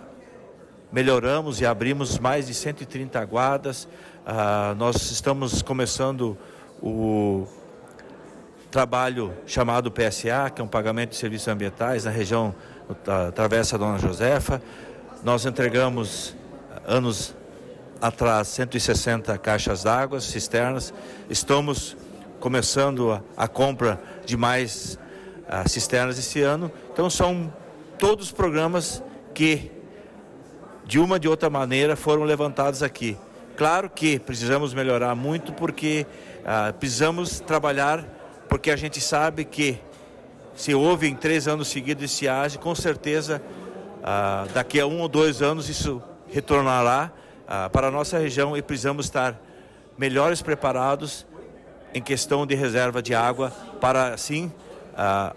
melhoramos 0.92 1.60
e 1.60 1.66
abrimos 1.66 2.18
mais 2.18 2.46
de 2.46 2.54
130 2.54 3.24
guardas. 3.24 3.88
Ah, 4.26 4.74
nós 4.76 5.10
estamos 5.10 5.62
começando 5.62 6.36
o 6.82 7.46
trabalho 8.70 9.32
chamado 9.46 9.90
PSA, 9.90 10.50
que 10.54 10.60
é 10.60 10.64
um 10.64 10.68
pagamento 10.68 11.10
de 11.10 11.16
serviços 11.16 11.48
ambientais 11.48 12.04
na 12.04 12.10
região 12.10 12.54
da 13.04 13.32
Travessa 13.32 13.78
Dona 13.78 13.98
Josefa. 13.98 14.62
Nós 15.22 15.44
entregamos 15.46 16.36
anos 16.86 17.34
atrás 18.00 18.48
160 18.48 19.36
caixas 19.38 19.82
d'água, 19.82 20.20
cisternas. 20.20 20.92
Estamos 21.28 21.96
começando 22.40 23.12
a, 23.12 23.22
a 23.36 23.48
compra 23.48 24.00
de 24.24 24.36
mais 24.36 24.98
uh, 25.48 25.68
cisternas 25.68 26.18
esse 26.18 26.40
ano. 26.40 26.70
Então 26.92 27.10
são 27.10 27.52
todos 27.98 28.30
programas 28.30 29.02
que 29.34 29.72
de 30.84 30.98
uma 30.98 31.18
de 31.18 31.28
outra 31.28 31.50
maneira 31.50 31.96
foram 31.96 32.22
levantados 32.22 32.82
aqui. 32.82 33.16
Claro 33.56 33.90
que 33.90 34.18
precisamos 34.18 34.72
melhorar 34.72 35.14
muito 35.16 35.52
porque 35.52 36.06
ah, 36.50 36.72
precisamos 36.72 37.40
trabalhar 37.40 38.02
porque 38.48 38.70
a 38.70 38.76
gente 38.76 39.02
sabe 39.02 39.44
que 39.44 39.78
se 40.56 40.74
houve 40.74 41.06
em 41.06 41.14
três 41.14 41.46
anos 41.46 41.68
seguidos 41.68 42.02
estiagem, 42.02 42.58
com 42.58 42.74
certeza 42.74 43.42
ah, 44.02 44.46
daqui 44.54 44.80
a 44.80 44.86
um 44.86 45.02
ou 45.02 45.08
dois 45.10 45.42
anos 45.42 45.68
isso 45.68 46.02
retornará 46.32 47.12
ah, 47.46 47.68
para 47.68 47.88
a 47.88 47.90
nossa 47.90 48.16
região 48.16 48.56
e 48.56 48.62
precisamos 48.62 49.04
estar 49.04 49.38
melhores 49.98 50.40
preparados 50.40 51.26
em 51.92 52.00
questão 52.00 52.46
de 52.46 52.54
reserva 52.54 53.02
de 53.02 53.14
água 53.14 53.50
para 53.78 54.14
assim 54.14 54.50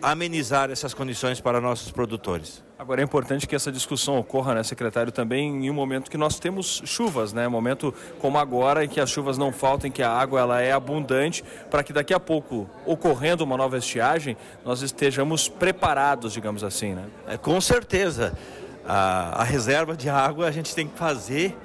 amenizar 0.01 0.71
essas 0.71 0.93
condições 0.93 1.41
para 1.41 1.59
nossos 1.61 1.91
produtores. 1.91 2.63
Agora 2.81 2.99
é 2.99 3.03
importante 3.03 3.47
que 3.47 3.55
essa 3.55 3.71
discussão 3.71 4.17
ocorra, 4.17 4.55
né, 4.55 4.63
secretário, 4.63 5.11
também 5.11 5.67
em 5.67 5.69
um 5.69 5.73
momento 5.73 6.09
que 6.09 6.17
nós 6.17 6.39
temos 6.39 6.81
chuvas, 6.83 7.31
né? 7.31 7.47
Momento 7.47 7.93
como 8.17 8.39
agora, 8.39 8.83
em 8.83 8.89
que 8.89 8.99
as 8.99 9.07
chuvas 9.07 9.37
não 9.37 9.51
faltam, 9.51 9.91
que 9.91 10.01
a 10.01 10.09
água 10.09 10.39
ela 10.39 10.61
é 10.61 10.71
abundante, 10.71 11.43
para 11.69 11.83
que 11.83 11.93
daqui 11.93 12.11
a 12.11 12.19
pouco, 12.19 12.67
ocorrendo 12.83 13.43
uma 13.43 13.55
nova 13.55 13.77
estiagem, 13.77 14.35
nós 14.65 14.81
estejamos 14.81 15.47
preparados, 15.47 16.33
digamos 16.33 16.63
assim, 16.63 16.95
né? 16.95 17.05
É, 17.27 17.37
com 17.37 17.61
certeza. 17.61 18.35
A, 18.83 19.41
a 19.41 19.43
reserva 19.43 19.95
de 19.95 20.09
água 20.09 20.47
a 20.47 20.51
gente 20.51 20.73
tem 20.73 20.87
que 20.87 20.97
fazer 20.97 21.55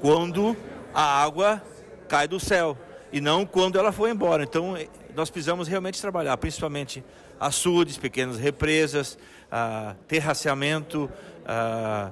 quando 0.00 0.56
a 0.94 1.22
água 1.22 1.62
cai 2.08 2.26
do 2.26 2.40
céu 2.40 2.78
e 3.12 3.20
não 3.20 3.44
quando 3.44 3.78
ela 3.78 3.92
for 3.92 4.08
embora. 4.08 4.42
Então, 4.42 4.74
nós 5.14 5.28
precisamos 5.28 5.68
realmente 5.68 6.00
trabalhar, 6.00 6.34
principalmente 6.38 7.04
açudes, 7.38 7.98
pequenas 7.98 8.38
represas, 8.38 9.18
uh, 9.52 9.94
terraceamento, 10.08 11.10
uh, 11.44 12.10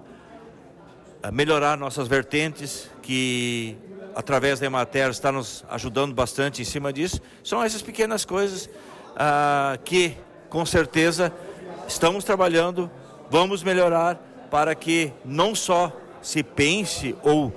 melhorar 1.32 1.78
nossas 1.78 2.06
vertentes, 2.06 2.90
que 3.02 3.76
através 4.14 4.60
da 4.60 4.66
Emater 4.66 5.08
está 5.10 5.32
nos 5.32 5.64
ajudando 5.70 6.14
bastante 6.14 6.60
em 6.60 6.64
cima 6.64 6.92
disso. 6.92 7.20
São 7.42 7.62
essas 7.62 7.82
pequenas 7.82 8.24
coisas 8.24 8.68
que, 9.84 10.16
com 10.48 10.64
certeza, 10.64 11.30
estamos 11.86 12.24
trabalhando, 12.24 12.90
vamos 13.30 13.62
melhorar 13.62 14.18
para 14.50 14.74
que 14.74 15.12
não 15.24 15.54
só 15.54 15.92
se 16.22 16.42
pense 16.42 17.14
ou 17.22 17.52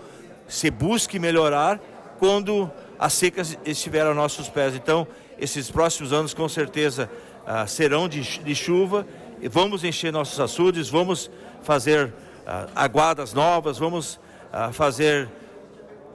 se 0.47 0.69
busque 0.69 1.17
melhorar 1.17 1.79
quando 2.19 2.69
a 2.99 3.09
seca 3.09 3.41
estiver 3.65 4.05
aos 4.05 4.15
nossos 4.15 4.49
pés. 4.49 4.75
Então, 4.75 5.07
esses 5.37 5.69
próximos 5.71 6.13
anos, 6.13 6.33
com 6.33 6.47
certeza, 6.47 7.09
ah, 7.45 7.67
serão 7.67 8.07
de, 8.07 8.55
chuva. 8.55 9.05
Vamos 9.49 9.83
encher 9.83 10.11
nossos 10.11 10.39
açudes, 10.39 10.89
vamos 10.89 11.29
fazer 11.61 12.13
ah, 12.47 12.67
aguadas 12.75 13.33
novas, 13.33 13.77
vamos 13.77 14.19
ah, 14.51 14.71
fazer 14.71 15.29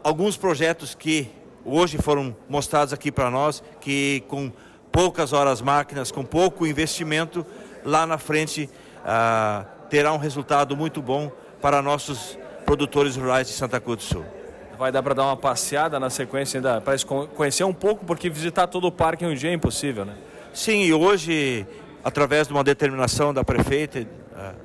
alguns 0.02 0.36
projetos 0.36 0.94
que 0.94 1.30
hoje 1.64 1.98
foram 1.98 2.34
mostrados 2.48 2.92
aqui 2.92 3.12
para 3.12 3.30
nós, 3.30 3.62
que 3.80 4.22
com 4.28 4.50
poucas 4.90 5.32
horas 5.32 5.60
máquinas, 5.60 6.10
com 6.10 6.24
pouco 6.24 6.66
investimento, 6.66 7.44
lá 7.84 8.06
na 8.06 8.16
frente 8.16 8.68
ah, 9.04 9.64
terá 9.90 10.12
um 10.12 10.18
resultado 10.18 10.76
muito 10.76 11.02
bom 11.02 11.30
para 11.60 11.82
nossos 11.82 12.38
produtores 12.64 13.16
rurais 13.16 13.46
de 13.46 13.52
Santa 13.52 13.80
Cruz 13.80 13.98
do 13.98 14.04
Sul. 14.04 14.24
Vai 14.78 14.92
dar 14.92 15.02
para 15.02 15.14
dar 15.14 15.24
uma 15.24 15.36
passeada 15.36 15.98
na 15.98 16.08
sequência 16.08 16.58
ainda, 16.58 16.80
para 16.80 16.96
conhecer 17.34 17.64
um 17.64 17.74
pouco, 17.74 18.04
porque 18.04 18.30
visitar 18.30 18.68
todo 18.68 18.86
o 18.86 18.92
parque 18.92 19.24
em 19.24 19.28
um 19.28 19.34
dia 19.34 19.50
é 19.50 19.52
impossível, 19.52 20.04
né? 20.04 20.14
Sim, 20.54 20.82
e 20.82 20.92
hoje, 20.92 21.66
através 22.08 22.48
de 22.48 22.54
uma 22.54 22.64
determinação 22.64 23.34
da 23.34 23.44
prefeita, 23.44 24.06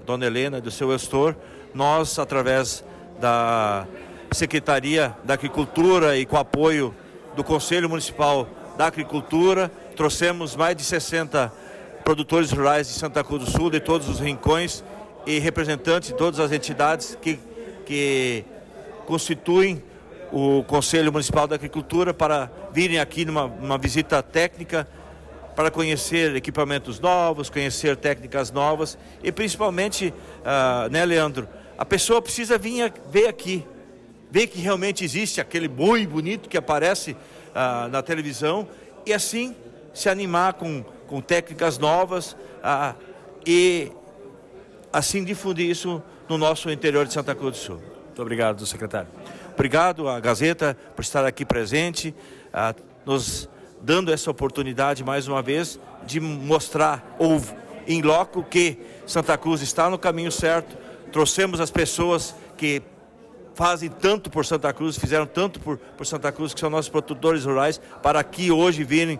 Dona 0.05 0.25
Helena, 0.25 0.61
do 0.61 0.71
seu 0.71 0.89
gestor, 0.93 1.35
nós, 1.73 2.17
através 2.17 2.85
da 3.19 3.85
Secretaria 4.31 5.13
da 5.25 5.33
Agricultura 5.33 6.17
e 6.17 6.25
com 6.25 6.37
apoio 6.37 6.95
do 7.35 7.43
Conselho 7.43 7.89
Municipal 7.89 8.47
da 8.77 8.87
Agricultura, 8.87 9.69
trouxemos 9.93 10.55
mais 10.55 10.75
de 10.75 10.85
60 10.85 11.51
produtores 12.05 12.49
rurais 12.51 12.87
de 12.87 12.93
Santa 12.93 13.21
Cruz 13.23 13.43
do 13.43 13.51
Sul, 13.51 13.69
de 13.69 13.81
todos 13.81 14.07
os 14.07 14.21
rincões, 14.21 14.81
e 15.25 15.37
representantes 15.37 16.09
de 16.09 16.15
todas 16.15 16.39
as 16.39 16.51
entidades 16.51 17.17
que, 17.21 17.37
que 17.85 18.45
constituem 19.05 19.83
o 20.31 20.63
Conselho 20.63 21.11
Municipal 21.11 21.45
da 21.45 21.55
Agricultura 21.55 22.13
para 22.13 22.49
virem 22.71 22.99
aqui 22.99 23.25
numa 23.25 23.77
visita 23.77 24.23
técnica 24.23 24.87
para 25.55 25.69
conhecer 25.69 26.35
equipamentos 26.35 26.99
novos, 26.99 27.49
conhecer 27.49 27.95
técnicas 27.95 28.51
novas 28.51 28.97
e 29.23 29.31
principalmente, 29.31 30.13
uh, 30.41 30.89
né, 30.89 31.05
Leandro? 31.05 31.47
A 31.77 31.85
pessoa 31.85 32.21
precisa 32.21 32.57
vir 32.57 32.93
ver 33.09 33.27
aqui, 33.27 33.65
ver 34.31 34.47
que 34.47 34.59
realmente 34.59 35.03
existe 35.03 35.39
aquele 35.39 35.67
boi 35.67 36.05
bonito 36.07 36.49
que 36.49 36.57
aparece 36.57 37.11
uh, 37.11 37.87
na 37.89 38.01
televisão 38.01 38.67
e 39.05 39.13
assim 39.13 39.55
se 39.93 40.09
animar 40.09 40.53
com, 40.53 40.83
com 41.07 41.21
técnicas 41.21 41.77
novas 41.77 42.33
uh, 42.33 42.95
e 43.45 43.91
assim 44.91 45.23
difundir 45.23 45.69
isso 45.69 46.01
no 46.27 46.37
nosso 46.37 46.69
interior 46.69 47.05
de 47.05 47.13
Santa 47.13 47.35
Cruz 47.35 47.57
do 47.57 47.57
Sul. 47.57 47.81
Muito 48.07 48.21
obrigado, 48.21 48.65
secretário. 48.65 49.09
Obrigado 49.53 50.07
à 50.07 50.19
Gazeta 50.19 50.75
por 50.95 51.01
estar 51.01 51.25
aqui 51.25 51.45
presente, 51.45 52.13
nos 53.05 53.47
dando 53.83 54.11
essa 54.11 54.31
oportunidade 54.31 55.03
mais 55.03 55.27
uma 55.27 55.41
vez 55.41 55.77
de 56.05 56.19
mostrar 56.19 57.15
ou 57.19 57.41
em 57.85 58.01
loco 58.01 58.43
que 58.43 58.77
Santa 59.05 59.37
Cruz 59.37 59.61
está 59.61 59.89
no 59.89 59.99
caminho 59.99 60.31
certo. 60.31 60.75
Trouxemos 61.11 61.59
as 61.59 61.69
pessoas 61.69 62.33
que 62.57 62.81
fazem 63.53 63.89
tanto 63.89 64.29
por 64.29 64.45
Santa 64.45 64.73
Cruz, 64.73 64.97
fizeram 64.97 65.25
tanto 65.25 65.59
por, 65.59 65.77
por 65.77 66.05
Santa 66.05 66.31
Cruz, 66.31 66.53
que 66.53 66.59
são 66.59 66.69
nossos 66.69 66.89
produtores 66.89 67.45
rurais, 67.45 67.79
para 68.01 68.19
aqui 68.19 68.49
hoje 68.49 68.83
virem 68.83 69.19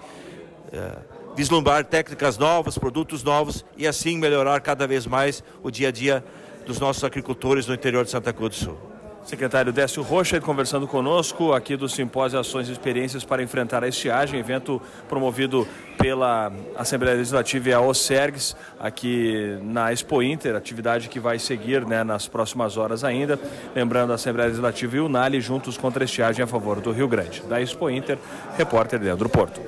é, 0.72 0.98
vislumbrar 1.36 1.84
técnicas 1.84 2.38
novas, 2.38 2.78
produtos 2.78 3.22
novos 3.22 3.66
e 3.78 3.86
assim 3.86 4.18
melhorar 4.18 4.60
cada 4.62 4.88
vez 4.88 5.06
mais 5.06 5.44
o 5.62 5.70
dia 5.70 5.90
a 5.90 5.92
dia 5.92 6.24
dos 6.66 6.80
nossos 6.80 7.04
agricultores 7.04 7.68
no 7.68 7.74
interior 7.74 8.06
de 8.06 8.12
Santa 8.12 8.32
Cruz 8.32 8.58
do 8.58 8.66
Sul. 8.66 8.93
Secretário 9.24 9.72
Décio 9.72 10.04
Rocha 10.04 10.40
conversando 10.42 10.86
conosco 10.86 11.54
aqui 11.54 11.78
do 11.78 11.88
Simpósio 11.88 12.38
Ações 12.38 12.68
e 12.68 12.72
Experiências 12.74 13.24
para 13.24 13.42
Enfrentar 13.42 13.84
a 13.84 13.88
Estiagem, 13.88 14.40
evento 14.40 14.82
promovido 15.08 15.66
pela 15.98 16.52
Assembleia 16.76 17.16
Legislativa 17.16 17.70
e 17.70 17.74
a 17.74 17.80
OSERGS 17.80 18.56
aqui 18.80 19.58
na 19.62 19.94
Expo 19.94 20.22
Inter, 20.22 20.56
atividade 20.56 21.08
que 21.08 21.20
vai 21.20 21.40
seguir 21.40 21.86
né, 21.86 22.04
nas 22.04 22.28
próximas 22.28 22.76
horas 22.76 23.04
ainda. 23.04 23.40
Lembrando, 23.74 24.12
a 24.12 24.16
Assembleia 24.16 24.48
Legislativa 24.48 24.98
e 24.98 25.00
o 25.00 25.08
NALI 25.08 25.40
juntos 25.40 25.78
contra 25.78 26.04
a 26.04 26.06
estiagem 26.06 26.44
a 26.44 26.48
favor 26.48 26.82
do 26.82 26.92
Rio 26.92 27.08
Grande. 27.08 27.42
Da 27.44 27.62
Expo 27.62 27.90
Inter, 27.90 28.18
repórter 28.58 29.02
Leandro 29.02 29.30
Porto. 29.30 29.62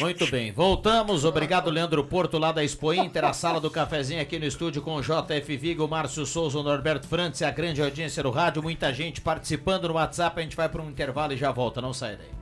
Muito 0.00 0.26
bem, 0.30 0.52
voltamos. 0.52 1.24
Obrigado, 1.24 1.70
Leandro 1.70 2.02
Porto, 2.04 2.38
lá 2.38 2.50
da 2.52 2.64
Expo 2.64 2.92
Inter, 2.94 3.24
a 3.24 3.32
sala 3.32 3.60
do 3.60 3.70
cafezinho 3.70 4.20
aqui 4.20 4.38
no 4.38 4.44
estúdio 4.44 4.82
com 4.82 4.96
o 4.96 5.02
JF 5.02 5.56
Vigo, 5.56 5.86
Márcio 5.86 6.24
Souza, 6.24 6.58
o 6.58 6.62
Norberto 6.62 7.06
Frantz, 7.06 7.42
a 7.42 7.50
grande 7.50 7.82
audiência 7.82 8.22
do 8.22 8.30
rádio, 8.30 8.62
muita 8.62 8.92
gente 8.92 9.20
participando 9.20 9.88
no 9.88 9.94
WhatsApp. 9.94 10.40
A 10.40 10.42
gente 10.42 10.56
vai 10.56 10.68
para 10.68 10.82
um 10.82 10.88
intervalo 10.88 11.32
e 11.32 11.36
já 11.36 11.52
volta, 11.52 11.80
não 11.80 11.92
sai 11.92 12.16
daí. 12.16 12.41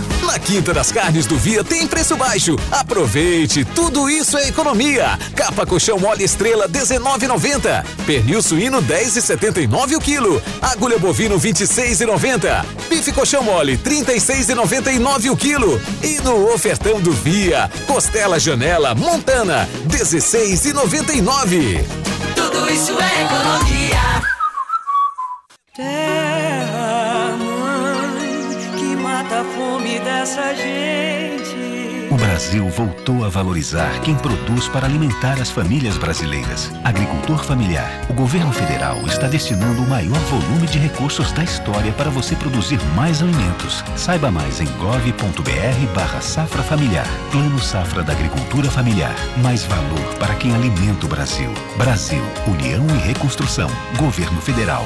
Na 0.31 0.39
Quinta 0.39 0.73
das 0.73 0.93
Carnes 0.93 1.25
do 1.25 1.37
Via 1.37 1.61
tem 1.61 1.85
preço 1.85 2.15
baixo. 2.15 2.55
Aproveite, 2.71 3.65
tudo 3.65 4.09
isso 4.09 4.37
é 4.37 4.47
economia. 4.47 5.19
Capa 5.35 5.65
colchão 5.65 5.99
mole 5.99 6.23
estrela 6.23 6.69
19,90. 6.69 7.83
Pernil 8.05 8.41
suíno 8.41 8.81
10,79 8.81 9.97
o 9.97 9.99
quilo. 9.99 10.41
Agulha 10.61 10.97
bovino 10.97 11.37
26,90. 11.37 12.65
Bife 12.89 13.11
colchão 13.11 13.43
mole 13.43 13.77
36,99 13.77 15.31
o 15.31 15.35
quilo. 15.35 15.81
E 16.01 16.21
no 16.21 16.53
ofertão 16.53 17.01
do 17.01 17.11
Via, 17.11 17.69
costela 17.85 18.39
janela 18.39 18.95
Montana 18.95 19.67
16,99. 19.89 21.83
Tudo 22.37 22.71
isso 22.71 22.97
é 22.97 23.23
economia. 23.25 24.21
A 29.91 29.97
fome 29.97 29.99
dessa 29.99 30.53
gente. 30.53 32.11
O 32.11 32.15
Brasil 32.15 32.67
voltou 32.69 33.23
a 33.23 33.29
valorizar 33.29 34.01
quem 34.01 34.15
produz 34.15 34.67
para 34.67 34.85
alimentar 34.85 35.39
as 35.41 35.49
famílias 35.49 35.97
brasileiras. 35.97 36.69
Agricultor 36.83 37.41
familiar. 37.41 37.89
O 38.09 38.13
governo 38.13 38.51
federal 38.51 38.97
está 39.07 39.27
destinando 39.27 39.81
o 39.81 39.89
maior 39.89 40.19
volume 40.25 40.67
de 40.67 40.77
recursos 40.77 41.31
da 41.31 41.43
história 41.43 41.91
para 41.93 42.09
você 42.09 42.35
produzir 42.35 42.79
mais 42.95 43.21
alimentos. 43.21 43.81
Saiba 43.95 44.29
mais 44.29 44.59
em 44.59 44.65
gov.br 44.77 45.93
barra 45.95 46.19
safra 46.19 46.61
familiar. 46.63 47.07
Plano 47.31 47.59
Safra 47.59 48.03
da 48.03 48.11
Agricultura 48.11 48.69
Familiar. 48.69 49.15
Mais 49.41 49.63
valor 49.63 50.15
para 50.19 50.35
quem 50.35 50.53
alimenta 50.53 51.05
o 51.05 51.09
Brasil. 51.09 51.49
Brasil, 51.77 52.23
União 52.45 52.85
e 52.87 53.07
Reconstrução. 53.07 53.69
Governo 53.97 54.41
Federal. 54.41 54.85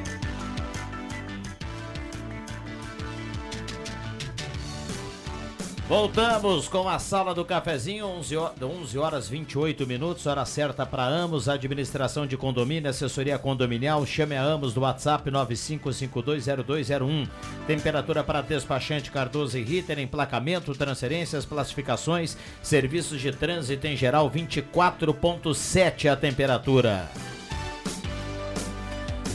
Voltamos 5.91 6.69
com 6.69 6.87
a 6.87 6.97
sala 6.99 7.35
do 7.35 7.43
cafezinho, 7.43 8.07
11 8.07 8.37
horas, 8.37 8.61
11 8.61 8.97
horas 8.97 9.27
28 9.27 9.85
minutos, 9.85 10.25
hora 10.25 10.45
certa 10.45 10.85
para 10.85 11.03
Amos, 11.03 11.49
administração 11.49 12.25
de 12.25 12.37
condomínio, 12.37 12.89
assessoria 12.89 13.37
condominial. 13.37 14.05
Chame 14.05 14.37
a 14.37 14.41
Amos 14.41 14.73
do 14.73 14.79
WhatsApp 14.79 15.29
95520201. 15.29 17.27
Temperatura 17.67 18.23
para 18.23 18.39
despachante 18.39 19.11
Cardoso 19.11 19.57
e 19.57 19.63
Ritter, 19.63 19.99
emplacamento, 19.99 20.73
transferências, 20.73 21.43
classificações, 21.43 22.37
serviços 22.63 23.19
de 23.19 23.33
trânsito 23.33 23.85
em 23.85 23.97
geral, 23.97 24.31
24,7 24.31 26.09
a 26.09 26.15
temperatura. 26.15 27.09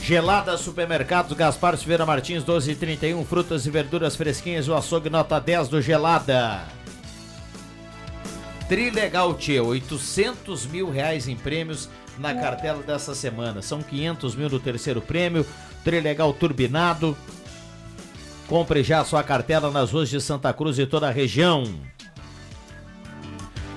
Gelada 0.07 0.57
Supermercados 0.57 1.37
Gaspar 1.37 1.77
Silveira 1.77 2.07
Martins 2.07 2.45
1231 2.45 3.25
Frutas 3.25 3.67
e 3.67 3.71
verduras 3.71 4.15
fresquinhas 4.15 4.69
O 4.69 4.75
açougue 4.77 5.11
nota 5.11 5.41
10 5.41 5.67
do 5.67 5.83
Gelada. 5.83 6.63
Trilegal 8.69 9.35
Tchê 9.35 9.59
800 9.59 10.67
mil 10.67 10.89
reais 10.89 11.27
em 11.27 11.35
prêmios 11.35 11.89
Na 12.21 12.33
cartela 12.37 12.85
dessa 12.85 13.17
semana. 13.17 13.61
São 13.63 13.83
500 13.83 14.37
mil 14.37 14.49
no 14.49 14.61
terceiro 14.61 15.01
prêmio 15.01 15.45
Trilegal 15.83 16.33
Turbinado. 16.33 17.19
Compre 18.47 18.85
já 18.85 19.05
sua 19.05 19.25
cartela 19.25 19.73
nas 19.73 19.91
ruas 19.91 20.09
de 20.09 20.21
Santa 20.21 20.53
Cruz 20.53 20.79
e 20.79 20.87
toda 20.87 21.09
a 21.09 21.11
região 21.11 21.65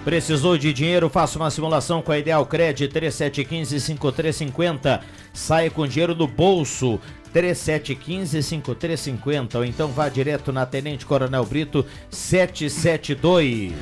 Precisou 0.03 0.57
de 0.57 0.73
dinheiro? 0.73 1.07
Faça 1.09 1.37
uma 1.37 1.51
simulação 1.51 2.01
com 2.01 2.11
a 2.11 2.17
Ideal 2.17 2.43
Cred 2.45 2.87
3715-5350. 2.87 5.01
Saia 5.33 5.69
com 5.69 5.85
dinheiro 5.85 6.15
do 6.15 6.25
bolso 6.25 6.99
3715-5350 7.33 9.55
ou 9.55 9.65
então 9.65 9.89
vá 9.89 10.07
direto 10.09 10.53
na 10.53 10.65
Tenente 10.65 11.05
Coronel 11.05 11.45
Brito 11.45 11.85
772. 12.09 13.73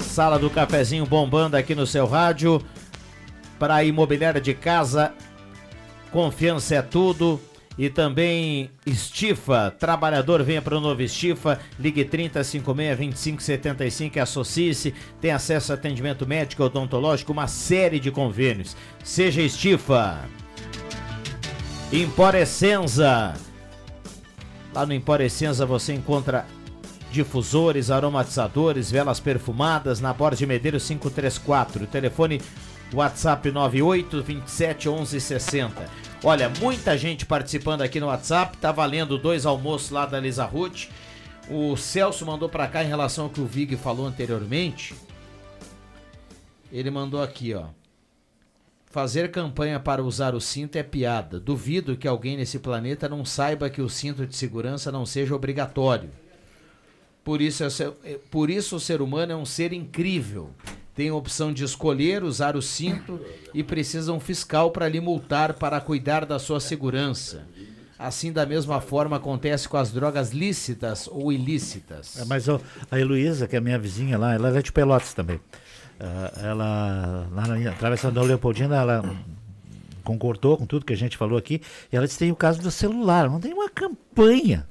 Sala 0.00 0.38
do 0.38 0.50
cafezinho 0.50 1.06
bombando 1.06 1.56
aqui 1.56 1.74
no 1.74 1.86
seu 1.86 2.06
rádio. 2.06 2.62
Para 3.58 3.76
a 3.76 3.84
imobiliária 3.84 4.40
de 4.40 4.54
casa, 4.54 5.12
confiança 6.12 6.76
é 6.76 6.82
tudo. 6.82 7.40
E 7.78 7.88
também 7.88 8.70
Estifa, 8.84 9.70
trabalhador, 9.70 10.42
venha 10.42 10.60
para 10.60 10.76
o 10.76 10.80
novo 10.80 11.00
Estifa, 11.00 11.60
ligue 11.78 12.04
3056-2575 12.04 14.16
e 14.16 14.20
associe-se, 14.20 14.92
tem 15.20 15.30
acesso 15.30 15.70
a 15.70 15.76
atendimento 15.76 16.26
médico 16.26 16.64
odontológico, 16.64 17.32
uma 17.32 17.46
série 17.46 18.00
de 18.00 18.10
convênios. 18.10 18.76
Seja 19.04 19.40
Estifa. 19.40 20.18
Emporescenza. 21.92 23.34
Lá 24.74 24.84
no 24.84 24.92
Emporescenza 24.92 25.64
você 25.64 25.94
encontra 25.94 26.44
difusores, 27.12 27.92
aromatizadores, 27.92 28.90
velas 28.90 29.20
perfumadas 29.20 30.00
na 30.00 30.12
Borda 30.12 30.36
de 30.36 30.46
Medeiros 30.46 30.84
534. 30.86 31.86
Telefone 31.86 32.42
WhatsApp 32.92 33.52
98 33.52 34.22
27 34.22 34.88
11 34.88 35.20
60. 35.20 36.07
Olha, 36.24 36.48
muita 36.48 36.98
gente 36.98 37.24
participando 37.24 37.82
aqui 37.82 38.00
no 38.00 38.06
WhatsApp, 38.06 38.56
tá 38.58 38.72
valendo 38.72 39.16
dois 39.16 39.46
almoços 39.46 39.90
lá 39.90 40.04
da 40.04 40.18
Lisa 40.18 40.44
Ruth. 40.44 40.88
O 41.48 41.76
Celso 41.76 42.26
mandou 42.26 42.48
para 42.48 42.66
cá 42.66 42.82
em 42.82 42.88
relação 42.88 43.26
ao 43.26 43.30
que 43.30 43.40
o 43.40 43.46
Vig 43.46 43.76
falou 43.76 44.04
anteriormente. 44.04 44.96
Ele 46.72 46.90
mandou 46.90 47.22
aqui, 47.22 47.54
ó. 47.54 47.66
Fazer 48.86 49.30
campanha 49.30 49.78
para 49.78 50.02
usar 50.02 50.34
o 50.34 50.40
cinto 50.40 50.74
é 50.74 50.82
piada. 50.82 51.38
Duvido 51.38 51.96
que 51.96 52.08
alguém 52.08 52.36
nesse 52.36 52.58
planeta 52.58 53.08
não 53.08 53.24
saiba 53.24 53.70
que 53.70 53.80
o 53.80 53.88
cinto 53.88 54.26
de 54.26 54.34
segurança 54.34 54.90
não 54.90 55.06
seja 55.06 55.36
obrigatório. 55.36 56.10
Por 57.22 57.40
isso, 57.40 57.62
é, 57.64 58.18
por 58.30 58.50
isso 58.50 58.74
o 58.74 58.80
ser 58.80 59.00
humano 59.00 59.32
é 59.32 59.36
um 59.36 59.44
ser 59.44 59.72
incrível 59.72 60.50
tem 60.98 61.10
a 61.10 61.14
opção 61.14 61.52
de 61.52 61.62
escolher 61.62 62.24
usar 62.24 62.56
o 62.56 62.60
cinto 62.60 63.20
e 63.54 63.62
precisa 63.62 64.12
um 64.12 64.18
fiscal 64.18 64.72
para 64.72 64.88
lhe 64.88 65.00
multar 65.00 65.52
para 65.52 65.80
cuidar 65.80 66.26
da 66.26 66.40
sua 66.40 66.58
segurança. 66.58 67.46
Assim, 67.96 68.32
da 68.32 68.44
mesma 68.44 68.80
forma, 68.80 69.16
acontece 69.16 69.68
com 69.68 69.76
as 69.76 69.92
drogas 69.92 70.32
lícitas 70.32 71.06
ou 71.06 71.32
ilícitas. 71.32 72.18
É, 72.18 72.24
mas 72.24 72.48
a 72.48 72.58
Heloísa, 72.98 73.46
que 73.46 73.54
é 73.54 73.60
minha 73.60 73.78
vizinha 73.78 74.18
lá, 74.18 74.34
ela 74.34 74.58
é 74.58 74.60
de 74.60 74.72
Pelotas 74.72 75.14
também. 75.14 75.36
Uh, 75.36 76.44
ela, 76.44 77.28
lá 77.30 77.46
na 77.46 77.72
Travessa 77.74 78.10
da 78.10 78.20
Leopoldina, 78.20 78.74
ela 78.74 79.16
concordou 80.02 80.56
com 80.56 80.66
tudo 80.66 80.84
que 80.84 80.94
a 80.94 80.96
gente 80.96 81.16
falou 81.16 81.38
aqui. 81.38 81.62
E 81.92 81.96
ela 81.96 82.08
disse: 82.08 82.18
tem 82.18 82.32
o 82.32 82.36
caso 82.36 82.60
do 82.60 82.72
celular. 82.72 83.30
Não 83.30 83.38
tem 83.38 83.52
uma 83.52 83.70
campanha 83.70 84.66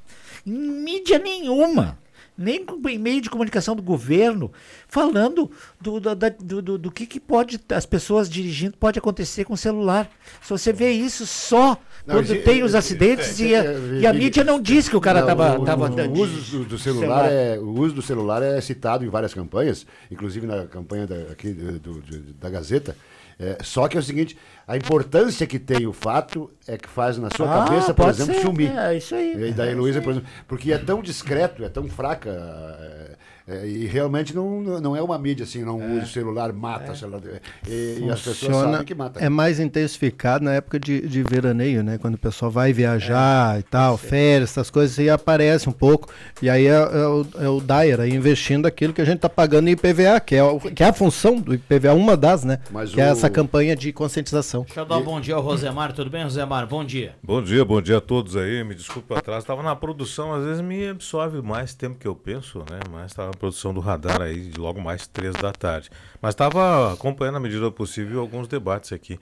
em 0.45 0.51
mídia 0.51 1.19
nenhuma 1.19 1.97
nem 2.37 2.65
em 2.89 2.97
meio 2.99 3.21
de 3.21 3.29
comunicação 3.29 3.75
do 3.75 3.81
governo, 3.81 4.51
falando 4.87 5.49
do, 5.81 5.99
do, 5.99 6.15
do, 6.15 6.61
do, 6.61 6.77
do 6.77 6.91
que, 6.91 7.05
que 7.05 7.19
pode 7.19 7.59
as 7.69 7.85
pessoas 7.85 8.29
dirigindo 8.29 8.77
pode 8.77 8.99
acontecer 8.99 9.43
com 9.43 9.53
o 9.53 9.57
celular. 9.57 10.09
Se 10.41 10.49
você 10.49 10.71
vê 10.71 10.91
isso 10.91 11.25
só 11.25 11.77
não, 12.05 12.15
quando 12.15 12.25
esse, 12.25 12.43
tem 12.43 12.63
os 12.63 12.75
acidentes 12.75 13.39
e, 13.39 13.55
a, 13.55 13.63
e 13.99 14.05
a 14.05 14.13
mídia 14.13 14.43
não 14.43 14.61
diz 14.61 14.87
que 14.87 14.95
o 14.95 15.01
cara 15.01 15.21
estava. 15.21 15.57
O, 15.57 15.63
o, 15.63 16.21
uso 16.21 16.63
do 16.63 16.77
celular, 16.77 17.25
celular, 17.25 17.31
É, 17.31 17.59
o 17.59 17.71
uso 17.71 17.95
do 17.95 18.01
celular 18.01 18.43
é 18.43 18.61
citado 18.61 19.03
em 19.03 19.09
várias 19.09 19.33
campanhas, 19.33 19.85
inclusive 20.11 20.45
na 20.45 20.65
campanha 20.65 21.07
da, 21.07 21.15
aqui, 21.31 21.51
do, 21.51 22.03
da 22.39 22.49
Gazeta. 22.49 22.95
É, 23.39 23.57
só 23.63 23.87
que 23.87 23.95
é 23.95 23.99
o 23.99 24.03
seguinte, 24.03 24.35
a 24.67 24.75
importância 24.75 25.45
que 25.45 25.59
tem 25.59 25.85
o 25.85 25.93
fato 25.93 26.51
é 26.67 26.75
que 26.75 26.89
faz 26.89 27.17
na 27.19 27.29
sua 27.35 27.45
ah, 27.45 27.65
cabeça, 27.65 27.93
por 27.93 28.09
exemplo, 28.09 28.33
ser. 28.33 28.41
sumir. 28.41 28.75
É 28.75 28.97
isso 28.97 29.13
aí. 29.13 29.49
E 29.49 29.51
da 29.51 29.69
Heloísa, 29.69 30.01
por 30.01 30.11
exemplo, 30.11 30.29
porque 30.47 30.73
é 30.73 30.77
tão 30.77 31.01
discreto, 31.01 31.63
é 31.63 31.69
tão 31.69 31.87
fraca. 31.87 33.17
É, 33.47 33.57
é, 33.57 33.67
e 33.67 33.85
realmente 33.85 34.35
não, 34.35 34.61
não 34.61 34.95
é 34.95 35.01
uma 35.01 35.17
mídia 35.17 35.43
assim, 35.43 35.63
não 35.63 35.81
é. 35.81 35.93
usa 35.93 36.03
o 36.03 36.07
celular, 36.07 36.51
mata 36.51 36.91
é. 36.91 36.95
celular. 36.95 37.21
E, 37.67 37.99
e, 38.01 38.09
as 38.11 38.21
pessoas 38.21 38.55
sabem 38.55 38.83
que 38.83 38.93
mata. 38.93 39.23
É 39.23 39.29
mais 39.29 39.59
intensificado 39.59 40.43
na 40.43 40.53
época 40.53 40.79
de, 40.79 41.07
de 41.07 41.23
veraneio, 41.23 41.81
né? 41.81 41.97
Quando 41.97 42.15
o 42.15 42.17
pessoal 42.17 42.51
vai 42.51 42.73
viajar 42.73 43.55
é. 43.55 43.59
e 43.59 43.63
tal, 43.63 43.97
férias, 43.97 44.51
essas 44.51 44.69
coisas, 44.69 44.97
e 44.97 45.09
aparece 45.09 45.69
um 45.69 45.71
pouco. 45.71 46.09
E 46.41 46.49
aí 46.49 46.67
é, 46.67 46.71
é 46.71 47.07
o, 47.07 47.27
é 47.39 47.49
o 47.49 47.61
Dyer 47.61 48.01
aí 48.01 48.13
investindo 48.13 48.65
aquilo 48.65 48.93
que 48.93 49.01
a 49.01 49.05
gente 49.05 49.17
está 49.17 49.29
pagando 49.29 49.69
em 49.69 49.71
IPVA, 49.71 50.19
que 50.19 50.35
é, 50.35 50.43
o, 50.43 50.59
que 50.59 50.83
é 50.83 50.87
a 50.87 50.93
função 50.93 51.39
do 51.39 51.53
IPVA, 51.53 51.93
uma 51.93 52.17
das, 52.17 52.43
né? 52.43 52.59
Mas 52.69 52.91
que 52.91 52.99
o... 52.99 53.01
é 53.01 53.09
essa 53.09 53.29
campanha 53.29 53.75
de 53.75 53.93
conscientização. 53.93 54.63
Deixa 54.63 54.81
eu 54.81 54.85
dar 54.85 54.97
um 54.97 55.03
bom 55.03 55.21
dia 55.21 55.35
ao 55.35 55.41
Rosemar, 55.41 55.93
tudo 55.93 56.09
bem, 56.09 56.23
Rosemar? 56.23 56.67
Bom 56.67 56.83
dia. 56.83 57.15
Bom 57.23 57.41
dia, 57.41 57.63
bom 57.63 57.81
dia 57.81 57.97
a 57.97 58.01
todos 58.01 58.35
aí. 58.35 58.63
Me 58.63 58.75
desculpe 58.75 59.13
atrás, 59.13 59.43
estava 59.43 59.63
na 59.63 59.75
produção, 59.75 60.33
às 60.33 60.43
vezes 60.43 60.61
me 60.61 60.89
absorve 60.89 61.41
mais 61.41 61.73
tempo 61.73 61.97
que 61.97 62.07
eu 62.07 62.15
penso, 62.15 62.59
né? 62.59 62.79
Mas 62.91 63.11
estava 63.11 63.36
produção 63.37 63.73
do 63.73 63.79
radar 63.79 64.21
aí 64.21 64.49
de 64.49 64.59
logo 64.59 64.81
mais 64.81 65.07
três 65.07 65.33
da 65.35 65.51
tarde. 65.53 65.89
Mas 66.21 66.33
estava 66.33 66.91
acompanhando 66.93 67.37
à 67.37 67.39
medida 67.39 67.71
possível 67.71 68.19
alguns 68.19 68.47
debates 68.47 68.91
aqui. 68.91 69.19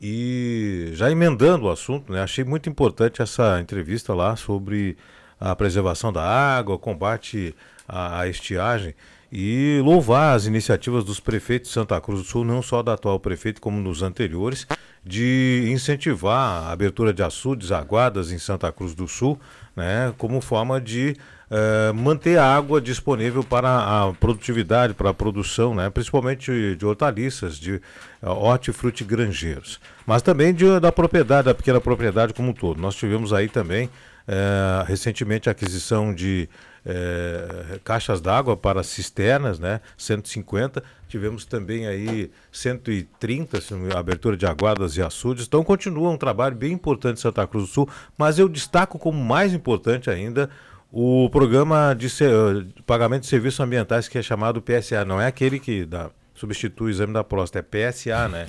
E 0.00 0.90
já 0.92 1.10
emendando 1.10 1.64
o 1.66 1.70
assunto, 1.70 2.12
né, 2.12 2.22
achei 2.22 2.44
muito 2.44 2.68
importante 2.68 3.22
essa 3.22 3.60
entrevista 3.60 4.12
lá 4.14 4.36
sobre 4.36 4.96
à 5.40 5.54
preservação 5.56 6.12
da 6.12 6.22
água, 6.22 6.78
combate 6.78 7.54
à, 7.88 8.20
à 8.20 8.28
estiagem 8.28 8.94
e 9.36 9.80
louvar 9.82 10.36
as 10.36 10.46
iniciativas 10.46 11.04
dos 11.04 11.18
prefeitos 11.18 11.68
de 11.68 11.74
Santa 11.74 12.00
Cruz 12.00 12.20
do 12.20 12.26
Sul, 12.26 12.44
não 12.44 12.62
só 12.62 12.82
da 12.82 12.92
atual 12.92 13.18
prefeito, 13.18 13.60
como 13.60 13.80
nos 13.80 14.00
anteriores, 14.00 14.64
de 15.04 15.68
incentivar 15.72 16.64
a 16.64 16.70
abertura 16.70 17.12
de 17.12 17.22
açudes, 17.22 17.72
aguadas 17.72 18.30
em 18.30 18.38
Santa 18.38 18.70
Cruz 18.70 18.94
do 18.94 19.08
Sul, 19.08 19.38
né, 19.74 20.14
como 20.18 20.40
forma 20.40 20.80
de 20.80 21.16
eh, 21.50 21.92
manter 21.92 22.38
a 22.38 22.56
água 22.56 22.80
disponível 22.80 23.44
para 23.44 23.68
a 24.08 24.12
produtividade, 24.14 24.94
para 24.94 25.10
a 25.10 25.14
produção, 25.14 25.74
né, 25.74 25.90
principalmente 25.90 26.74
de 26.74 26.86
hortaliças, 26.86 27.58
de 27.58 27.74
uh, 28.22 28.30
hortifrutigranjeiros, 28.30 29.80
mas 30.06 30.22
também 30.22 30.54
de, 30.54 30.80
da 30.80 30.90
propriedade, 30.90 31.46
da 31.46 31.54
pequena 31.54 31.80
propriedade 31.80 32.32
como 32.32 32.50
um 32.50 32.52
todo. 32.52 32.80
Nós 32.80 32.94
tivemos 32.94 33.32
aí 33.32 33.48
também 33.48 33.90
eh, 34.26 34.84
recentemente 34.86 35.50
a 35.50 35.52
aquisição 35.52 36.14
de 36.14 36.48
é, 36.86 37.78
caixas 37.82 38.20
d'água 38.20 38.56
para 38.56 38.82
cisternas, 38.82 39.58
né? 39.58 39.80
150. 39.96 40.82
Tivemos 41.08 41.44
também 41.44 41.86
aí 41.86 42.30
130, 42.52 43.58
abertura 43.96 44.36
de 44.36 44.46
aguadas 44.46 44.96
e 44.96 45.02
açudes. 45.02 45.46
Então 45.46 45.64
continua 45.64 46.10
um 46.10 46.16
trabalho 46.16 46.54
bem 46.54 46.72
importante 46.72 47.18
em 47.18 47.20
Santa 47.22 47.46
Cruz 47.46 47.66
do 47.66 47.70
Sul, 47.70 47.88
mas 48.18 48.38
eu 48.38 48.48
destaco 48.48 48.98
como 48.98 49.22
mais 49.22 49.54
importante 49.54 50.10
ainda 50.10 50.50
o 50.96 51.28
programa 51.28 51.92
de, 51.92 52.06
de 52.08 52.82
pagamento 52.84 53.22
de 53.22 53.26
serviços 53.26 53.58
ambientais 53.58 54.06
que 54.06 54.16
é 54.16 54.22
chamado 54.22 54.62
PSA. 54.62 55.04
Não 55.04 55.20
é 55.20 55.26
aquele 55.26 55.58
que 55.58 55.84
dá 55.84 56.08
substitui 56.34 56.88
o 56.88 56.90
exame 56.90 57.12
da 57.12 57.22
próstata, 57.22 57.66
é 57.72 57.90
PSA, 57.90 58.28
né? 58.28 58.46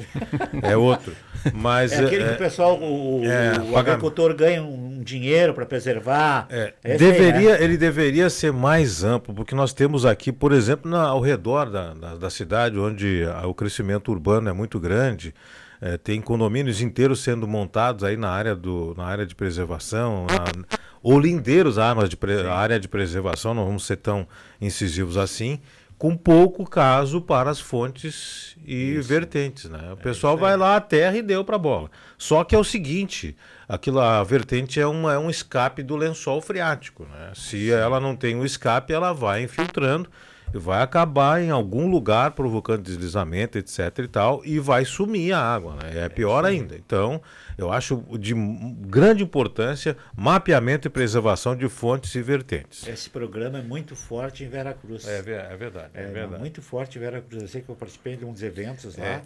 é 0.61 0.75
outro. 0.75 1.13
Mas, 1.53 1.91
é 1.91 2.03
aquele 2.03 2.23
é, 2.23 2.27
que 2.29 2.33
o 2.33 2.37
pessoal, 2.37 2.79
o, 2.79 3.23
é, 3.23 3.59
o 3.71 3.77
agricultor 3.77 4.35
ganha 4.35 4.61
um 4.61 5.01
dinheiro 5.03 5.53
para 5.53 5.65
preservar. 5.65 6.47
É, 6.49 6.73
deveria, 6.97 7.53
aí, 7.53 7.59
né? 7.59 7.63
Ele 7.63 7.77
deveria 7.77 8.29
ser 8.29 8.51
mais 8.51 9.03
amplo, 9.03 9.33
porque 9.33 9.53
nós 9.53 9.71
temos 9.71 10.05
aqui, 10.05 10.31
por 10.31 10.51
exemplo, 10.51 10.89
na, 10.89 11.03
ao 11.03 11.21
redor 11.21 11.69
da, 11.69 11.93
da, 11.93 12.15
da 12.15 12.29
cidade, 12.29 12.77
onde 12.77 13.23
a, 13.23 13.45
o 13.47 13.53
crescimento 13.53 14.11
urbano 14.11 14.49
é 14.49 14.53
muito 14.53 14.79
grande, 14.79 15.33
é, 15.79 15.97
tem 15.97 16.21
condomínios 16.21 16.81
inteiros 16.81 17.21
sendo 17.21 17.47
montados 17.47 18.03
aí 18.03 18.17
na 18.17 18.29
área, 18.29 18.55
do, 18.55 18.95
na 18.97 19.05
área 19.05 19.25
de 19.25 19.35
preservação, 19.35 20.25
na, 20.25 20.77
ou 21.05 21.19
lindeiros 21.19 21.77
armas 21.77 22.09
de 22.09 22.17
pre, 22.17 22.47
área 22.47 22.79
de 22.79 22.87
preservação, 22.87 23.53
não 23.53 23.63
vamos 23.63 23.85
ser 23.85 23.97
tão 23.97 24.27
incisivos 24.59 25.17
assim 25.17 25.61
com 25.99 26.17
pouco 26.17 26.67
caso 26.67 27.21
para 27.21 27.51
as 27.51 27.59
fontes 27.59 28.57
e 28.65 28.95
isso. 28.95 29.07
vertentes. 29.07 29.69
Né? 29.69 29.89
O 29.89 29.93
é 29.93 29.95
pessoal 29.97 30.35
vai 30.35 30.57
lá 30.57 30.75
à 30.75 30.81
terra 30.81 31.15
e 31.15 31.21
deu 31.21 31.45
para 31.45 31.57
a 31.57 31.59
bola. 31.59 31.91
Só 32.17 32.43
que 32.43 32.55
é 32.55 32.57
o 32.57 32.63
seguinte, 32.63 33.37
aquilo, 33.69 33.99
a 33.99 34.23
vertente 34.23 34.79
é, 34.79 34.87
uma, 34.87 35.13
é 35.13 35.19
um 35.19 35.29
escape 35.29 35.83
do 35.83 35.95
lençol 35.95 36.41
freático. 36.41 37.03
Né? 37.03 37.31
Se 37.35 37.71
ela 37.71 37.99
não 37.99 38.15
tem 38.15 38.35
um 38.35 38.43
escape, 38.43 38.91
ela 38.91 39.13
vai 39.13 39.43
infiltrando 39.43 40.09
e 40.51 40.57
vai 40.57 40.81
acabar 40.81 41.39
em 41.39 41.51
algum 41.51 41.87
lugar 41.87 42.31
provocando 42.31 42.81
deslizamento, 42.81 43.59
etc 43.59 43.99
e 43.99 44.07
tal, 44.07 44.41
e 44.43 44.57
vai 44.57 44.85
sumir 44.85 45.33
a 45.33 45.39
água. 45.39 45.75
Né? 45.75 46.05
É 46.05 46.09
pior 46.09 46.43
ainda. 46.45 46.75
Então, 46.75 47.21
eu 47.57 47.71
acho 47.71 48.03
de 48.19 48.33
grande 48.33 49.23
importância 49.23 49.95
mapeamento 50.15 50.87
e 50.87 50.89
preservação 50.89 51.55
de 51.55 51.67
fontes 51.69 52.13
e 52.15 52.21
vertentes. 52.21 52.87
Esse 52.87 53.09
programa 53.09 53.59
é 53.59 53.61
muito 53.61 53.95
forte 53.95 54.43
em 54.43 54.49
Veracruz. 54.49 55.07
É, 55.07 55.17
é 55.17 55.21
verdade. 55.55 55.89
É, 55.93 56.03
é 56.03 56.07
verdade. 56.07 56.39
muito 56.39 56.61
forte 56.61 56.97
em 56.97 57.01
Veracruz. 57.01 57.41
Eu 57.41 57.47
sei 57.47 57.61
que 57.61 57.69
eu 57.69 57.75
participei 57.75 58.15
de 58.17 58.25
uns 58.25 58.41
eventos 58.41 58.97
lá. 58.97 59.05
É. 59.05 59.21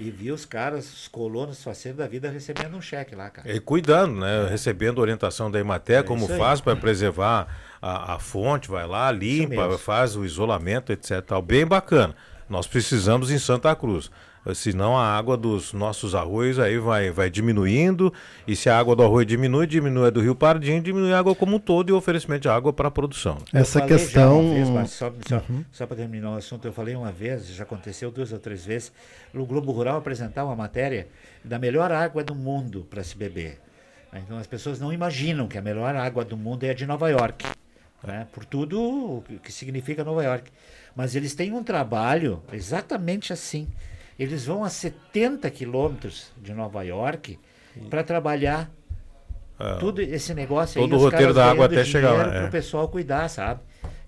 E 0.00 0.10
vi 0.10 0.32
os 0.32 0.44
caras, 0.44 0.92
os 0.92 1.06
colonos 1.06 1.62
faceiros 1.62 1.98
da 1.98 2.08
vida 2.08 2.28
recebendo 2.28 2.76
um 2.76 2.80
cheque 2.80 3.14
lá, 3.14 3.30
cara. 3.30 3.52
E 3.52 3.60
cuidando, 3.60 4.20
né? 4.20 4.48
Recebendo 4.48 4.98
orientação 4.98 5.50
da 5.50 5.60
Imaté, 5.60 5.96
é 5.96 6.02
como 6.02 6.26
faz 6.26 6.60
para 6.60 6.74
preservar 6.74 7.46
a, 7.80 8.14
a, 8.14 8.18
fonte, 8.18 8.68
vai 8.68 8.86
lá, 8.86 9.12
limpa, 9.12 9.76
faz 9.78 10.16
o 10.16 10.24
isolamento, 10.24 10.92
etc. 10.92 11.12
Bem 11.44 11.66
bacana. 11.66 12.16
Nós 12.48 12.66
precisamos 12.66 13.30
em 13.30 13.38
Santa 13.38 13.76
Cruz 13.76 14.10
senão 14.54 14.98
a 14.98 15.16
água 15.16 15.36
dos 15.36 15.72
nossos 15.72 16.14
arroios 16.14 16.58
aí 16.58 16.76
vai, 16.78 17.10
vai 17.10 17.30
diminuindo, 17.30 18.12
e 18.46 18.56
se 18.56 18.68
a 18.68 18.78
água 18.78 18.96
do 18.96 19.02
arroio 19.02 19.24
diminui, 19.24 19.66
diminui 19.66 20.08
a 20.08 20.10
do 20.10 20.20
Rio 20.20 20.34
Pardinho, 20.34 20.82
diminui 20.82 21.12
a 21.12 21.18
água 21.18 21.34
como 21.34 21.56
um 21.56 21.58
todo 21.60 21.90
e 21.90 21.92
o 21.92 21.96
oferecimento 21.96 22.42
de 22.42 22.48
água 22.48 22.72
para 22.72 22.88
a 22.88 22.90
produção. 22.90 23.38
Essa 23.52 23.80
questão... 23.82 24.52
Vez, 24.52 24.90
só, 24.90 25.12
só, 25.28 25.36
uhum. 25.48 25.64
só 25.70 25.86
para 25.86 25.96
terminar 25.96 26.32
o 26.32 26.36
assunto, 26.36 26.66
eu 26.66 26.72
falei 26.72 26.96
uma 26.96 27.12
vez, 27.12 27.46
já 27.46 27.62
aconteceu 27.62 28.10
duas 28.10 28.32
ou 28.32 28.38
três 28.38 28.64
vezes, 28.64 28.92
no 29.32 29.46
Globo 29.46 29.70
Rural 29.70 29.98
apresentar 29.98 30.44
uma 30.44 30.56
matéria 30.56 31.06
da 31.44 31.58
melhor 31.58 31.92
água 31.92 32.24
do 32.24 32.34
mundo 32.34 32.86
para 32.90 33.04
se 33.04 33.16
beber. 33.16 33.60
Então 34.12 34.36
as 34.36 34.46
pessoas 34.46 34.78
não 34.78 34.92
imaginam 34.92 35.48
que 35.48 35.56
a 35.56 35.62
melhor 35.62 35.94
água 35.94 36.24
do 36.24 36.36
mundo 36.36 36.64
é 36.64 36.70
a 36.70 36.74
de 36.74 36.84
Nova 36.84 37.08
York, 37.08 37.46
né? 38.04 38.26
por 38.32 38.44
tudo 38.44 38.78
o 38.80 39.24
que 39.42 39.50
significa 39.50 40.04
Nova 40.04 40.22
York. 40.22 40.50
Mas 40.94 41.14
eles 41.14 41.34
têm 41.34 41.52
um 41.52 41.62
trabalho 41.62 42.42
exatamente 42.52 43.32
assim 43.32 43.66
eles 44.18 44.44
vão 44.46 44.64
a 44.64 44.68
70 44.68 45.50
quilômetros 45.50 46.32
de 46.36 46.52
Nova 46.52 46.82
York 46.82 47.38
para 47.88 48.02
trabalhar 48.02 48.70
é, 49.58 49.76
tudo 49.76 50.00
esse 50.00 50.34
negócio 50.34 50.80
todo 50.80 50.84
aí. 50.84 50.90
Todo 50.90 51.00
o 51.00 51.04
roteiro 51.04 51.34
da 51.34 51.50
água 51.50 51.66
até 51.66 51.84
chegar 51.84 52.12
lá. 52.12 52.24
Para 52.24 52.42
o 52.42 52.46
é. 52.46 52.50
pessoal 52.50 52.88
cuidar, 52.88 53.28
sabe? 53.28 53.60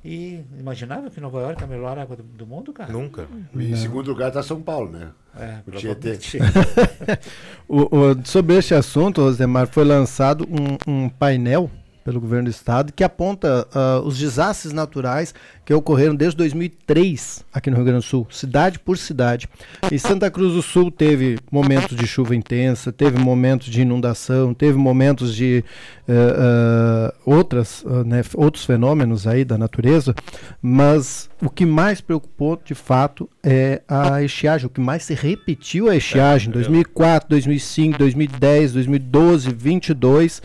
E 0.05 0.45
imaginava 0.59 1.09
que 1.09 1.19
Nova 1.19 1.41
York 1.41 1.63
é 1.63 1.65
a 1.65 1.69
melhor 1.69 1.99
água 1.99 2.17
do, 2.17 2.23
do 2.23 2.47
mundo, 2.47 2.75
cara? 2.75 2.93
Nunca. 2.93 3.27
E 3.55 3.73
em 3.73 3.77
segundo 3.77 4.09
lugar 4.09 4.29
está 4.29 4.43
São 4.43 4.61
Paulo, 4.61 4.91
né? 4.91 5.13
É, 5.39 5.61
o 5.67 5.71
Tietê. 5.71 6.19
o, 7.67 7.83
o, 7.83 8.27
sobre 8.27 8.57
este 8.57 8.75
assunto, 8.75 9.23
Rosemar, 9.23 9.67
foi 9.67 9.85
lançado 9.85 10.47
um, 10.47 11.05
um 11.05 11.09
painel 11.09 11.71
pelo 12.05 12.21
governo 12.21 12.45
do 12.45 12.51
estado, 12.51 12.93
que 12.93 13.03
aponta 13.03 13.67
uh, 13.75 14.07
os 14.07 14.19
desastres 14.19 14.73
naturais 14.73 15.35
que 15.65 15.73
ocorreram 15.73 16.15
desde 16.15 16.37
2003 16.37 17.45
aqui 17.53 17.71
no 17.71 17.77
Rio 17.77 17.87
Grande 17.87 18.01
do 18.01 18.09
Sul, 18.09 18.27
cidade 18.31 18.79
por 18.79 18.99
cidade. 18.99 19.49
E 19.91 19.99
Santa 19.99 20.31
Cruz 20.31 20.53
do 20.53 20.61
Sul 20.61 20.91
teve 20.91 21.39
momentos 21.51 21.97
de 21.97 22.07
chuva 22.07 22.37
intensa, 22.37 22.93
teve 22.93 23.19
momentos 23.19 23.69
de 23.69 23.81
inundação, 23.81 24.53
teve 24.53 24.77
momentos 24.77 25.35
de 25.35 25.65
uh, 26.07 26.13
uh, 26.13 27.13
outras, 27.25 27.83
né, 28.05 28.23
outros 28.35 28.67
fenômenos 28.67 29.27
aí 29.27 29.43
da 29.43 29.57
natureza, 29.57 30.15
mas 30.61 31.31
o 31.43 31.49
que 31.49 31.65
mais 31.65 32.03
preocupou 32.03 32.61
de 32.63 32.75
fato 32.75 33.29
é 33.43 33.81
a 33.89 34.23
estiagem, 34.23 34.67
o 34.67 34.71
que 34.71 34.81
mais 34.81 35.05
se 35.05 35.15
repetiu 35.15 35.89
a 35.89 35.97
estiagem, 35.97 36.51
2004, 36.51 37.31
2005, 37.31 37.99
2010, 37.99 38.73
2012, 38.75 39.51
22 39.51 40.43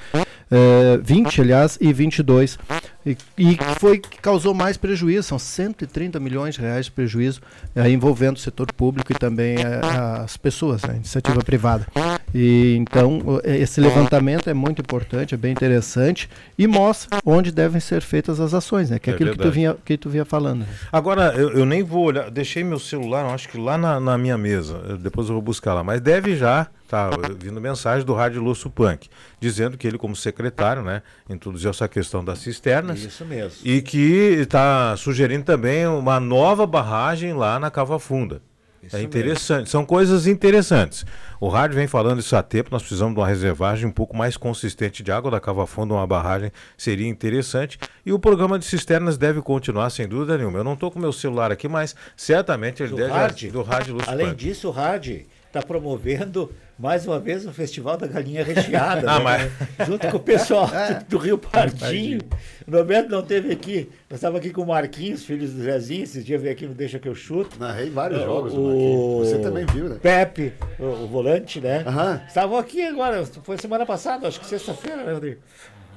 uh, 0.52 1.02
20, 1.02 1.42
aliás, 1.42 1.78
e 1.80 1.92
22. 1.94 2.58
E, 3.06 3.18
e 3.38 3.58
foi 3.80 3.98
que 3.98 4.20
causou 4.20 4.54
mais 4.54 4.76
prejuízo, 4.76 5.24
são 5.24 5.40
130 5.40 6.20
milhões 6.20 6.56
de 6.56 6.62
reais 6.62 6.86
de 6.86 6.92
prejuízo 6.92 7.40
uh, 7.76 7.88
envolvendo 7.88 8.36
o 8.36 8.40
setor 8.40 8.72
público 8.74 9.12
e 9.12 9.16
também 9.16 9.58
uh, 9.58 10.24
as 10.24 10.36
pessoas, 10.36 10.84
a 10.84 10.94
iniciativa 10.94 11.42
privada. 11.42 11.88
E 12.36 12.76
então 12.78 13.22
esse 13.44 13.80
levantamento 13.80 14.50
é 14.50 14.54
muito 14.54 14.82
importante, 14.82 15.34
é 15.34 15.38
bem 15.38 15.52
interessante 15.52 16.30
e 16.58 16.68
mostra 16.68 17.20
onde 17.26 17.52
devem 17.52 17.80
ser 17.80 18.02
feitas 18.02 18.40
as 18.40 18.54
ações, 18.54 18.90
né? 18.90 19.00
Que 19.00 19.10
é, 19.10 19.14
é 19.14 19.16
aquilo 19.16 19.32
que 19.32 19.38
tu, 19.38 19.52
vinha, 19.52 19.76
que 19.86 19.98
tu 19.98 20.10
vinha 20.10 20.26
falando. 20.26 20.66
Agora, 20.92 21.34
eu, 21.36 21.52
eu, 21.52 21.66
nem 21.66 21.82
vou 21.82 22.06
olhar, 22.06 22.30
deixei 22.30 22.64
meu 22.64 22.80
celular, 22.80 23.26
acho 23.26 23.50
que 23.50 23.58
lá 23.58 23.78
na, 23.78 24.00
na 24.00 24.18
minha 24.18 24.38
mesa, 24.38 24.98
depois 24.98 25.28
eu 25.28 25.34
vou 25.34 25.42
buscar 25.42 25.74
lá, 25.74 25.84
mas 25.84 26.02
deve 26.02 26.36
já 26.36 26.68
tá 26.90 27.12
vindo 27.38 27.62
mensagem 27.62 28.04
do 28.04 28.16
Rádio 28.16 28.42
Lúcio 28.42 28.68
Punk, 28.68 29.08
dizendo 29.40 29.78
que 29.78 29.88
ele, 29.88 29.98
como 29.98 30.16
secretário, 30.16 30.82
né, 30.82 31.04
introduziu 31.30 31.70
essa 31.70 31.88
questão 31.88 32.26
das 32.26 32.40
cisternas. 32.40 32.99
Isso 33.08 33.26
mesmo. 33.26 33.60
E 33.64 33.82
que 33.82 34.38
está 34.40 34.96
sugerindo 34.98 35.44
também 35.44 35.88
uma 35.88 36.20
nova 36.20 36.66
barragem 36.66 37.34
lá 37.34 37.60
na 37.60 37.72
Cava 37.72 38.00
Funda. 38.00 38.42
Isso 38.82 38.96
é 38.96 39.02
interessante, 39.02 39.60
mesmo. 39.60 39.72
são 39.72 39.86
coisas 39.86 40.26
interessantes. 40.26 41.06
O 41.40 41.50
rádio 41.50 41.76
vem 41.76 41.88
falando 41.88 42.20
isso 42.20 42.36
há 42.36 42.42
tempo, 42.42 42.70
nós 42.72 42.82
precisamos 42.82 43.14
de 43.14 43.20
uma 43.20 43.28
reservagem 43.28 43.86
um 43.86 43.92
pouco 43.92 44.16
mais 44.16 44.38
consistente 44.38 45.04
de 45.04 45.12
água 45.12 45.30
da 45.30 45.40
Cava 45.40 45.68
Funda, 45.68 45.94
uma 45.94 46.08
barragem 46.08 46.52
seria 46.78 47.08
interessante. 47.08 47.78
E 48.06 48.14
o 48.14 48.20
programa 48.20 48.58
de 48.58 48.66
cisternas 48.66 49.18
deve 49.18 49.42
continuar, 49.42 49.90
sem 49.90 50.08
dúvida 50.08 50.38
nenhuma. 50.38 50.60
Eu 50.60 50.64
não 50.64 50.74
estou 50.74 50.90
com 50.90 51.00
meu 51.00 51.12
celular 51.12 51.52
aqui, 51.52 51.68
mas 51.68 51.96
certamente 52.16 52.82
ele 52.82 52.92
do 52.92 52.96
deve... 52.96 53.12
Rádio. 53.12 53.52
Do 53.52 53.62
rádio 53.62 53.98
Além 54.08 54.34
disso, 54.34 54.70
o 54.70 54.72
rádio 54.72 55.26
está 55.50 55.62
promovendo 55.64 56.52
mais 56.78 57.06
uma 57.06 57.20
vez 57.20 57.46
o 57.46 57.52
Festival 57.52 57.98
da 57.98 58.08
Galinha 58.08 58.44
Recheada. 58.44 59.10
ah, 59.12 59.18
né? 59.20 59.52
mas... 59.78 59.88
Junto 59.88 60.08
com 60.08 60.18
o 60.18 60.20
pessoal 60.20 60.70
é. 60.74 61.04
do 61.10 61.18
Rio 61.18 61.38
Pardinho. 61.38 62.22
O 62.68 62.72
Roberto 62.72 63.10
não 63.10 63.24
teve 63.24 63.52
aqui. 63.52 63.90
Nós 64.10 64.20
estávamos 64.20 64.40
aqui 64.40 64.54
com 64.54 64.62
o 64.62 64.68
Marquinhos, 64.68 65.26
filhos 65.26 65.52
do 65.52 65.62
Zezinho. 65.62 66.04
Esses 66.04 66.24
dias 66.24 66.40
veio 66.42 66.54
aqui 66.54 66.68
no 66.68 66.74
Deixa 66.74 67.00
Que 67.00 67.10
Eu 67.10 67.16
Chuto. 67.16 67.60
Narrei 67.60 67.90
vários 67.90 68.22
o, 68.22 68.24
jogos. 68.24 68.54
O... 68.54 69.20
Você 69.20 69.40
também 69.40 69.66
viu, 69.66 69.90
né? 69.90 69.98
Pepe, 70.02 70.54
o, 70.80 70.86
o 70.86 71.08
volante, 71.08 71.60
né? 71.60 71.84
Uhum. 71.86 72.26
Estavam 72.28 72.58
aqui 72.58 72.86
agora. 72.86 73.26
Foi 73.26 73.58
semana 73.58 73.86
passada, 73.86 74.28
acho 74.28 74.40
que 74.40 74.46
sexta-feira, 74.46 75.04
né, 75.04 75.14
Rodrigo? 75.14 75.42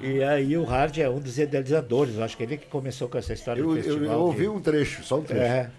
E 0.00 0.22
aí 0.22 0.57
o 0.57 0.64
Hard 0.64 0.98
é 0.98 1.09
um 1.09 1.20
dos 1.20 1.38
idealizadores. 1.38 2.18
Acho 2.18 2.36
que 2.36 2.42
ele 2.42 2.57
que 2.57 2.66
começou 2.66 3.09
com 3.09 3.18
essa 3.18 3.34
história 3.34 3.61
eu, 3.61 3.68
do 3.68 3.74
festival. 3.74 4.03
Eu, 4.03 4.12
eu 4.12 4.20
ouvi 4.20 4.42
de... 4.42 4.48
um 4.48 4.61
trecho, 4.61 5.05
só 5.05 5.18
um 5.18 5.22
trecho. 5.22 5.42
É. 5.42 5.70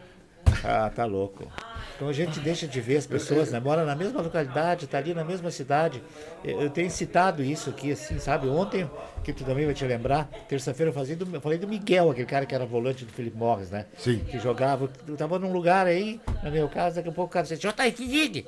Ah, 0.63 0.89
tá 0.93 1.05
louco. 1.05 1.51
Então 2.03 2.09
a 2.09 2.13
gente 2.13 2.41
deixa 2.41 2.67
de 2.67 2.81
ver 2.81 2.97
as 2.97 3.07
pessoas, 3.07 3.49
né? 3.49 3.61
Mora 3.61 3.85
na 3.85 3.95
mesma 3.95 4.19
localidade, 4.21 4.87
tá 4.87 4.97
ali 4.97 5.13
na 5.13 5.23
mesma 5.23 5.49
cidade. 5.49 6.03
Eu, 6.43 6.69
tenho 6.69 6.91
citado 6.91 7.41
isso 7.41 7.69
aqui, 7.69 7.93
assim, 7.93 8.19
sabe? 8.19 8.45
Ontem, 8.49 8.91
que 9.23 9.31
tu 9.31 9.45
também 9.45 9.63
vai 9.63 9.73
te 9.73 9.85
lembrar, 9.85 10.29
terça-feira 10.49 10.89
eu, 10.89 10.93
fazia 10.93 11.15
do- 11.15 11.33
eu 11.33 11.39
falei 11.39 11.57
do 11.57 11.65
Miguel, 11.65 12.11
aquele 12.11 12.27
cara 12.27 12.45
que 12.45 12.53
era 12.53 12.65
volante 12.65 13.05
do 13.05 13.13
Felipe 13.13 13.37
Morris, 13.37 13.71
né? 13.71 13.85
Sim. 13.97 14.19
Que 14.19 14.37
jogava. 14.37 14.89
Eu 15.07 15.15
tava 15.15 15.39
num 15.39 15.53
lugar 15.53 15.87
aí, 15.87 16.19
no 16.43 16.51
meu 16.51 16.67
caso, 16.67 16.97
daqui 16.97 17.07
a 17.07 17.11
pouco 17.13 17.29
o 17.29 17.33
cara 17.33 17.43
disse, 17.47 17.55
J.F. 17.61 18.05
Vig! 18.05 18.45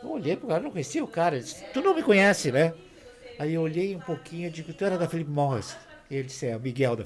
Eu 0.00 0.10
olhei 0.12 0.36
pro 0.36 0.46
cara, 0.46 0.60
não 0.60 0.70
conhecia 0.70 1.02
o 1.02 1.08
cara. 1.08 1.34
Ele 1.34 1.42
disse, 1.44 1.64
tu 1.74 1.80
não 1.82 1.96
me 1.96 2.02
conhece, 2.04 2.52
né? 2.52 2.72
Aí 3.40 3.54
eu 3.54 3.62
olhei 3.62 3.96
um 3.96 4.00
pouquinho 4.00 4.46
e 4.46 4.50
digo, 4.50 4.72
tu 4.72 4.84
era 4.84 4.96
da 4.96 5.08
Felipe 5.08 5.32
Morris. 5.32 5.76
E 6.10 6.14
ele 6.16 6.24
disse, 6.24 6.46
é, 6.46 6.56
o 6.56 6.60
Miguel 6.60 6.96
da 6.96 7.04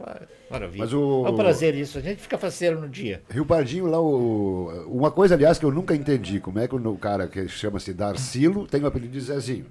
"Ah, 0.00 0.20
Maravilha. 0.50 0.84
Mas 0.84 0.92
o- 0.92 1.24
É 1.26 1.30
um 1.30 1.36
prazer 1.36 1.74
isso, 1.74 1.98
a 1.98 2.00
gente 2.00 2.22
fica 2.22 2.38
faceiro 2.38 2.80
no 2.80 2.88
dia. 2.88 3.22
Rio 3.28 3.44
Pardinho, 3.44 3.86
lá, 3.86 4.00
o... 4.00 4.84
uma 4.88 5.10
coisa, 5.10 5.34
aliás, 5.34 5.58
que 5.58 5.64
eu 5.64 5.72
nunca 5.72 5.94
entendi, 5.96 6.38
como 6.38 6.58
é 6.60 6.68
que 6.68 6.74
o 6.76 6.96
cara 6.96 7.26
que 7.26 7.48
chama-se 7.48 7.92
Darcilo 7.92 8.66
tem 8.66 8.82
o 8.82 8.86
apelido 8.86 9.12
de 9.12 9.20
Zezinho. 9.20 9.66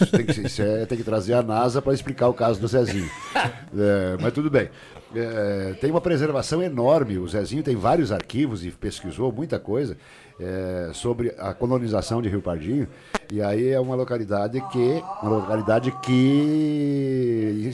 Isso 0.00 0.06
tem 0.16 0.24
que, 0.24 0.40
isso 0.46 0.62
é- 0.62 0.86
tem 0.86 0.96
que 0.96 1.02
trazer 1.02 1.34
a 1.34 1.42
NASA 1.42 1.82
para 1.82 1.92
explicar 1.92 2.28
o 2.28 2.34
caso 2.34 2.60
do 2.60 2.68
Zezinho. 2.68 3.10
É, 3.76 4.16
mas 4.22 4.32
tudo 4.32 4.48
bem. 4.48 4.70
É, 5.16 5.74
tem 5.80 5.90
uma 5.90 6.00
preservação 6.00 6.62
enorme. 6.62 7.18
O 7.18 7.26
Zezinho 7.26 7.60
tem 7.60 7.74
vários 7.74 8.12
arquivos 8.12 8.64
e 8.64 8.70
pesquisou 8.70 9.32
muita 9.32 9.58
coisa 9.58 9.96
é, 10.38 10.90
sobre 10.92 11.34
a 11.38 11.54
colonização 11.54 12.20
de 12.20 12.28
Rio 12.28 12.42
Pardinho. 12.42 12.88
E 13.32 13.40
aí 13.40 13.68
é 13.68 13.80
uma 13.80 13.94
localidade 13.94 14.60
que. 14.72 15.02
Uma 15.22 15.36
localidade 15.38 15.90
que 16.02 17.70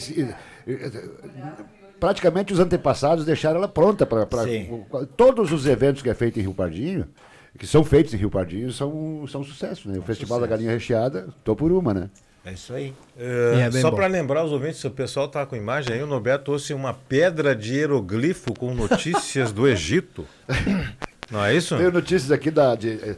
praticamente 1.98 2.52
os 2.52 2.58
antepassados 2.58 3.24
deixaram 3.24 3.58
ela 3.58 3.68
pronta 3.68 4.06
para 4.06 4.26
todos 5.16 5.52
os 5.52 5.66
eventos 5.66 6.02
que 6.02 6.08
é 6.08 6.14
feito 6.14 6.38
em 6.38 6.42
Rio 6.42 6.54
Pardinho, 6.54 7.06
que 7.58 7.66
são 7.66 7.84
feitos 7.84 8.14
em 8.14 8.16
Rio 8.16 8.30
Pardinho, 8.30 8.72
são, 8.72 9.26
são 9.28 9.44
sucesso, 9.44 9.88
né? 9.90 9.98
O 9.98 10.02
Festival 10.02 10.40
da 10.40 10.46
Galinha 10.46 10.70
Recheada, 10.70 11.28
tô 11.44 11.54
por 11.54 11.70
uma, 11.70 11.92
né? 11.92 12.11
É 12.42 12.52
isso 12.54 12.72
aí. 12.72 12.94
É, 13.18 13.56
E 13.56 13.61
é 13.61 13.70
bem 13.70 13.82
só 13.82 13.90
para 13.90 14.06
lembrar 14.06 14.42
os 14.44 14.50
ouvintes, 14.50 14.80
se 14.80 14.86
o 14.86 14.90
pessoal 14.90 15.28
tá 15.28 15.44
com 15.44 15.54
imagem 15.54 15.94
aí, 15.94 16.02
o 16.02 16.06
Norberto 16.06 16.46
trouxe 16.46 16.72
uma 16.72 16.94
pedra 16.94 17.54
de 17.54 17.74
hieroglifo 17.74 18.54
com 18.54 18.74
notícias 18.74 19.52
do 19.52 19.68
Egito. 19.68 20.24
Não 21.31 21.45
é 21.45 21.55
isso? 21.55 21.76
Tenho 21.76 21.93
notícias 21.93 22.31
aqui 22.33 22.51
da. 22.51 22.74
De, 22.74 22.89
eh, 22.91 23.16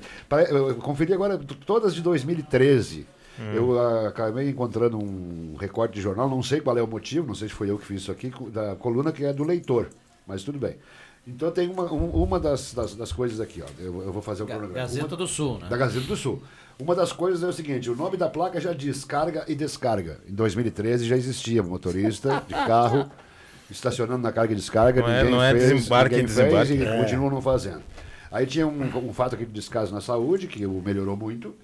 eu 0.51 0.75
conferi 0.77 1.13
agora 1.15 1.39
todas 1.67 1.95
de 1.95 2.03
2013. 2.03 3.07
Hum. 3.41 3.53
Eu 3.55 4.07
acabei 4.07 4.51
encontrando 4.51 4.99
um 4.99 5.57
recorte 5.59 5.95
de 5.95 6.01
jornal, 6.03 6.29
não 6.29 6.43
sei 6.43 6.61
qual 6.61 6.77
é 6.77 6.83
o 6.83 6.87
motivo, 6.87 7.27
não 7.29 7.35
sei 7.35 7.49
se 7.49 7.55
foi 7.55 7.71
eu 7.71 7.79
que 7.79 7.87
fiz 7.87 8.03
isso 8.03 8.13
aqui, 8.13 8.31
da 8.53 8.77
coluna 8.77 9.11
que 9.11 9.25
é 9.25 9.33
do 9.33 9.43
leitor, 9.43 9.89
mas 10.27 10.43
tudo 10.45 10.59
bem. 10.59 10.77
Então 11.27 11.51
tem 11.51 11.69
uma, 11.71 11.85
um- 11.91 12.11
uma 12.23 12.39
das, 12.39 12.75
das, 12.75 12.95
das 12.95 13.11
coisas 13.13 13.41
aqui, 13.41 13.63
ó. 13.63 13.67
Eu, 13.83 14.03
eu 14.03 14.13
vou 14.13 14.21
fazer 14.21 14.43
o 14.43 14.47
cronograma. 14.47 14.75
Gazeta 14.75 15.07
Uma- 15.07 15.17
do 15.17 15.27
Sul, 15.27 15.59
né? 15.61 15.69
Da 15.71 15.77
Gazeta 15.79 16.07
do 16.07 16.17
Sul. 16.17 16.43
Uma 16.79 16.95
das 16.95 17.13
coisas 17.13 17.43
é 17.43 17.47
o 17.47 17.53
seguinte: 17.53 17.89
o 17.89 17.95
nome 17.97 18.17
da 18.19 18.29
placa 18.29 18.61
já 18.61 18.73
diz 18.75 19.05
carga 19.05 19.45
e 19.49 19.55
descarga. 19.55 20.19
Em 20.29 20.35
2013 20.35 21.07
já 21.07 21.17
existia 21.17 21.63
motorista 21.63 22.43
de 22.47 22.53
carro 22.55 23.09
estacionando 23.71 24.19
na 24.23 24.33
carga 24.33 24.53
e 24.53 24.57
descarga. 24.57 25.01
Não 25.01 25.09
é- 25.09 25.25
não 25.25 25.43
é 25.43 25.53
fez, 25.53 25.71
desembarque 25.73 26.15
e 26.17 26.19
ninguém 26.19 26.35
fez 26.35 26.47
desembarque. 26.69 26.73
e 26.75 26.85
É. 26.85 27.03
continuam 27.03 27.31
não 27.31 27.41
fazendo. 27.41 27.83
Aí 28.33 28.47
tinha 28.47 28.66
um, 28.66 29.09
um 29.09 29.12
fato 29.12 29.35
aqui 29.35 29.45
de 29.45 29.53
descaso 29.53 29.93
na 29.95 30.01
saúde, 30.01 30.47
que 30.47 30.64
o 30.66 30.80
melhorou 30.85 31.16
muito. 31.16 31.55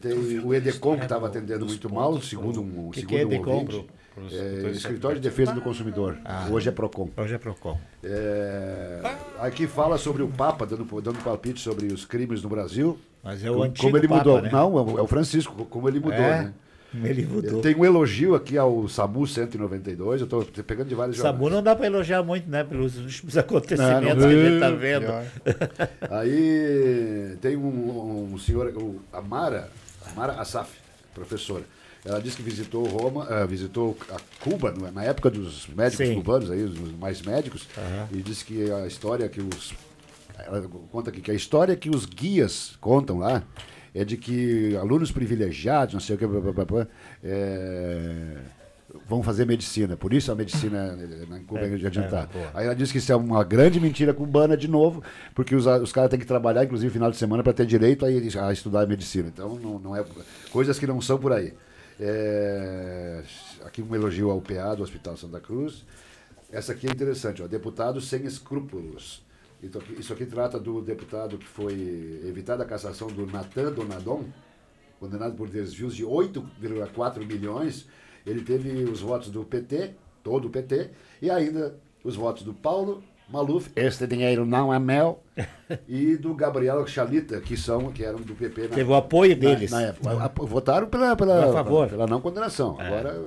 Tem 0.00 0.12
o 0.40 0.52
Edecom, 0.52 0.96
que 0.96 1.04
estava 1.04 1.26
atendendo 1.28 1.64
muito 1.64 1.92
mal, 1.92 2.20
segundo 2.20 2.60
um, 2.60 2.90
Que 2.90 3.00
segundo 3.00 3.08
que 3.08 3.14
é 3.22 3.24
um 3.26 3.32
Edecom, 3.32 3.50
ouvinte. 3.52 3.86
pro- 4.14 4.26
É, 4.32 4.70
Escritório 4.70 5.20
de 5.20 5.28
Defesa 5.28 5.52
do 5.52 5.60
Consumidor. 5.60 6.16
Ah. 6.24 6.48
Hoje 6.50 6.68
é 6.68 6.72
PROCON. 6.72 7.10
Hoje 7.16 7.34
é 7.34 7.38
PROCON. 7.38 7.78
É, 8.02 9.00
aqui 9.38 9.66
fala 9.66 9.98
sobre 9.98 10.22
o 10.22 10.28
Papa, 10.28 10.64
dando, 10.66 10.84
dando 11.02 11.18
palpite 11.22 11.60
sobre 11.60 11.86
os 11.92 12.04
crimes 12.06 12.42
no 12.42 12.48
Brasil. 12.48 12.98
Mas 13.22 13.44
é 13.44 13.50
o 13.50 13.54
como, 13.54 13.64
antigo 13.64 13.84
como 13.86 13.96
ele 13.98 14.08
Papa, 14.08 14.18
mudou. 14.24 14.42
né? 14.42 14.50
Não, 14.50 14.78
é 14.78 14.82
o- 14.82 14.98
é 14.98 15.02
o 15.02 15.06
Francisco, 15.06 15.66
como 15.66 15.88
ele 15.88 16.00
mudou, 16.00 16.14
É, 16.14 16.44
né? 16.44 16.54
ele 17.04 17.26
mudou. 17.26 17.60
Tem 17.60 17.74
um 17.74 17.84
elogio 17.84 18.34
aqui 18.34 18.56
ao 18.56 18.88
SAMU 18.88 19.26
192, 19.26 20.20
eu 20.20 20.24
estou 20.24 20.44
pegando 20.64 20.88
de 20.88 20.94
vários 20.94 21.16
jornais. 21.16 21.36
Samu 21.36 21.50
não 21.50 21.62
dá 21.62 21.74
para 21.74 21.86
elogiar 21.86 22.22
muito, 22.22 22.48
né? 22.48 22.64
Pelos 22.64 22.96
últimos 22.98 23.34
Não, 23.36 23.40
acontecimentos 23.40 24.22
não. 24.22 24.28
que 24.28 24.34
a 24.34 24.50
gente 24.50 24.60
tá 24.60 24.70
vendo. 24.70 25.06
Aí 26.10 27.36
tem 27.40 27.56
um, 27.56 28.32
um 28.32 28.38
senhor, 28.38 28.72
o 28.76 29.00
Amara, 29.12 29.70
Amara 30.12 30.34
Asaf, 30.34 30.70
professora. 31.14 31.64
Ela 32.04 32.20
disse 32.20 32.36
que 32.36 32.42
visitou 32.42 32.84
Roma, 32.84 33.26
ah, 33.28 33.44
visitou 33.44 33.96
a 34.10 34.16
Cuba 34.40 34.72
na 34.92 35.02
época 35.02 35.28
dos 35.28 35.66
médicos 35.66 36.06
Sim. 36.06 36.14
cubanos, 36.14 36.50
aí, 36.52 36.62
os 36.62 36.92
mais 36.92 37.20
médicos, 37.20 37.66
Aham. 37.76 38.08
e 38.12 38.22
disse 38.22 38.44
que 38.44 38.70
a 38.70 38.86
história 38.86 39.28
que 39.28 39.40
os. 39.40 39.74
Ela 40.38 40.62
conta 40.92 41.10
aqui 41.10 41.20
que 41.20 41.30
a 41.32 41.34
história 41.34 41.74
que 41.74 41.90
os 41.90 42.04
guias 42.06 42.76
contam 42.80 43.18
lá 43.18 43.42
é 43.98 44.04
de 44.04 44.16
que 44.16 44.76
alunos 44.76 45.10
privilegiados, 45.10 45.94
não 45.94 46.00
sei 46.00 46.16
o 46.16 46.18
que, 46.18 46.26
blá, 46.26 46.40
blá, 46.52 46.64
blá, 46.64 46.86
é, 47.24 48.36
vão 49.08 49.22
fazer 49.22 49.46
medicina. 49.46 49.96
Por 49.96 50.12
isso 50.12 50.30
a 50.30 50.34
medicina 50.34 50.94
na 51.28 51.40
Cuba 51.40 51.60
é, 51.60 51.72
É, 51.74 51.76
de 51.76 51.86
adiantar. 51.86 52.24
é, 52.24 52.32
boa. 52.38 52.50
Aí 52.54 52.66
ela 52.66 52.74
disse 52.74 52.92
que 52.92 52.98
isso 52.98 53.10
é 53.10 53.16
uma 53.16 53.42
grande 53.42 53.80
mentira 53.80 54.12
cubana 54.12 54.56
de 54.56 54.68
novo, 54.68 55.02
porque 55.34 55.54
os, 55.54 55.66
os 55.66 55.92
caras 55.92 56.10
têm 56.10 56.18
que 56.20 56.26
trabalhar, 56.26 56.64
inclusive, 56.64 56.92
final 56.92 57.10
de 57.10 57.16
semana, 57.16 57.42
para 57.42 57.52
ter 57.52 57.66
direito 57.66 58.04
a, 58.04 58.10
ir- 58.10 58.38
a 58.38 58.52
estudar 58.52 58.86
medicina. 58.86 59.28
Então, 59.28 59.56
não, 59.56 59.78
não 59.78 59.96
é. 59.96 60.04
Coisas 60.50 60.78
que 60.78 60.86
não 60.86 61.00
são 61.00 61.18
por 61.18 61.32
aí. 61.32 61.54
É, 61.98 63.22
aqui 63.64 63.82
um 63.82 63.94
elogio 63.94 64.30
ao 64.30 64.40
PA 64.40 64.74
do 64.74 64.82
Hospital 64.82 65.16
Santa 65.16 65.40
Cruz. 65.40 65.84
Essa 66.52 66.72
aqui 66.72 66.86
é 66.86 66.90
interessante, 66.90 67.42
ó, 67.42 67.46
deputado 67.46 68.00
sem 68.00 68.24
escrúpulos. 68.24 69.24
Então, 69.62 69.80
isso 69.98 70.12
aqui 70.12 70.26
trata 70.26 70.58
do 70.60 70.80
deputado 70.82 71.38
que 71.38 71.46
foi 71.46 72.20
evitada 72.24 72.62
a 72.62 72.66
cassação 72.66 73.08
do 73.08 73.26
Natan 73.26 73.72
Donadon, 73.72 74.24
condenado 75.00 75.34
por 75.34 75.48
desvios 75.48 75.94
de 75.94 76.04
8,4 76.04 77.24
milhões. 77.26 77.86
Ele 78.24 78.42
teve 78.42 78.84
os 78.84 79.00
votos 79.00 79.30
do 79.30 79.44
PT, 79.44 79.92
todo 80.22 80.48
o 80.48 80.50
PT, 80.50 80.90
e 81.22 81.30
ainda 81.30 81.76
os 82.04 82.16
votos 82.16 82.42
do 82.42 82.52
Paulo 82.52 83.02
Maluf, 83.28 83.68
este 83.74 84.06
dinheiro 84.06 84.44
não 84.46 84.72
é 84.72 84.78
meu, 84.78 85.18
e 85.88 86.16
do 86.16 86.32
Gabriel 86.34 86.86
Chalita, 86.86 87.40
que 87.40 87.56
são 87.56 87.90
que 87.90 88.04
eram 88.04 88.20
do 88.20 88.34
PP. 88.36 88.62
na- 88.68 88.74
Teve 88.76 88.90
o 88.90 88.94
apoio 88.94 89.34
na- 89.34 89.40
deles. 89.40 89.70
Na, 89.72 89.82
época. 89.82 90.10
A- 90.12 90.28
votaram 90.46 90.86
pela, 90.88 91.16
pela, 91.16 91.52
favor. 91.52 91.88
pela 91.88 92.06
não 92.06 92.20
condenação. 92.20 92.80
Agora. 92.80 93.24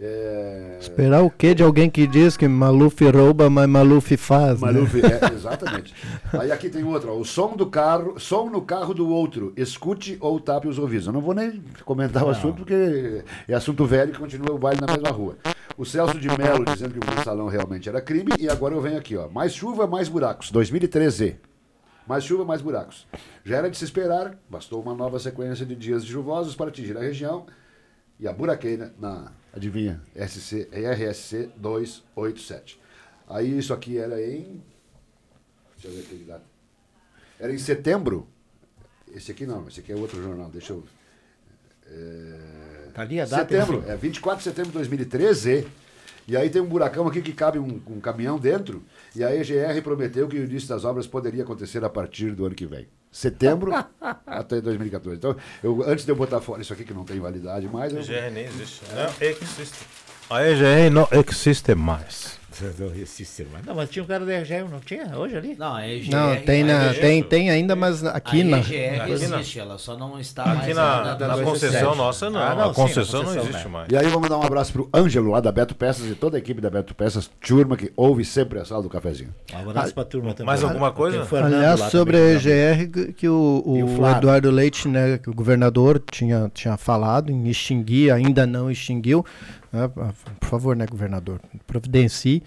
É, 0.00 0.78
Esperar 0.80 1.22
o 1.22 1.30
quê 1.30 1.54
de 1.54 1.62
alguém 1.62 1.88
que 1.88 2.06
diz 2.06 2.36
que 2.36 2.48
Maluf 2.48 3.00
rouba, 3.10 3.48
mas 3.48 3.68
Maluf 3.68 4.16
faz? 4.16 4.60
né? 4.60 4.72
Maluf, 4.72 5.00
é, 5.00 5.20
exatamente. 5.34 5.94
Aí 6.32 6.50
aqui 6.50 6.68
tem 6.68 6.82
outra, 6.84 7.10
ó, 7.12 7.16
o 7.18 7.24
som 7.24 7.56
do 7.56 7.66
carro, 7.66 8.18
som 8.18 8.50
no 8.50 8.60
carro 8.62 8.92
do 8.92 9.08
outro, 9.08 9.52
escute 9.56 10.16
ou 10.20 10.40
tape 10.40 10.66
os 10.68 10.78
ouvidos. 10.78 11.06
Eu 11.06 11.12
não 11.12 11.20
vou 11.20 11.34
nem 11.34 11.62
comentar 11.84 12.22
o 12.22 12.26
Não. 12.26 12.32
assunto 12.32 12.56
porque 12.58 13.24
é 13.46 13.54
assunto 13.54 13.84
velho 13.86 14.12
que 14.12 14.18
continua 14.18 14.52
o 14.54 14.58
baile 14.58 14.80
na 14.80 14.92
mesma 14.92 15.10
rua. 15.10 15.36
O 15.76 15.84
Celso 15.84 16.18
de 16.18 16.28
Mello 16.28 16.64
dizendo 16.64 16.94
que 16.94 17.00
o 17.00 17.14
mensalão 17.16 17.48
realmente 17.48 17.88
era 17.88 18.00
crime 18.00 18.30
e 18.38 18.48
agora 18.48 18.74
eu 18.74 18.80
venho 18.80 18.98
aqui, 18.98 19.16
ó. 19.16 19.28
Mais 19.28 19.54
chuva, 19.54 19.86
mais 19.86 20.08
buracos. 20.08 20.50
2013. 20.50 21.36
Mais 22.06 22.22
chuva, 22.22 22.44
mais 22.44 22.60
buracos. 22.60 23.06
Já 23.44 23.56
era 23.58 23.70
de 23.70 23.76
se 23.78 23.84
esperar, 23.84 24.36
bastou 24.50 24.82
uma 24.82 24.94
nova 24.94 25.18
sequência 25.18 25.64
de 25.64 25.74
dias 25.74 26.04
chuvosos 26.04 26.54
para 26.54 26.68
atingir 26.68 26.96
a 26.96 27.00
região 27.00 27.46
e 28.20 28.28
a 28.28 28.32
buraqueira 28.32 28.92
na, 29.00 29.32
adivinha, 29.54 30.00
SC, 30.14 30.68
RSC 30.72 31.50
287. 31.56 32.80
Aí 33.28 33.58
isso 33.58 33.72
aqui 33.72 33.98
era 33.98 34.20
em. 34.20 34.62
Deixa 35.74 35.88
eu 35.88 35.92
ver 35.92 36.00
aqui 36.00 36.18
que 36.18 36.24
data. 36.24 36.44
Era 37.38 37.52
em 37.52 37.58
setembro. 37.58 38.28
Esse 39.14 39.30
aqui 39.30 39.46
não, 39.46 39.66
esse 39.68 39.80
aqui 39.80 39.92
é 39.92 39.96
outro 39.96 40.22
jornal, 40.22 40.50
deixa 40.50 40.72
eu. 40.72 40.84
É, 41.86 42.74
Tá 42.94 43.02
ali 43.02 43.20
a 43.20 43.24
data, 43.24 43.42
Setembro, 43.42 43.84
é 43.88 43.96
24 43.96 44.38
de 44.38 44.44
setembro 44.44 44.70
de 44.70 44.78
2013. 44.78 45.66
E 46.28 46.36
aí 46.36 46.48
tem 46.48 46.62
um 46.62 46.66
buracão 46.66 47.06
aqui 47.06 47.20
que 47.20 47.32
cabe 47.32 47.58
um, 47.58 47.80
um 47.88 48.00
caminhão 48.00 48.38
dentro. 48.38 48.82
E 49.14 49.22
a 49.22 49.34
EGR 49.34 49.82
prometeu 49.82 50.28
que 50.28 50.38
o 50.38 50.44
início 50.44 50.68
das 50.68 50.84
obras 50.84 51.06
poderia 51.06 51.42
acontecer 51.42 51.84
a 51.84 51.90
partir 51.90 52.30
do 52.30 52.46
ano 52.46 52.54
que 52.54 52.66
vem. 52.66 52.86
Setembro 53.14 53.70
até 54.26 54.60
2014. 54.60 55.16
Então, 55.16 55.36
eu, 55.62 55.84
antes 55.86 56.04
de 56.04 56.10
eu 56.10 56.16
botar 56.16 56.40
fora 56.40 56.60
isso 56.62 56.72
aqui 56.72 56.84
que 56.84 56.92
não 56.92 57.04
tem 57.04 57.20
validade 57.20 57.68
mais. 57.68 57.94
A 57.94 57.96
eu- 57.96 58.02
EGR 58.02 58.32
nem 58.32 58.44
existe. 58.46 58.82
Não 58.92 59.26
existe. 59.28 59.78
A 60.28 60.42
EGR 60.44 60.90
não 60.90 61.08
existe 61.12 61.74
mais. 61.76 62.40
Não 63.66 63.74
mas 63.74 63.90
tinha 63.90 64.02
um 64.02 64.06
cara 64.06 64.24
da 64.24 64.40
EGR, 64.40 64.68
não 64.70 64.80
tinha? 64.80 65.16
Hoje 65.16 65.36
ali? 65.36 65.56
Não, 65.58 65.74
a 65.74 65.88
EGR. 65.88 66.10
Não, 66.10 66.36
tem, 66.36 66.62
na, 66.64 66.90
a 66.90 66.94
tem, 66.94 67.22
tem 67.22 67.50
ainda, 67.50 67.74
mas 67.74 68.04
aqui 68.04 68.42
a 68.42 68.44
na. 68.44 68.58
EGR 68.58 68.98
na- 68.98 69.08
existe, 69.08 69.58
ela 69.58 69.78
só 69.78 69.96
não 69.96 70.18
está 70.20 70.44
Aqui 70.44 70.54
mais 70.56 70.76
na- 70.76 71.16
na, 71.18 71.28
na 71.36 71.42
concessão 71.44 71.94
nossa, 71.94 72.30
não. 72.30 72.40
Ah, 72.40 72.54
não, 72.54 72.70
a 72.70 72.74
sim, 72.74 72.80
concessão 72.80 73.20
na 73.22 73.26
não 73.28 73.34
concessão, 73.34 73.50
existe 73.50 73.64
né? 73.66 73.72
mais. 73.72 73.88
E 73.92 73.96
aí 73.96 74.06
vamos 74.08 74.28
dar 74.28 74.38
um 74.38 74.42
abraço 74.42 74.72
pro 74.72 74.88
Ângelo 74.94 75.30
lá 75.30 75.40
da 75.40 75.50
Beto 75.50 75.74
Peças 75.74 76.06
e 76.10 76.14
toda 76.14 76.36
a 76.36 76.38
equipe 76.38 76.60
da 76.60 76.70
Beto 76.70 76.94
Peças, 76.94 77.30
turma 77.44 77.76
que 77.76 77.92
ouve 77.96 78.24
sempre 78.24 78.58
a 78.58 78.64
sala 78.64 78.82
do 78.82 78.88
cafezinho. 78.88 79.34
Um 79.52 79.70
abraço 79.70 79.94
pra 79.94 80.04
turma 80.04 80.30
também. 80.32 80.46
mais 80.46 80.62
alguma 80.62 80.92
coisa? 80.92 81.26
Aliás, 81.44 81.80
sobre 81.90 82.16
a 82.16 82.38
também, 82.38 82.82
EGR, 82.82 83.12
que- 83.14 83.28
o, 83.28 83.62
o 83.64 83.84
o. 84.00 84.06
Eduardo 84.16 84.50
Leite, 84.50 84.88
né, 84.88 85.18
que 85.18 85.28
o 85.30 85.34
governador 85.34 86.02
tinha, 86.10 86.50
tinha 86.54 86.76
falado 86.76 87.30
em 87.30 87.48
extinguir, 87.48 88.10
ainda 88.12 88.46
não 88.46 88.70
extinguiu. 88.70 89.24
Né, 89.74 89.90
por 90.38 90.48
favor, 90.48 90.76
né, 90.76 90.86
governador, 90.86 91.40
providencie. 91.66 92.42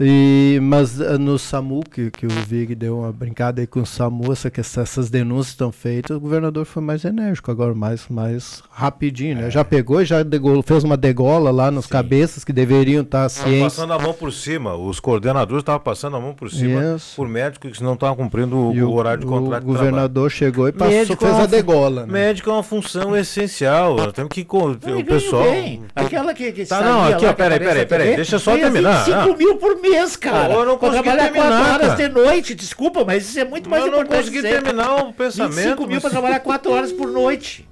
E, 0.00 0.58
mas 0.62 1.00
ah, 1.00 1.16
no 1.18 1.38
SAMU, 1.38 1.80
que, 1.88 2.10
que 2.10 2.26
o 2.26 2.28
Vig 2.28 2.74
deu 2.74 2.98
uma 3.00 3.12
brincada 3.12 3.60
aí 3.60 3.66
com 3.66 3.80
o 3.80 3.86
SAMU, 3.86 4.32
essa, 4.32 4.50
que 4.50 4.58
essa- 4.58 4.80
essas 4.80 5.10
denúncias 5.10 5.48
estão 5.48 5.70
feitas, 5.70 6.16
o 6.16 6.20
governador 6.20 6.64
foi 6.64 6.82
mais 6.82 7.04
enérgico 7.04 7.50
agora, 7.50 7.72
mais, 7.74 8.08
mais 8.08 8.62
rapidinho, 8.70 9.38
É. 9.38 9.42
né? 9.42 9.50
Já 9.50 9.62
pegou 9.64 10.00
e 10.00 10.04
já 10.04 10.22
degolou- 10.22 10.62
fez 10.62 10.82
uma 10.82 10.96
degola 10.96 11.50
lá 11.50 11.70
nos 11.70 11.86
cabeças 11.86 12.42
que 12.42 12.52
deveriam 12.52 13.02
estar 13.02 13.26
Estavam 13.26 13.50
cientes. 13.52 13.74
passando 13.76 13.92
a 13.92 13.98
mão 13.98 14.12
por 14.14 14.32
cima, 14.32 14.74
os 14.74 14.98
coordenadores 14.98 15.62
estavam 15.62 15.80
passando 15.80 16.16
a 16.16 16.20
mão 16.20 16.34
por 16.34 16.50
cima 16.50 16.96
Isso. 16.96 17.14
por 17.14 17.28
médicos 17.28 17.78
que 17.78 17.84
não 17.84 17.94
estavam 17.94 18.16
cumprindo 18.16 18.56
o, 18.56 18.72
o 18.72 18.94
horário 18.94 19.20
de 19.20 19.26
o 19.26 19.28
contrato 19.28 19.60
de 19.60 19.66
governador 19.66 20.30
chegou 20.30 20.68
e 20.68 20.72
passou, 20.72 21.16
fez 21.16 21.36
é 21.38 21.42
a 21.42 21.46
degola, 21.46 22.06
né? 22.06 22.12
Médico 22.12 22.50
é 22.50 22.52
uma 22.54 22.62
função 22.62 23.14
essencial. 23.16 23.96
nós 23.96 24.12
Temos 24.12 24.30
que. 24.32 24.40
O 24.50 25.04
pessoal. 25.04 25.44
bem. 25.44 25.82
Aquela 25.94 26.32
que, 26.34 26.50
que 26.50 26.64
Tá, 26.66 26.80
não, 26.82 27.04
aqui, 27.04 27.24
ó, 27.26 27.32
peraí, 27.34 27.58
peraí, 27.60 27.86
peraí, 27.86 28.16
deixa 28.16 28.36
eu 28.36 28.40
só 28.40 28.56
terminar. 28.56 29.04
25 29.04 29.18
Ah. 29.32 29.36
mil 29.36 29.56
por 29.56 29.81
mês, 29.82 30.16
cara. 30.16 30.54
Eu 30.54 30.64
não 30.64 30.78
Pra 30.78 30.88
consegui 30.88 31.02
trabalhar 31.04 31.24
terminar, 31.32 31.48
4 31.58 31.72
horas 31.74 31.88
cara. 31.88 32.08
de 32.08 32.14
noite, 32.14 32.54
desculpa, 32.54 33.04
mas 33.04 33.28
isso 33.28 33.38
é 33.40 33.44
muito 33.44 33.68
mais 33.68 33.84
Eu 33.84 33.90
não 33.90 33.98
importante. 33.98 34.18
consegui 34.20 34.40
sempre. 34.42 34.62
terminar 34.62 34.94
o 35.04 35.12
pensamento, 35.12 35.52
25 35.54 35.82
mil 35.82 35.90
mas- 35.94 36.00
pra 36.02 36.10
trabalhar 36.10 36.40
4 36.40 36.72
horas 36.72 36.92
por 36.92 37.08
noite. 37.08 37.68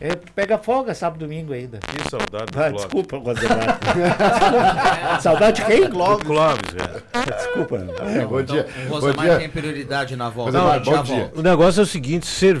É, 0.00 0.16
pega 0.34 0.58
folga 0.58 0.94
sábado 0.94 1.20
domingo 1.20 1.52
ainda. 1.52 1.78
Que 1.78 2.10
saudade 2.10 2.46
do 2.50 2.58
Ah, 2.60 2.70
Clóvis. 2.70 2.82
desculpa. 2.82 3.22
Saudade 5.20 5.60
de 5.60 5.66
quem? 5.66 5.88
Clóvis. 5.90 6.26
Clóvis, 6.26 6.60
é. 6.74 7.36
Desculpa. 7.36 7.78
Não, 7.78 7.86
bom 8.28 8.40
então, 8.40 8.42
dia. 8.56 8.66
O 8.90 9.00
Bom 9.00 9.12
dia. 9.12 9.38
tem 9.38 9.48
prioridade 9.48 10.16
na 10.16 10.28
volta. 10.28 10.52
Já 10.52 10.78
bom 10.78 11.02
dia. 11.04 11.30
O 11.36 11.42
negócio 11.42 11.80
é 11.80 11.82
o 11.84 11.86
seguinte: 11.86 12.26
ser... 12.26 12.60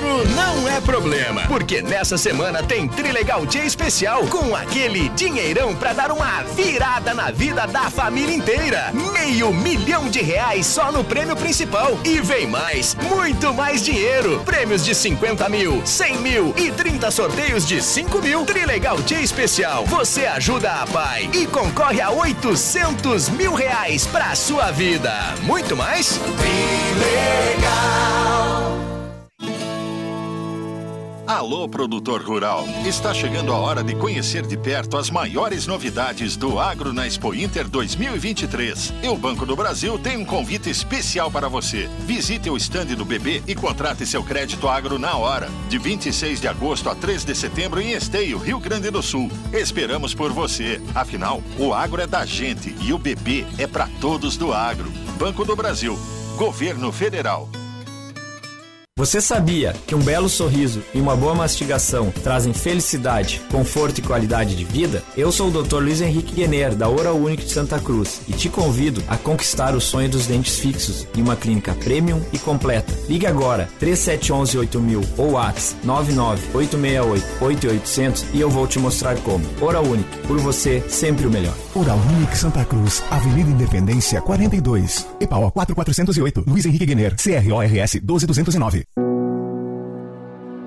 Dinheiro 0.00 0.28
não 0.34 0.66
é 0.66 0.80
problema, 0.80 1.42
porque 1.46 1.82
nessa 1.82 2.16
semana 2.16 2.62
tem 2.62 2.88
Trilegal 2.88 3.44
Dia 3.44 3.64
especial 3.64 4.26
com 4.28 4.56
aquele 4.56 5.10
dinheirão 5.10 5.74
pra 5.74 5.92
dar 5.92 6.10
uma 6.10 6.42
virada 6.42 7.12
na 7.12 7.30
vida 7.30 7.66
da 7.66 7.90
família 7.90 8.34
inteira. 8.34 8.90
Meio 9.12 9.52
milhão 9.52 10.08
de 10.08 10.22
reais 10.22 10.64
só 10.64 10.90
no 10.90 11.04
prêmio 11.04 11.36
principal. 11.36 11.98
E 12.02 12.18
vem 12.18 12.46
mais, 12.46 12.94
muito 12.94 13.52
mais 13.52 13.84
dinheiro. 13.84 14.40
Prêmios 14.42 14.82
de 14.82 14.94
50 14.94 15.46
mil, 15.50 15.82
100 15.84 16.16
mil 16.18 16.54
e 16.56 16.70
30 16.70 17.10
sorteios 17.10 17.66
de 17.66 17.82
5 17.82 18.22
mil. 18.22 18.46
Trilegal 18.46 18.96
Dia 19.02 19.20
especial. 19.20 19.84
Você 19.84 20.24
ajuda 20.24 20.72
a 20.72 20.86
pai 20.86 21.28
e 21.34 21.46
concorre 21.46 22.00
a 22.00 22.10
800 22.10 23.28
mil 23.28 23.52
reais 23.52 24.06
pra 24.06 24.34
sua 24.34 24.70
vida. 24.70 25.12
Muito 25.42 25.76
mais? 25.76 26.18
Alô, 31.30 31.68
produtor 31.68 32.22
rural! 32.22 32.64
Está 32.84 33.14
chegando 33.14 33.52
a 33.52 33.56
hora 33.56 33.84
de 33.84 33.94
conhecer 33.94 34.44
de 34.44 34.56
perto 34.56 34.96
as 34.96 35.10
maiores 35.10 35.64
novidades 35.64 36.36
do 36.36 36.58
Agro 36.58 36.92
na 36.92 37.06
Expo 37.06 37.32
Inter 37.32 37.68
2023. 37.68 38.92
E 39.00 39.06
o 39.06 39.16
Banco 39.16 39.46
do 39.46 39.54
Brasil 39.54 39.96
tem 39.96 40.16
um 40.16 40.24
convite 40.24 40.68
especial 40.68 41.30
para 41.30 41.48
você. 41.48 41.88
Visite 42.00 42.50
o 42.50 42.56
estande 42.56 42.96
do 42.96 43.04
BB 43.04 43.44
e 43.46 43.54
contrate 43.54 44.04
seu 44.04 44.24
crédito 44.24 44.68
agro 44.68 44.98
na 44.98 45.16
hora. 45.16 45.48
De 45.68 45.78
26 45.78 46.40
de 46.40 46.48
agosto 46.48 46.90
a 46.90 46.96
3 46.96 47.24
de 47.24 47.34
setembro 47.36 47.80
em 47.80 47.92
Esteio, 47.92 48.36
Rio 48.36 48.58
Grande 48.58 48.90
do 48.90 49.00
Sul. 49.00 49.30
Esperamos 49.52 50.12
por 50.12 50.32
você. 50.32 50.82
Afinal, 50.96 51.40
o 51.56 51.72
agro 51.72 52.02
é 52.02 52.08
da 52.08 52.26
gente 52.26 52.74
e 52.80 52.92
o 52.92 52.98
BB 52.98 53.46
é 53.56 53.68
para 53.68 53.88
todos 54.00 54.36
do 54.36 54.52
agro. 54.52 54.90
Banco 55.16 55.44
do 55.44 55.54
Brasil. 55.54 55.96
Governo 56.36 56.90
Federal. 56.90 57.48
Você 59.00 59.18
sabia 59.18 59.74
que 59.86 59.94
um 59.94 60.02
belo 60.02 60.28
sorriso 60.28 60.82
e 60.92 61.00
uma 61.00 61.16
boa 61.16 61.34
mastigação 61.34 62.12
trazem 62.22 62.52
felicidade, 62.52 63.40
conforto 63.50 63.96
e 63.96 64.02
qualidade 64.02 64.54
de 64.54 64.62
vida? 64.62 65.02
Eu 65.16 65.32
sou 65.32 65.48
o 65.48 65.62
Dr. 65.62 65.76
Luiz 65.76 66.02
Henrique 66.02 66.34
Guener, 66.34 66.74
da 66.74 66.86
Oral 66.86 67.16
Unique 67.16 67.46
de 67.46 67.50
Santa 67.50 67.80
Cruz, 67.80 68.20
e 68.28 68.34
te 68.34 68.50
convido 68.50 69.02
a 69.08 69.16
conquistar 69.16 69.74
o 69.74 69.80
sonho 69.80 70.10
dos 70.10 70.26
dentes 70.26 70.58
fixos 70.58 71.06
em 71.16 71.22
uma 71.22 71.34
clínica 71.34 71.72
premium 71.72 72.20
e 72.30 72.38
completa. 72.38 72.92
Ligue 73.08 73.26
agora 73.26 73.70
3711 73.78 74.58
8000 74.58 75.00
ou 75.16 75.30
WhatsApp 75.30 75.80
99868-8800 77.40 78.24
e 78.34 78.40
eu 78.42 78.50
vou 78.50 78.66
te 78.66 78.78
mostrar 78.78 79.16
como. 79.22 79.46
Oral 79.62 79.84
Unique, 79.84 80.18
por 80.26 80.36
você, 80.40 80.84
sempre 80.90 81.26
o 81.26 81.30
melhor. 81.30 81.54
Oral 81.74 81.96
Unique 81.96 82.36
Santa 82.36 82.66
Cruz, 82.66 83.02
Avenida 83.10 83.48
Independência 83.48 84.20
42, 84.20 85.06
EPAO 85.20 85.50
4408, 85.52 86.44
Luiz 86.46 86.66
Henrique 86.66 86.84
Guener, 86.84 87.16
CRORS 87.16 87.98
12209. 88.02 88.89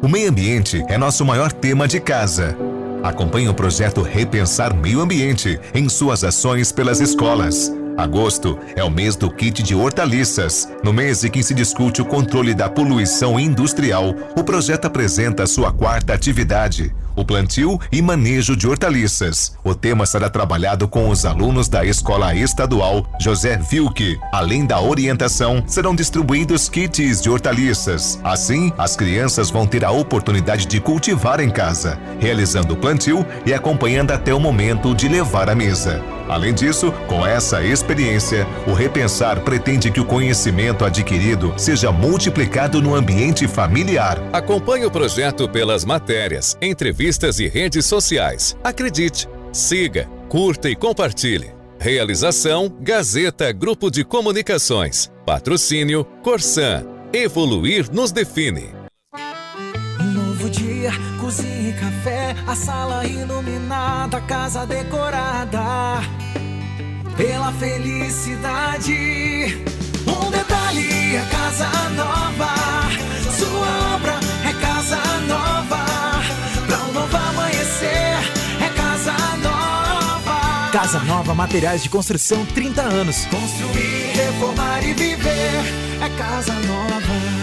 O 0.04 0.08
meio 0.10 0.30
ambiente 0.30 0.84
é 0.90 0.98
nosso 0.98 1.24
maior 1.24 1.50
tema 1.50 1.88
de 1.88 1.98
casa. 1.98 2.58
Acompanhe 3.02 3.48
o 3.48 3.54
projeto 3.54 4.02
Repensar 4.02 4.76
Meio 4.76 5.00
Ambiente 5.00 5.58
em 5.74 5.88
suas 5.88 6.26
ações 6.26 6.74
pelas 6.74 7.00
escolas. 7.00 7.72
Agosto 7.96 8.60
é 8.76 8.84
o 8.84 8.90
mês 8.90 9.16
do 9.16 9.32
kit 9.32 9.64
de 9.64 9.74
hortaliças. 9.74 10.68
No 10.84 10.92
mês 10.92 11.24
em 11.24 11.32
que 11.32 11.42
se 11.42 11.54
discute 11.54 12.02
o 12.02 12.06
controle 12.06 12.54
da 12.54 12.68
poluição 12.68 13.40
industrial, 13.40 14.14
o 14.36 14.44
projeto 14.44 14.88
apresenta 14.88 15.48
sua 15.48 15.72
quarta 15.72 16.14
atividade, 16.14 16.94
o 17.24 17.26
plantio 17.26 17.80
e 17.92 18.02
manejo 18.02 18.56
de 18.56 18.68
hortaliças. 18.68 19.54
O 19.64 19.74
tema 19.74 20.06
será 20.06 20.30
trabalhado 20.30 20.88
com 20.88 21.10
os 21.10 21.26
alunos 21.26 21.70
da 21.70 21.86
Escola 21.86 22.36
Estadual 22.36 23.08
José 23.20 23.58
Vilke. 23.58 24.20
Além 24.32 24.66
da 24.66 24.80
orientação, 24.82 25.64
serão 25.66 25.96
distribuídos 25.96 26.68
kits 26.68 27.22
de 27.22 27.30
hortaliças. 27.30 28.20
Assim, 28.24 28.72
as 28.78 28.96
crianças 28.96 29.50
vão 29.50 29.66
ter 29.66 29.86
a 29.86 29.92
oportunidade 29.92 30.66
de 30.66 30.82
cultivar 30.82 31.40
em 31.40 31.50
casa, 31.50 31.98
realizando 32.20 32.74
o 32.74 32.78
plantio 32.78 33.26
e 33.46 33.54
acompanhando 33.54 34.12
até 34.12 34.34
o 34.34 34.40
momento 34.40 34.94
de 34.94 35.08
levar 35.08 35.50
à 35.50 35.56
mesa. 35.56 36.04
Além 36.28 36.54
disso, 36.54 36.92
com 37.08 37.26
essa 37.26 37.62
experiência, 37.62 38.48
o 38.66 38.74
Repensar 38.74 39.42
pretende 39.42 39.92
que 39.92 40.00
o 40.00 40.06
conhecimento 40.06 40.86
adquirido 40.86 41.54
seja 41.58 41.92
multiplicado 41.92 42.82
no 42.82 42.96
ambiente 42.96 43.48
familiar. 43.48 44.22
Acompanhe 44.32 44.86
o 44.86 44.92
projeto 44.92 45.50
pelas 45.50 45.84
matérias, 45.84 46.58
entrevistas 46.62 47.13
e 47.40 47.48
redes 47.48 47.86
sociais. 47.86 48.58
Acredite, 48.64 49.28
siga, 49.52 50.10
curta 50.30 50.70
e 50.70 50.76
compartilhe. 50.76 51.52
Realização 51.80 52.74
Gazeta 52.82 53.52
Grupo 53.52 53.92
de 53.92 54.04
Comunicações. 54.04 55.12
Patrocínio 55.26 56.06
Corsan. 56.24 56.86
Evoluir 57.12 57.92
nos 57.92 58.12
define. 58.12 58.70
Um 60.00 60.12
novo 60.12 60.50
dia, 60.50 60.92
cozinha 61.20 61.70
e 61.70 61.74
café, 61.74 62.36
a 62.48 62.56
sala 62.56 63.06
iluminada, 63.06 64.18
a 64.18 64.22
casa 64.22 64.66
decorada 64.66 66.02
pela 67.16 67.52
felicidade. 67.54 68.94
Um 70.08 70.32
detalhe 70.32 71.16
é 71.16 71.26
casa 71.32 71.70
nova, 71.92 72.83
Casa 80.84 81.00
Nova 81.06 81.34
Materiais 81.34 81.82
de 81.82 81.90
Construção 81.90 82.46
30 82.48 82.82
anos. 82.82 83.26
Construir, 83.28 84.18
reformar 84.18 84.84
e 84.84 84.94
viver, 84.94 85.64
é 86.02 86.10
casa 86.18 86.52
nova. 86.52 87.43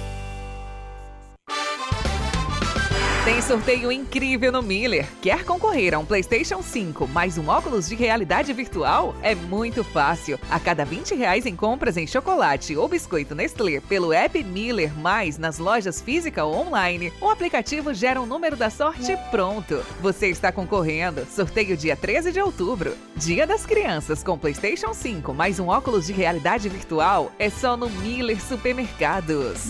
Tem 3.31 3.41
sorteio 3.41 3.89
incrível 3.93 4.51
no 4.51 4.61
Miller. 4.61 5.07
Quer 5.21 5.45
concorrer 5.45 5.93
a 5.93 5.97
um 5.97 6.05
PlayStation 6.05 6.61
5 6.61 7.07
mais 7.07 7.37
um 7.37 7.47
óculos 7.47 7.87
de 7.87 7.95
realidade 7.95 8.51
virtual? 8.51 9.15
É 9.23 9.33
muito 9.33 9.85
fácil. 9.85 10.37
A 10.49 10.59
cada 10.59 10.83
20 10.83 11.15
reais 11.15 11.45
em 11.45 11.55
compras 11.55 11.95
em 11.95 12.05
chocolate 12.05 12.75
ou 12.75 12.89
biscoito 12.89 13.33
Nestlé 13.33 13.79
pelo 13.79 14.11
app 14.11 14.43
Miller 14.43 14.93
Mais 14.99 15.37
nas 15.37 15.59
lojas 15.59 16.01
física 16.01 16.43
ou 16.43 16.67
online, 16.67 17.13
o 17.21 17.29
aplicativo 17.29 17.93
gera 17.93 18.19
um 18.19 18.25
número 18.25 18.57
da 18.57 18.69
sorte 18.69 19.17
pronto. 19.31 19.81
Você 20.01 20.27
está 20.27 20.51
concorrendo. 20.51 21.25
Sorteio 21.25 21.77
dia 21.77 21.95
13 21.95 22.33
de 22.33 22.41
outubro. 22.41 22.97
Dia 23.15 23.47
das 23.47 23.65
Crianças 23.65 24.21
com 24.21 24.37
PlayStation 24.37 24.93
5 24.93 25.33
mais 25.33 25.57
um 25.57 25.69
óculos 25.69 26.05
de 26.05 26.11
realidade 26.11 26.67
virtual 26.67 27.31
é 27.39 27.49
só 27.49 27.77
no 27.77 27.89
Miller 27.89 28.43
Supermercados. 28.43 29.69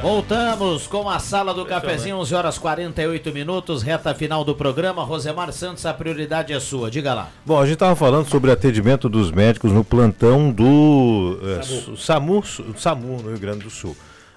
Voltamos 0.00 0.86
com 0.86 1.08
a 1.10 1.18
sala 1.18 1.52
do 1.52 1.66
cafezinho, 1.66 2.16
11 2.18 2.34
horas 2.34 2.58
48 2.58 3.32
minutos, 3.32 3.82
reta 3.82 4.14
final 4.14 4.44
do 4.44 4.54
programa. 4.54 5.02
Rosemar 5.02 5.52
Santos, 5.52 5.84
a 5.84 5.92
prioridade 5.92 6.52
é 6.52 6.60
sua, 6.60 6.90
diga 6.90 7.14
lá. 7.14 7.30
Bom, 7.44 7.58
a 7.58 7.64
gente 7.64 7.74
estava 7.74 7.96
falando 7.96 8.28
sobre 8.28 8.50
atendimento 8.50 9.08
dos 9.08 9.32
médicos 9.32 9.72
no 9.72 9.82
plantão 9.82 10.52
do 10.52 11.38
eh, 11.42 11.96
SAMU, 11.96 12.42
SAMU 12.76 13.22
no 13.22 13.30
Rio 13.30 13.38
Grande 13.38 13.64
do 13.64 13.70
Sul, 13.70 13.96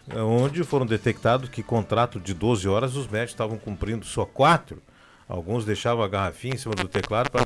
eh, 0.10 0.20
onde 0.20 0.64
foram 0.64 0.86
detectados 0.86 1.50
que 1.50 1.62
contrato 1.62 2.20
de 2.20 2.34
12 2.34 2.68
horas 2.68 2.96
os 2.96 3.08
médicos 3.08 3.34
estavam 3.34 3.58
cumprindo 3.58 4.06
só 4.06 4.26
4. 4.26 4.82
Alguns 5.30 5.64
deixavam 5.64 6.04
a 6.04 6.08
garrafinha 6.08 6.56
em 6.56 6.58
cima 6.58 6.76
do 6.76 6.88
teclado 6.88 7.30
para 7.30 7.46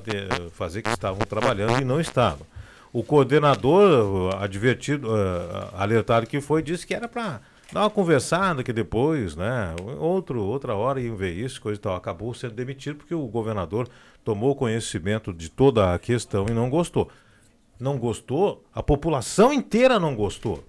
fazer 0.54 0.82
que 0.82 0.90
estavam 0.90 1.20
trabalhando 1.20 1.82
e 1.82 1.86
não 1.86 2.00
estavam. 2.00 2.48
O 2.96 3.04
coordenador, 3.04 4.32
eh, 4.32 4.44
advertido, 4.44 5.10
eh, 5.14 5.68
alertado 5.78 6.26
que 6.26 6.40
foi, 6.40 6.64
disse 6.64 6.88
que 6.88 6.96
era 6.96 7.10
para 7.10 7.42
dar 7.72 7.82
uma 7.82 7.90
conversada 7.90 8.64
que 8.64 8.74
depois, 8.74 9.36
né, 9.36 9.76
outro, 10.00 10.44
outra 10.44 10.76
hora 10.76 11.02
iam 11.02 11.16
ver 11.16 11.34
isso, 11.34 11.62
coisa 11.62 11.80
e 11.80 11.82
tal. 11.82 11.96
Acabou 11.96 12.34
sendo 12.34 12.54
demitido 12.54 12.98
porque 12.98 13.16
o 13.16 13.28
governador 13.28 13.88
tomou 14.24 14.56
conhecimento 14.56 15.34
de 15.34 15.50
toda 15.50 15.94
a 15.94 16.00
questão 16.00 16.46
e 16.50 16.54
não 16.54 16.70
gostou. 16.70 17.10
Não 17.80 17.98
gostou, 17.98 18.64
a 18.74 18.82
população 18.82 19.52
inteira 19.52 20.00
não 20.00 20.16
gostou. 20.16 20.64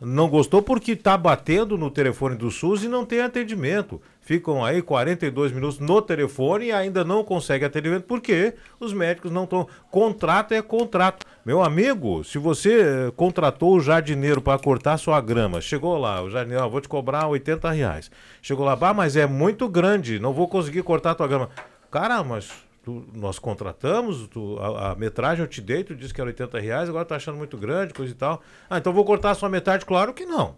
Não 0.00 0.28
gostou 0.28 0.62
porque 0.62 0.92
está 0.92 1.16
batendo 1.16 1.76
no 1.76 1.90
telefone 1.90 2.36
do 2.36 2.52
SUS 2.52 2.84
e 2.84 2.88
não 2.88 3.04
tem 3.04 3.20
atendimento. 3.20 4.00
Ficam 4.20 4.64
aí 4.64 4.80
42 4.80 5.50
minutos 5.50 5.80
no 5.80 6.00
telefone 6.00 6.66
e 6.66 6.72
ainda 6.72 7.02
não 7.02 7.24
conseguem 7.24 7.66
atendimento 7.66 8.04
porque 8.04 8.54
os 8.78 8.92
médicos 8.92 9.32
não 9.32 9.42
estão. 9.42 9.66
Contrato 9.90 10.52
é 10.52 10.62
contrato. 10.62 11.26
Meu 11.48 11.62
amigo, 11.62 12.22
se 12.24 12.36
você 12.36 12.82
eh, 13.08 13.12
contratou 13.16 13.74
o 13.74 13.80
jardineiro 13.80 14.38
para 14.38 14.58
cortar 14.58 14.98
sua 14.98 15.18
grama, 15.18 15.62
chegou 15.62 15.96
lá, 15.96 16.22
o 16.22 16.28
jardineiro, 16.28 16.62
ó, 16.62 16.68
vou 16.68 16.78
te 16.78 16.86
cobrar 16.90 17.26
80 17.26 17.70
reais. 17.70 18.10
Chegou 18.42 18.66
lá, 18.66 18.76
bah, 18.76 18.92
mas 18.92 19.16
é 19.16 19.24
muito 19.26 19.66
grande, 19.66 20.18
não 20.18 20.34
vou 20.34 20.46
conseguir 20.46 20.82
cortar 20.82 21.14
tua 21.14 21.26
grama. 21.26 21.48
Cara, 21.90 22.22
mas 22.22 22.52
tu- 22.84 23.02
nós 23.14 23.38
contratamos, 23.38 24.26
tu- 24.28 24.58
a, 24.60 24.90
a 24.90 24.94
metragem 24.94 25.42
eu 25.42 25.48
te 25.48 25.62
dei, 25.62 25.82
tu 25.82 25.94
disse 25.96 26.12
que 26.12 26.20
era 26.20 26.28
80 26.28 26.60
reais, 26.60 26.86
agora 26.86 27.06
tá 27.06 27.16
achando 27.16 27.38
muito 27.38 27.56
grande, 27.56 27.94
coisa 27.94 28.12
e 28.12 28.14
tal. 28.14 28.42
Ah, 28.68 28.76
então 28.76 28.92
vou 28.92 29.06
cortar 29.06 29.34
sua 29.34 29.48
metade? 29.48 29.86
Claro 29.86 30.12
que 30.12 30.26
não. 30.26 30.54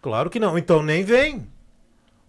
Claro 0.00 0.30
que 0.30 0.40
não. 0.40 0.56
Então 0.56 0.82
nem 0.82 1.04
vem. 1.04 1.46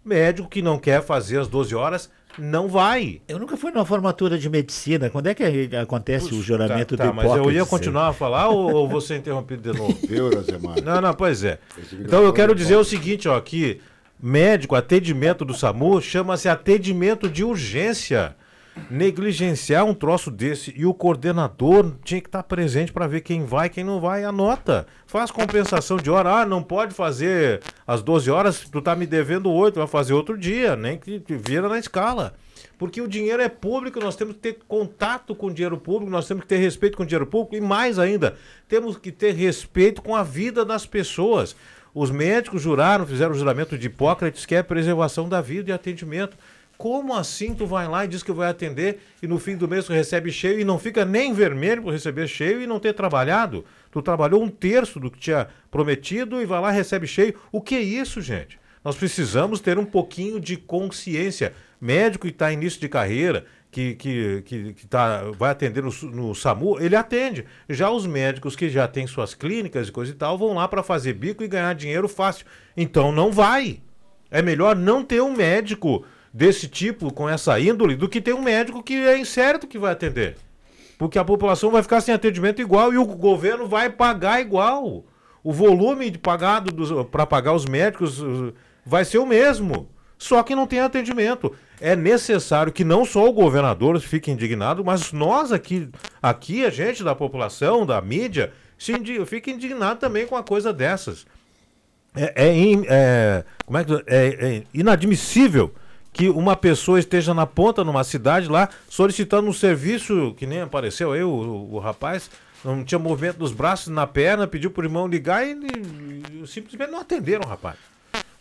Médico 0.09 0.49
que 0.49 0.61
não 0.61 0.79
quer 0.79 1.03
fazer 1.03 1.39
as 1.39 1.47
12 1.47 1.75
horas, 1.75 2.09
não 2.37 2.67
vai. 2.67 3.21
Eu 3.27 3.37
nunca 3.37 3.55
fui 3.55 3.71
numa 3.71 3.85
formatura 3.85 4.37
de 4.37 4.49
medicina. 4.49 5.09
Quando 5.09 5.27
é 5.27 5.35
que 5.35 5.69
acontece 5.75 6.33
o 6.33 6.41
juramento 6.41 6.97
tá, 6.97 7.07
do 7.07 7.13
mas 7.13 7.25
eu 7.25 7.31
ia 7.31 7.37
Hipócrates? 7.39 7.69
continuar 7.69 8.07
a 8.07 8.13
falar 8.13 8.49
ou, 8.49 8.73
ou 8.73 8.89
vou 8.89 9.01
ser 9.01 9.17
interrompido 9.17 9.71
de 9.71 9.77
novo? 9.77 9.97
Viu, 10.07 10.29
Rosemar? 10.33 10.81
Não, 10.83 10.99
não, 10.99 11.13
pois 11.13 11.43
é. 11.43 11.59
Então 11.93 12.23
eu 12.23 12.33
quero 12.33 12.55
dizer 12.55 12.75
o 12.75 12.83
seguinte, 12.83 13.27
ó, 13.27 13.39
que 13.39 13.79
médico, 14.21 14.75
atendimento 14.75 15.45
do 15.45 15.53
SAMU 15.53 16.01
chama-se 16.01 16.49
atendimento 16.49 17.29
de 17.29 17.43
urgência. 17.43 18.35
Negligenciar 18.89 19.85
um 19.85 19.93
troço 19.93 20.31
desse 20.31 20.73
e 20.75 20.85
o 20.85 20.93
coordenador 20.93 21.95
tinha 22.03 22.21
que 22.21 22.27
estar 22.27 22.43
presente 22.43 22.91
para 22.91 23.07
ver 23.07 23.21
quem 23.21 23.45
vai, 23.45 23.69
quem 23.69 23.83
não 23.83 23.99
vai, 23.99 24.23
anota. 24.23 24.87
Faz 25.05 25.31
compensação 25.31 25.97
de 25.97 26.09
hora. 26.09 26.41
Ah, 26.41 26.45
não 26.45 26.63
pode 26.63 26.93
fazer 26.93 27.61
às 27.85 28.01
12 28.01 28.31
horas, 28.31 28.67
tu 28.71 28.81
tá 28.81 28.95
me 28.95 29.05
devendo 29.05 29.51
8, 29.51 29.75
vai 29.75 29.87
fazer 29.87 30.13
outro 30.13 30.37
dia, 30.37 30.75
nem 30.75 30.97
que 30.97 31.21
vira 31.29 31.67
na 31.67 31.77
escala. 31.77 32.35
Porque 32.77 33.01
o 33.01 33.07
dinheiro 33.07 33.41
é 33.41 33.49
público, 33.49 33.99
nós 33.99 34.15
temos 34.15 34.35
que 34.35 34.39
ter 34.41 34.59
contato 34.67 35.35
com 35.35 35.47
o 35.47 35.53
dinheiro 35.53 35.77
público, 35.77 36.09
nós 36.11 36.27
temos 36.27 36.43
que 36.43 36.49
ter 36.49 36.57
respeito 36.57 36.95
com 36.95 37.03
o 37.03 37.05
dinheiro 37.05 37.27
público 37.27 37.55
e 37.55 37.61
mais 37.61 37.99
ainda, 37.99 38.37
temos 38.67 38.97
que 38.97 39.11
ter 39.11 39.33
respeito 39.33 40.01
com 40.01 40.15
a 40.15 40.23
vida 40.23 40.63
das 40.63 40.85
pessoas. 40.85 41.55
Os 41.93 42.11
médicos 42.11 42.61
juraram, 42.61 43.05
fizeram 43.05 43.31
o 43.31 43.37
juramento 43.37 43.77
de 43.77 43.87
Hipócrates, 43.87 44.45
que 44.45 44.55
é 44.55 44.63
preservação 44.63 45.27
da 45.27 45.41
vida 45.41 45.71
e 45.71 45.73
atendimento. 45.73 46.37
Como 46.79 47.13
assim 47.13 47.53
tu 47.53 47.67
vai 47.67 47.89
lá 47.89 48.05
e 48.05 48.07
diz 48.07 48.23
que 48.23 48.31
vai 48.31 48.49
atender 48.49 49.01
e 49.21 49.27
no 49.27 49.37
fim 49.37 49.57
do 49.57 49.67
mês 49.67 49.83
tu 49.83 49.91
recebe 49.91 50.31
cheio 50.31 50.61
e 50.61 50.63
não 50.63 50.79
fica 50.79 51.03
nem 51.03 51.33
vermelho 51.33 51.83
por 51.83 51.91
receber 51.91 52.25
cheio 52.25 52.61
e 52.61 52.65
não 52.65 52.79
ter 52.79 52.93
trabalhado? 52.93 53.65
Tu 53.91 54.01
trabalhou 54.01 54.41
um 54.41 54.47
terço 54.47 54.97
do 54.97 55.11
que 55.11 55.19
tinha 55.19 55.49
prometido 55.69 56.41
e 56.41 56.45
vai 56.45 56.61
lá 56.61 56.71
e 56.71 56.75
recebe 56.77 57.05
cheio. 57.05 57.35
O 57.51 57.59
que 57.59 57.75
é 57.75 57.81
isso, 57.81 58.21
gente? 58.21 58.57
Nós 58.81 58.95
precisamos 58.95 59.59
ter 59.59 59.77
um 59.77 59.83
pouquinho 59.83 60.39
de 60.39 60.55
consciência. 60.55 61.51
Médico 61.81 62.27
que 62.27 62.31
está 62.31 62.49
em 62.49 62.55
início 62.55 62.79
de 62.79 62.87
carreira, 62.87 63.45
que, 63.69 63.95
que, 63.95 64.41
que, 64.45 64.73
que 64.73 64.87
tá, 64.87 65.31
vai 65.37 65.51
atender 65.51 65.83
no, 65.83 65.91
no 66.03 66.33
SAMU, 66.33 66.79
ele 66.79 66.95
atende. 66.95 67.43
Já 67.67 67.89
os 67.89 68.07
médicos 68.07 68.55
que 68.55 68.69
já 68.69 68.87
têm 68.87 69.05
suas 69.05 69.33
clínicas 69.33 69.89
e 69.89 69.91
coisa 69.91 70.13
e 70.13 70.15
tal, 70.15 70.37
vão 70.37 70.53
lá 70.53 70.65
para 70.65 70.81
fazer 70.81 71.11
bico 71.11 71.43
e 71.43 71.47
ganhar 71.49 71.75
dinheiro 71.75 72.07
fácil. 72.07 72.45
Então 72.77 73.11
não 73.11 73.33
vai. 73.33 73.81
É 74.31 74.41
melhor 74.41 74.77
não 74.77 75.03
ter 75.03 75.21
um 75.21 75.35
médico 75.35 76.05
desse 76.39 76.69
tipo, 76.69 77.13
com 77.13 77.27
essa 77.27 77.59
índole, 77.59 77.97
do 77.97 78.07
que 78.07 78.21
ter 78.21 78.33
um 78.33 78.41
médico 78.41 78.81
que 78.81 78.93
é 78.93 79.17
incerto 79.17 79.67
que 79.67 79.77
vai 79.77 79.91
atender. 79.91 80.37
Porque 80.97 81.19
a 81.19 81.25
população 81.25 81.69
vai 81.69 81.83
ficar 81.83 81.99
sem 81.99 82.13
atendimento 82.13 82.61
igual 82.61 82.93
e 82.93 82.97
o 82.97 83.05
governo 83.05 83.67
vai 83.67 83.89
pagar 83.89 84.39
igual. 84.39 85.03
O 85.43 85.51
volume 85.51 86.17
pagado 86.17 87.05
para 87.07 87.25
pagar 87.25 87.51
os 87.51 87.65
médicos 87.65 88.21
uh, 88.21 88.53
vai 88.85 89.03
ser 89.03 89.17
o 89.17 89.25
mesmo. 89.25 89.89
Só 90.17 90.41
que 90.41 90.55
não 90.55 90.65
tem 90.65 90.79
atendimento. 90.79 91.53
É 91.81 91.93
necessário 91.93 92.71
que 92.71 92.85
não 92.85 93.03
só 93.03 93.27
o 93.27 93.33
governador 93.33 93.99
fique 93.99 94.31
indignado, 94.31 94.83
mas 94.83 95.11
nós 95.11 95.51
aqui, 95.51 95.89
aqui 96.21 96.65
a 96.65 96.69
gente 96.69 97.03
da 97.03 97.13
população, 97.13 97.85
da 97.85 97.99
mídia, 98.01 98.53
se 98.77 98.93
indi 98.93 99.25
fique 99.25 99.51
indignado 99.51 99.99
também 99.99 100.25
com 100.25 100.35
uma 100.35 100.43
coisa 100.43 100.71
dessas. 100.71 101.27
É, 102.15 102.47
é 102.47 102.73
é- 102.87 103.43
como 103.65 103.77
é, 103.77 103.83
que, 103.83 103.93
é, 104.07 104.27
é 104.57 104.63
inadmissível 104.73 105.73
que 106.11 106.29
uma 106.29 106.55
pessoa 106.55 106.99
esteja 106.99 107.33
na 107.33 107.45
ponta 107.45 107.83
numa 107.83 108.03
cidade 108.03 108.47
lá 108.47 108.69
solicitando 108.89 109.47
um 109.47 109.53
serviço 109.53 110.33
que 110.37 110.45
nem 110.47 110.61
apareceu 110.61 111.11
aí 111.11 111.23
o, 111.23 111.29
o- 111.29 111.75
o 111.75 111.79
rapaz 111.79 112.29
não 112.65 112.83
tinha 112.83 112.99
movimento 112.99 113.37
dos 113.37 113.51
braços 113.53 113.87
na 113.87 114.05
perna 114.07 114.47
pediu 114.47 114.71
pro 114.71 114.85
irmão 114.85 115.07
ligar 115.07 115.45
e, 115.47 115.55
e 116.43 116.47
simplesmente 116.47 116.91
não 116.91 116.99
atenderam 116.99 117.47
rapaz 117.47 117.75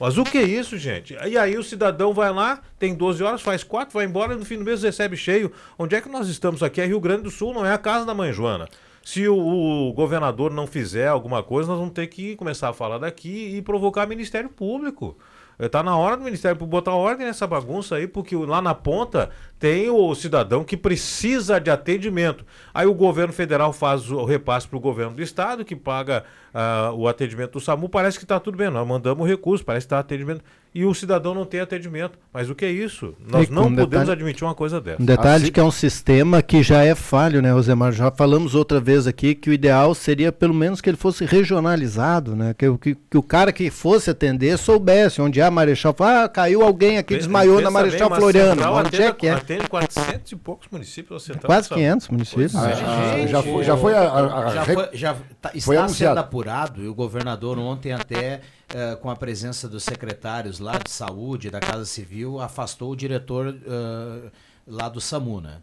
mas 0.00 0.16
o 0.16 0.22
que 0.22 0.38
é 0.38 0.42
isso, 0.42 0.78
gente? 0.78 1.16
E 1.26 1.36
aí 1.36 1.58
o 1.58 1.62
cidadão 1.64 2.14
vai 2.14 2.32
lá, 2.32 2.60
tem 2.78 2.94
12 2.94 3.20
horas, 3.20 3.42
faz 3.42 3.64
4, 3.64 3.92
vai 3.92 4.04
embora 4.06 4.32
e 4.32 4.36
no 4.36 4.44
fim 4.44 4.56
do 4.56 4.64
mês 4.64 4.80
recebe 4.80 5.16
cheio. 5.16 5.50
Onde 5.76 5.96
é 5.96 6.00
que 6.00 6.08
nós 6.08 6.28
estamos 6.28 6.62
aqui? 6.62 6.80
É 6.80 6.86
Rio 6.86 7.00
Grande 7.00 7.22
do 7.22 7.32
Sul, 7.32 7.52
não 7.52 7.66
é 7.66 7.72
a 7.72 7.78
casa 7.78 8.06
da 8.06 8.14
mãe 8.14 8.32
Joana. 8.32 8.68
Se 9.04 9.26
o, 9.26 9.36
o 9.36 9.92
governador 9.92 10.52
não 10.52 10.68
fizer 10.68 11.08
alguma 11.08 11.42
coisa, 11.42 11.68
nós 11.70 11.80
vamos 11.80 11.94
ter 11.94 12.06
que 12.06 12.36
começar 12.36 12.68
a 12.68 12.72
falar 12.72 12.98
daqui 12.98 13.56
e 13.56 13.60
provocar 13.60 14.06
Ministério 14.06 14.48
Público. 14.48 15.18
Está 15.58 15.82
na 15.82 15.96
hora 15.96 16.16
do 16.16 16.22
Ministério 16.22 16.56
botar 16.66 16.94
ordem 16.94 17.26
nessa 17.26 17.44
bagunça 17.44 17.96
aí, 17.96 18.06
porque 18.06 18.36
lá 18.36 18.62
na 18.62 18.74
ponta 18.74 19.30
tem 19.58 19.90
o 19.90 20.14
cidadão 20.14 20.62
que 20.62 20.76
precisa 20.76 21.58
de 21.58 21.68
atendimento. 21.68 22.46
Aí 22.72 22.86
o 22.86 22.94
governo 22.94 23.32
federal 23.32 23.72
faz 23.72 24.08
o 24.08 24.24
repasse 24.24 24.68
para 24.68 24.76
o 24.76 24.80
governo 24.80 25.16
do 25.16 25.22
estado, 25.22 25.64
que 25.64 25.74
paga 25.74 26.22
ah, 26.54 26.92
o 26.94 27.08
atendimento 27.08 27.52
do 27.54 27.60
SAMU. 27.60 27.88
Parece 27.88 28.18
que 28.18 28.24
está 28.24 28.38
tudo 28.38 28.56
bem, 28.56 28.70
nós 28.70 28.86
mandamos 28.86 29.26
recurso, 29.26 29.64
parece 29.64 29.84
que 29.84 29.86
está 29.86 29.98
atendimento. 29.98 30.44
E 30.80 30.84
o 30.86 30.94
cidadão 30.94 31.34
não 31.34 31.44
tem 31.44 31.60
atendimento. 31.60 32.18
Mas 32.32 32.48
o 32.48 32.54
que 32.54 32.64
é 32.64 32.70
isso? 32.70 33.14
Nós 33.30 33.48
não 33.48 33.64
com 33.64 33.68
podemos 33.70 33.88
detalhe- 33.90 34.12
admitir 34.12 34.44
uma 34.44 34.54
coisa 34.54 34.80
dessa. 34.80 35.02
Um 35.02 35.04
detalhe 35.04 35.44
Assim- 35.44 35.52
que 35.52 35.58
é 35.58 35.62
um 35.64 35.70
sistema 35.70 36.40
que 36.42 36.62
já 36.62 36.84
é 36.84 36.94
falho, 36.94 37.42
né, 37.42 37.52
Rosemar? 37.52 37.92
Já 37.92 38.10
falamos 38.10 38.54
outra 38.54 38.80
vez 38.80 39.06
aqui 39.06 39.34
que 39.34 39.50
o 39.50 39.52
ideal 39.52 39.94
seria 39.94 40.30
pelo 40.30 40.54
menos 40.54 40.80
que 40.80 40.88
ele 40.88 40.96
fosse 40.96 41.24
regionalizado, 41.24 42.36
né? 42.36 42.54
Que, 42.56 42.68
o- 42.68 42.78
que, 42.78 42.94
que 42.94 43.18
o 43.18 43.22
cara 43.22 43.52
que 43.52 43.70
fosse 43.70 44.10
atender 44.10 44.56
soubesse 44.58 45.20
onde 45.20 45.40
é 45.40 45.44
a 45.44 45.50
Marechal. 45.50 45.94
Ah, 46.00 46.28
caiu 46.28 46.62
alguém 46.62 46.98
aqui, 46.98 47.16
desmaiou 47.16 47.60
na 47.60 47.70
Marechal 47.70 48.08
bem, 48.10 48.18
Floriano. 48.18 48.62
Onde 48.72 48.96
é 49.02 49.08
atende- 49.08 49.12
que 49.18 49.26
é? 49.26 49.32
Atende 49.32 49.68
400 49.68 50.32
e 50.32 50.36
poucos 50.36 50.68
municípios. 50.70 51.28
Quase 51.44 51.62
de 51.62 51.68
saúde. 51.68 51.74
500 51.86 52.08
municípios. 52.08 52.54
É. 52.54 52.58
Ah, 52.58 53.26
já 53.26 53.42
foi- 53.42 53.64
já 53.64 53.76
foi 53.76 53.94
a- 53.94 54.00
a- 54.00 54.44
a 54.48 54.54
já 54.54 54.64
foi- 54.64 54.88
já 54.92 55.16
tá- 55.40 55.50
foi 55.60 55.76
está 55.76 55.88
sendo 55.88 56.18
apurado 56.18 56.82
e 56.82 56.88
o 56.88 56.94
governador 56.94 57.58
ontem 57.58 57.92
até 57.92 58.40
eh, 58.74 58.96
com 58.96 59.10
a 59.10 59.16
presença 59.16 59.68
dos 59.68 59.82
secretários 59.82 60.58
lá 60.58 60.78
de 60.78 60.90
saúde 60.90 61.50
da 61.50 61.60
Casa 61.60 61.84
Civil 61.84 62.40
afastou 62.40 62.92
o 62.92 62.96
diretor 62.96 63.48
eh, 63.66 64.30
lá 64.66 64.88
do 64.88 65.00
SAMU, 65.00 65.40
né? 65.40 65.58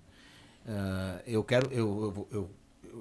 Eh, 0.68 1.22
eu 1.28 1.44
quero 1.44 1.72
eu, 1.72 2.28
eu- 2.32 2.38
eu- 2.40 2.50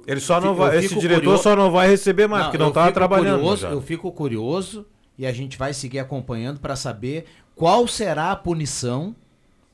Ele 0.07 0.21
só 0.21 0.41
não 0.41 0.55
vai- 0.55 0.79
esse 0.79 0.99
diretor 0.99 1.21
curioso- 1.23 1.43
só 1.43 1.57
não 1.57 1.71
vai 1.71 1.89
receber 1.89 2.27
mais, 2.27 2.45
porque 2.45 2.59
não 2.59 2.69
estava 2.69 2.87
fico 2.89 2.95
trabalhando 2.99 3.39
curioso- 3.41 3.63
já. 3.63 3.71
Eu 3.71 3.81
fico 3.81 4.13
curioso 4.13 4.85
e 5.17 5.25
a 5.27 5.33
gente 5.33 5.57
vai 5.57 5.73
seguir 5.73 5.99
acompanhando 6.01 6.59
para 6.61 6.77
saber 6.77 7.27
qual 7.55 7.87
será 7.89 8.31
a 8.33 8.37
punição 8.37 9.15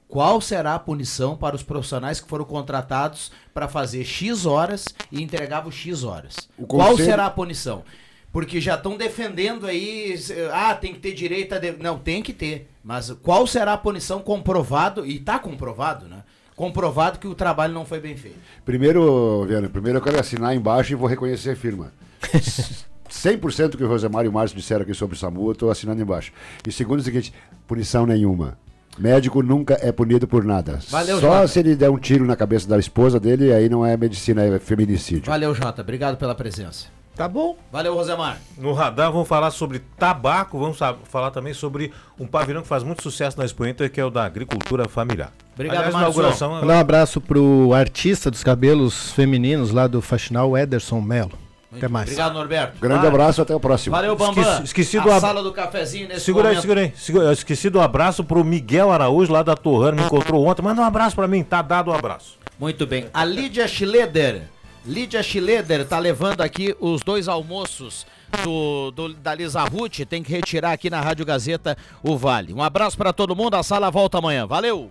qual 0.06 0.40
será 0.40 0.74
a 0.74 0.78
punição 0.80 1.36
para 1.36 1.54
os 1.54 1.62
profissionais 1.62 2.18
que 2.20 2.28
foram 2.28 2.44
contratados 2.44 3.30
para 3.54 3.68
fazer 3.68 4.04
X 4.04 4.44
horas 4.44 4.84
e 5.12 5.22
entregavam 5.22 5.70
X 5.70 6.02
horas? 6.02 6.48
O 6.58 6.66
Qual 6.66 6.88
conselho- 6.88 7.08
será 7.08 7.26
a 7.26 7.30
punição? 7.30 7.84
Porque 8.32 8.60
já 8.60 8.76
estão 8.76 8.96
defendendo 8.96 9.66
aí, 9.66 10.14
ah, 10.52 10.74
tem 10.74 10.92
que 10.94 11.00
ter 11.00 11.12
direito 11.14 11.54
a. 11.54 11.58
de- 11.58 11.76
Não, 11.80 11.98
tem 11.98 12.22
que 12.22 12.32
ter. 12.32 12.70
Mas 12.84 13.10
qual 13.22 13.46
será 13.46 13.72
a 13.72 13.78
punição 13.78 14.20
comprovado, 14.20 15.04
e 15.04 15.16
está 15.16 15.38
comprovado, 15.38 16.06
né? 16.06 16.22
Comprovado 16.54 17.18
que 17.18 17.26
o 17.26 17.34
trabalho 17.34 17.72
não 17.74 17.84
foi 17.84 17.98
bem 18.00 18.16
feito. 18.16 18.38
Primeiro, 18.64 19.44
Viana, 19.46 19.68
primeiro 19.68 19.98
eu 19.98 20.02
quero 20.02 20.20
assinar 20.20 20.54
embaixo 20.54 20.92
e 20.92 20.94
vou 20.94 21.08
reconhecer 21.08 21.50
a 21.50 21.56
firma. 21.56 21.92
100% 23.10 23.76
que 23.76 23.82
o 23.84 23.88
Rosemar 23.88 24.24
e 24.24 24.28
o 24.28 24.32
Márcio 24.32 24.56
disseram 24.56 24.82
aqui 24.82 24.94
sobre 24.94 25.16
o 25.16 25.18
SAMU, 25.18 25.46
eu 25.48 25.52
estou 25.52 25.70
assinando 25.70 26.00
embaixo. 26.00 26.32
E 26.66 26.70
segundo 26.70 26.98
é 26.98 27.02
o 27.02 27.04
seguinte, 27.04 27.32
punição 27.66 28.06
nenhuma. 28.06 28.56
Médico 28.98 29.42
nunca 29.42 29.78
é 29.80 29.90
punido 29.90 30.28
por 30.28 30.44
nada. 30.44 30.78
Valeu, 30.88 31.18
Só 31.20 31.34
Jota. 31.36 31.48
se 31.48 31.58
ele 31.60 31.74
der 31.74 31.90
um 31.90 31.98
tiro 31.98 32.24
na 32.24 32.36
cabeça 32.36 32.68
da 32.68 32.78
esposa 32.78 33.18
dele, 33.18 33.52
aí 33.52 33.68
não 33.68 33.84
é 33.84 33.96
medicina, 33.96 34.42
é 34.44 34.58
feminicídio. 34.58 35.24
Valeu, 35.26 35.54
Jota. 35.54 35.82
Obrigado 35.82 36.16
pela 36.16 36.34
presença. 36.34 36.86
Tá 37.16 37.28
bom. 37.28 37.56
Valeu, 37.70 37.94
Rosemar. 37.94 38.38
No 38.56 38.72
radar 38.72 39.12
vamos 39.12 39.28
falar 39.28 39.50
sobre 39.50 39.80
tabaco, 39.98 40.58
vamos 40.58 40.78
falar 41.04 41.30
também 41.30 41.52
sobre 41.52 41.92
um 42.18 42.26
pavilhão 42.26 42.62
que 42.62 42.68
faz 42.68 42.82
muito 42.82 43.02
sucesso 43.02 43.38
na 43.38 43.44
Expo 43.44 43.66
Inter, 43.66 43.90
que 43.90 44.00
é 44.00 44.04
o 44.04 44.10
da 44.10 44.24
agricultura 44.24 44.88
familiar. 44.88 45.30
Obrigado, 45.54 45.76
Aliás, 45.84 45.94
inauguração 45.94 46.52
Mandar 46.52 46.74
um 46.76 46.78
abraço 46.78 47.20
pro 47.20 47.74
artista 47.74 48.30
dos 48.30 48.42
cabelos 48.42 49.12
femininos 49.12 49.70
lá 49.70 49.86
do 49.86 50.00
Faxinal, 50.00 50.56
Ederson 50.56 51.00
Melo. 51.02 51.32
Até 51.76 51.86
mais. 51.88 52.06
Obrigado, 52.08 52.32
Norberto. 52.32 52.80
Grande 52.80 53.04
Ah, 53.06 53.08
abraço, 53.08 53.42
até 53.42 53.54
o 53.54 53.60
próximo. 53.60 53.94
Valeu, 53.94 54.16
Bambam. 54.16 54.42
Esqueci, 54.42 54.62
esqueci 54.64 54.98
a 54.98 55.02
do 55.02 55.10
ab- 55.12 55.20
sala 55.20 55.42
do 55.42 55.52
cafezinho 55.52 56.08
nesse 56.08 56.20
Segura 56.22 56.48
aí, 56.48 56.54
momento. 56.56 56.62
segura 56.62 56.80
aí. 56.80 56.92
Segura- 56.96 57.24
eu 57.26 57.32
esqueci 57.32 57.70
do 57.70 57.80
abraço 57.80 58.24
pro 58.24 58.42
Miguel 58.42 58.90
Araújo 58.90 59.30
lá 59.32 59.42
da 59.42 59.54
Torrano, 59.54 59.98
me 59.98 60.02
encontrou 60.04 60.44
ontem. 60.46 60.62
Manda 60.62 60.80
um 60.80 60.84
abraço 60.84 61.14
pra 61.14 61.28
mim, 61.28 61.44
tá 61.44 61.60
dado 61.62 61.88
o 61.90 61.94
abraço. 61.94 62.38
Muito 62.58 62.86
bem. 62.86 63.06
A 63.14 63.24
Lídia 63.24 63.68
Schleder. 63.68 64.48
Lídia 64.86 65.22
Schleder 65.22 65.86
tá 65.86 65.98
levando 65.98 66.40
aqui 66.40 66.74
os 66.80 67.02
dois 67.02 67.28
almoços 67.28 68.06
do, 68.42 68.90
do- 68.92 69.14
da 69.14 69.34
Lisa 69.34 69.62
Ruth. 69.64 70.00
Tem 70.08 70.22
que 70.22 70.32
retirar 70.32 70.72
aqui 70.72 70.88
na 70.88 71.00
Rádio 71.00 71.24
Gazeta 71.26 71.76
o 72.02 72.16
Vale. 72.16 72.52
Um 72.54 72.62
abraço 72.62 72.96
pra 72.96 73.12
todo 73.12 73.36
mundo. 73.36 73.54
A 73.54 73.62
sala 73.62 73.90
volta 73.90 74.18
amanhã. 74.18 74.46
Valeu! 74.46 74.90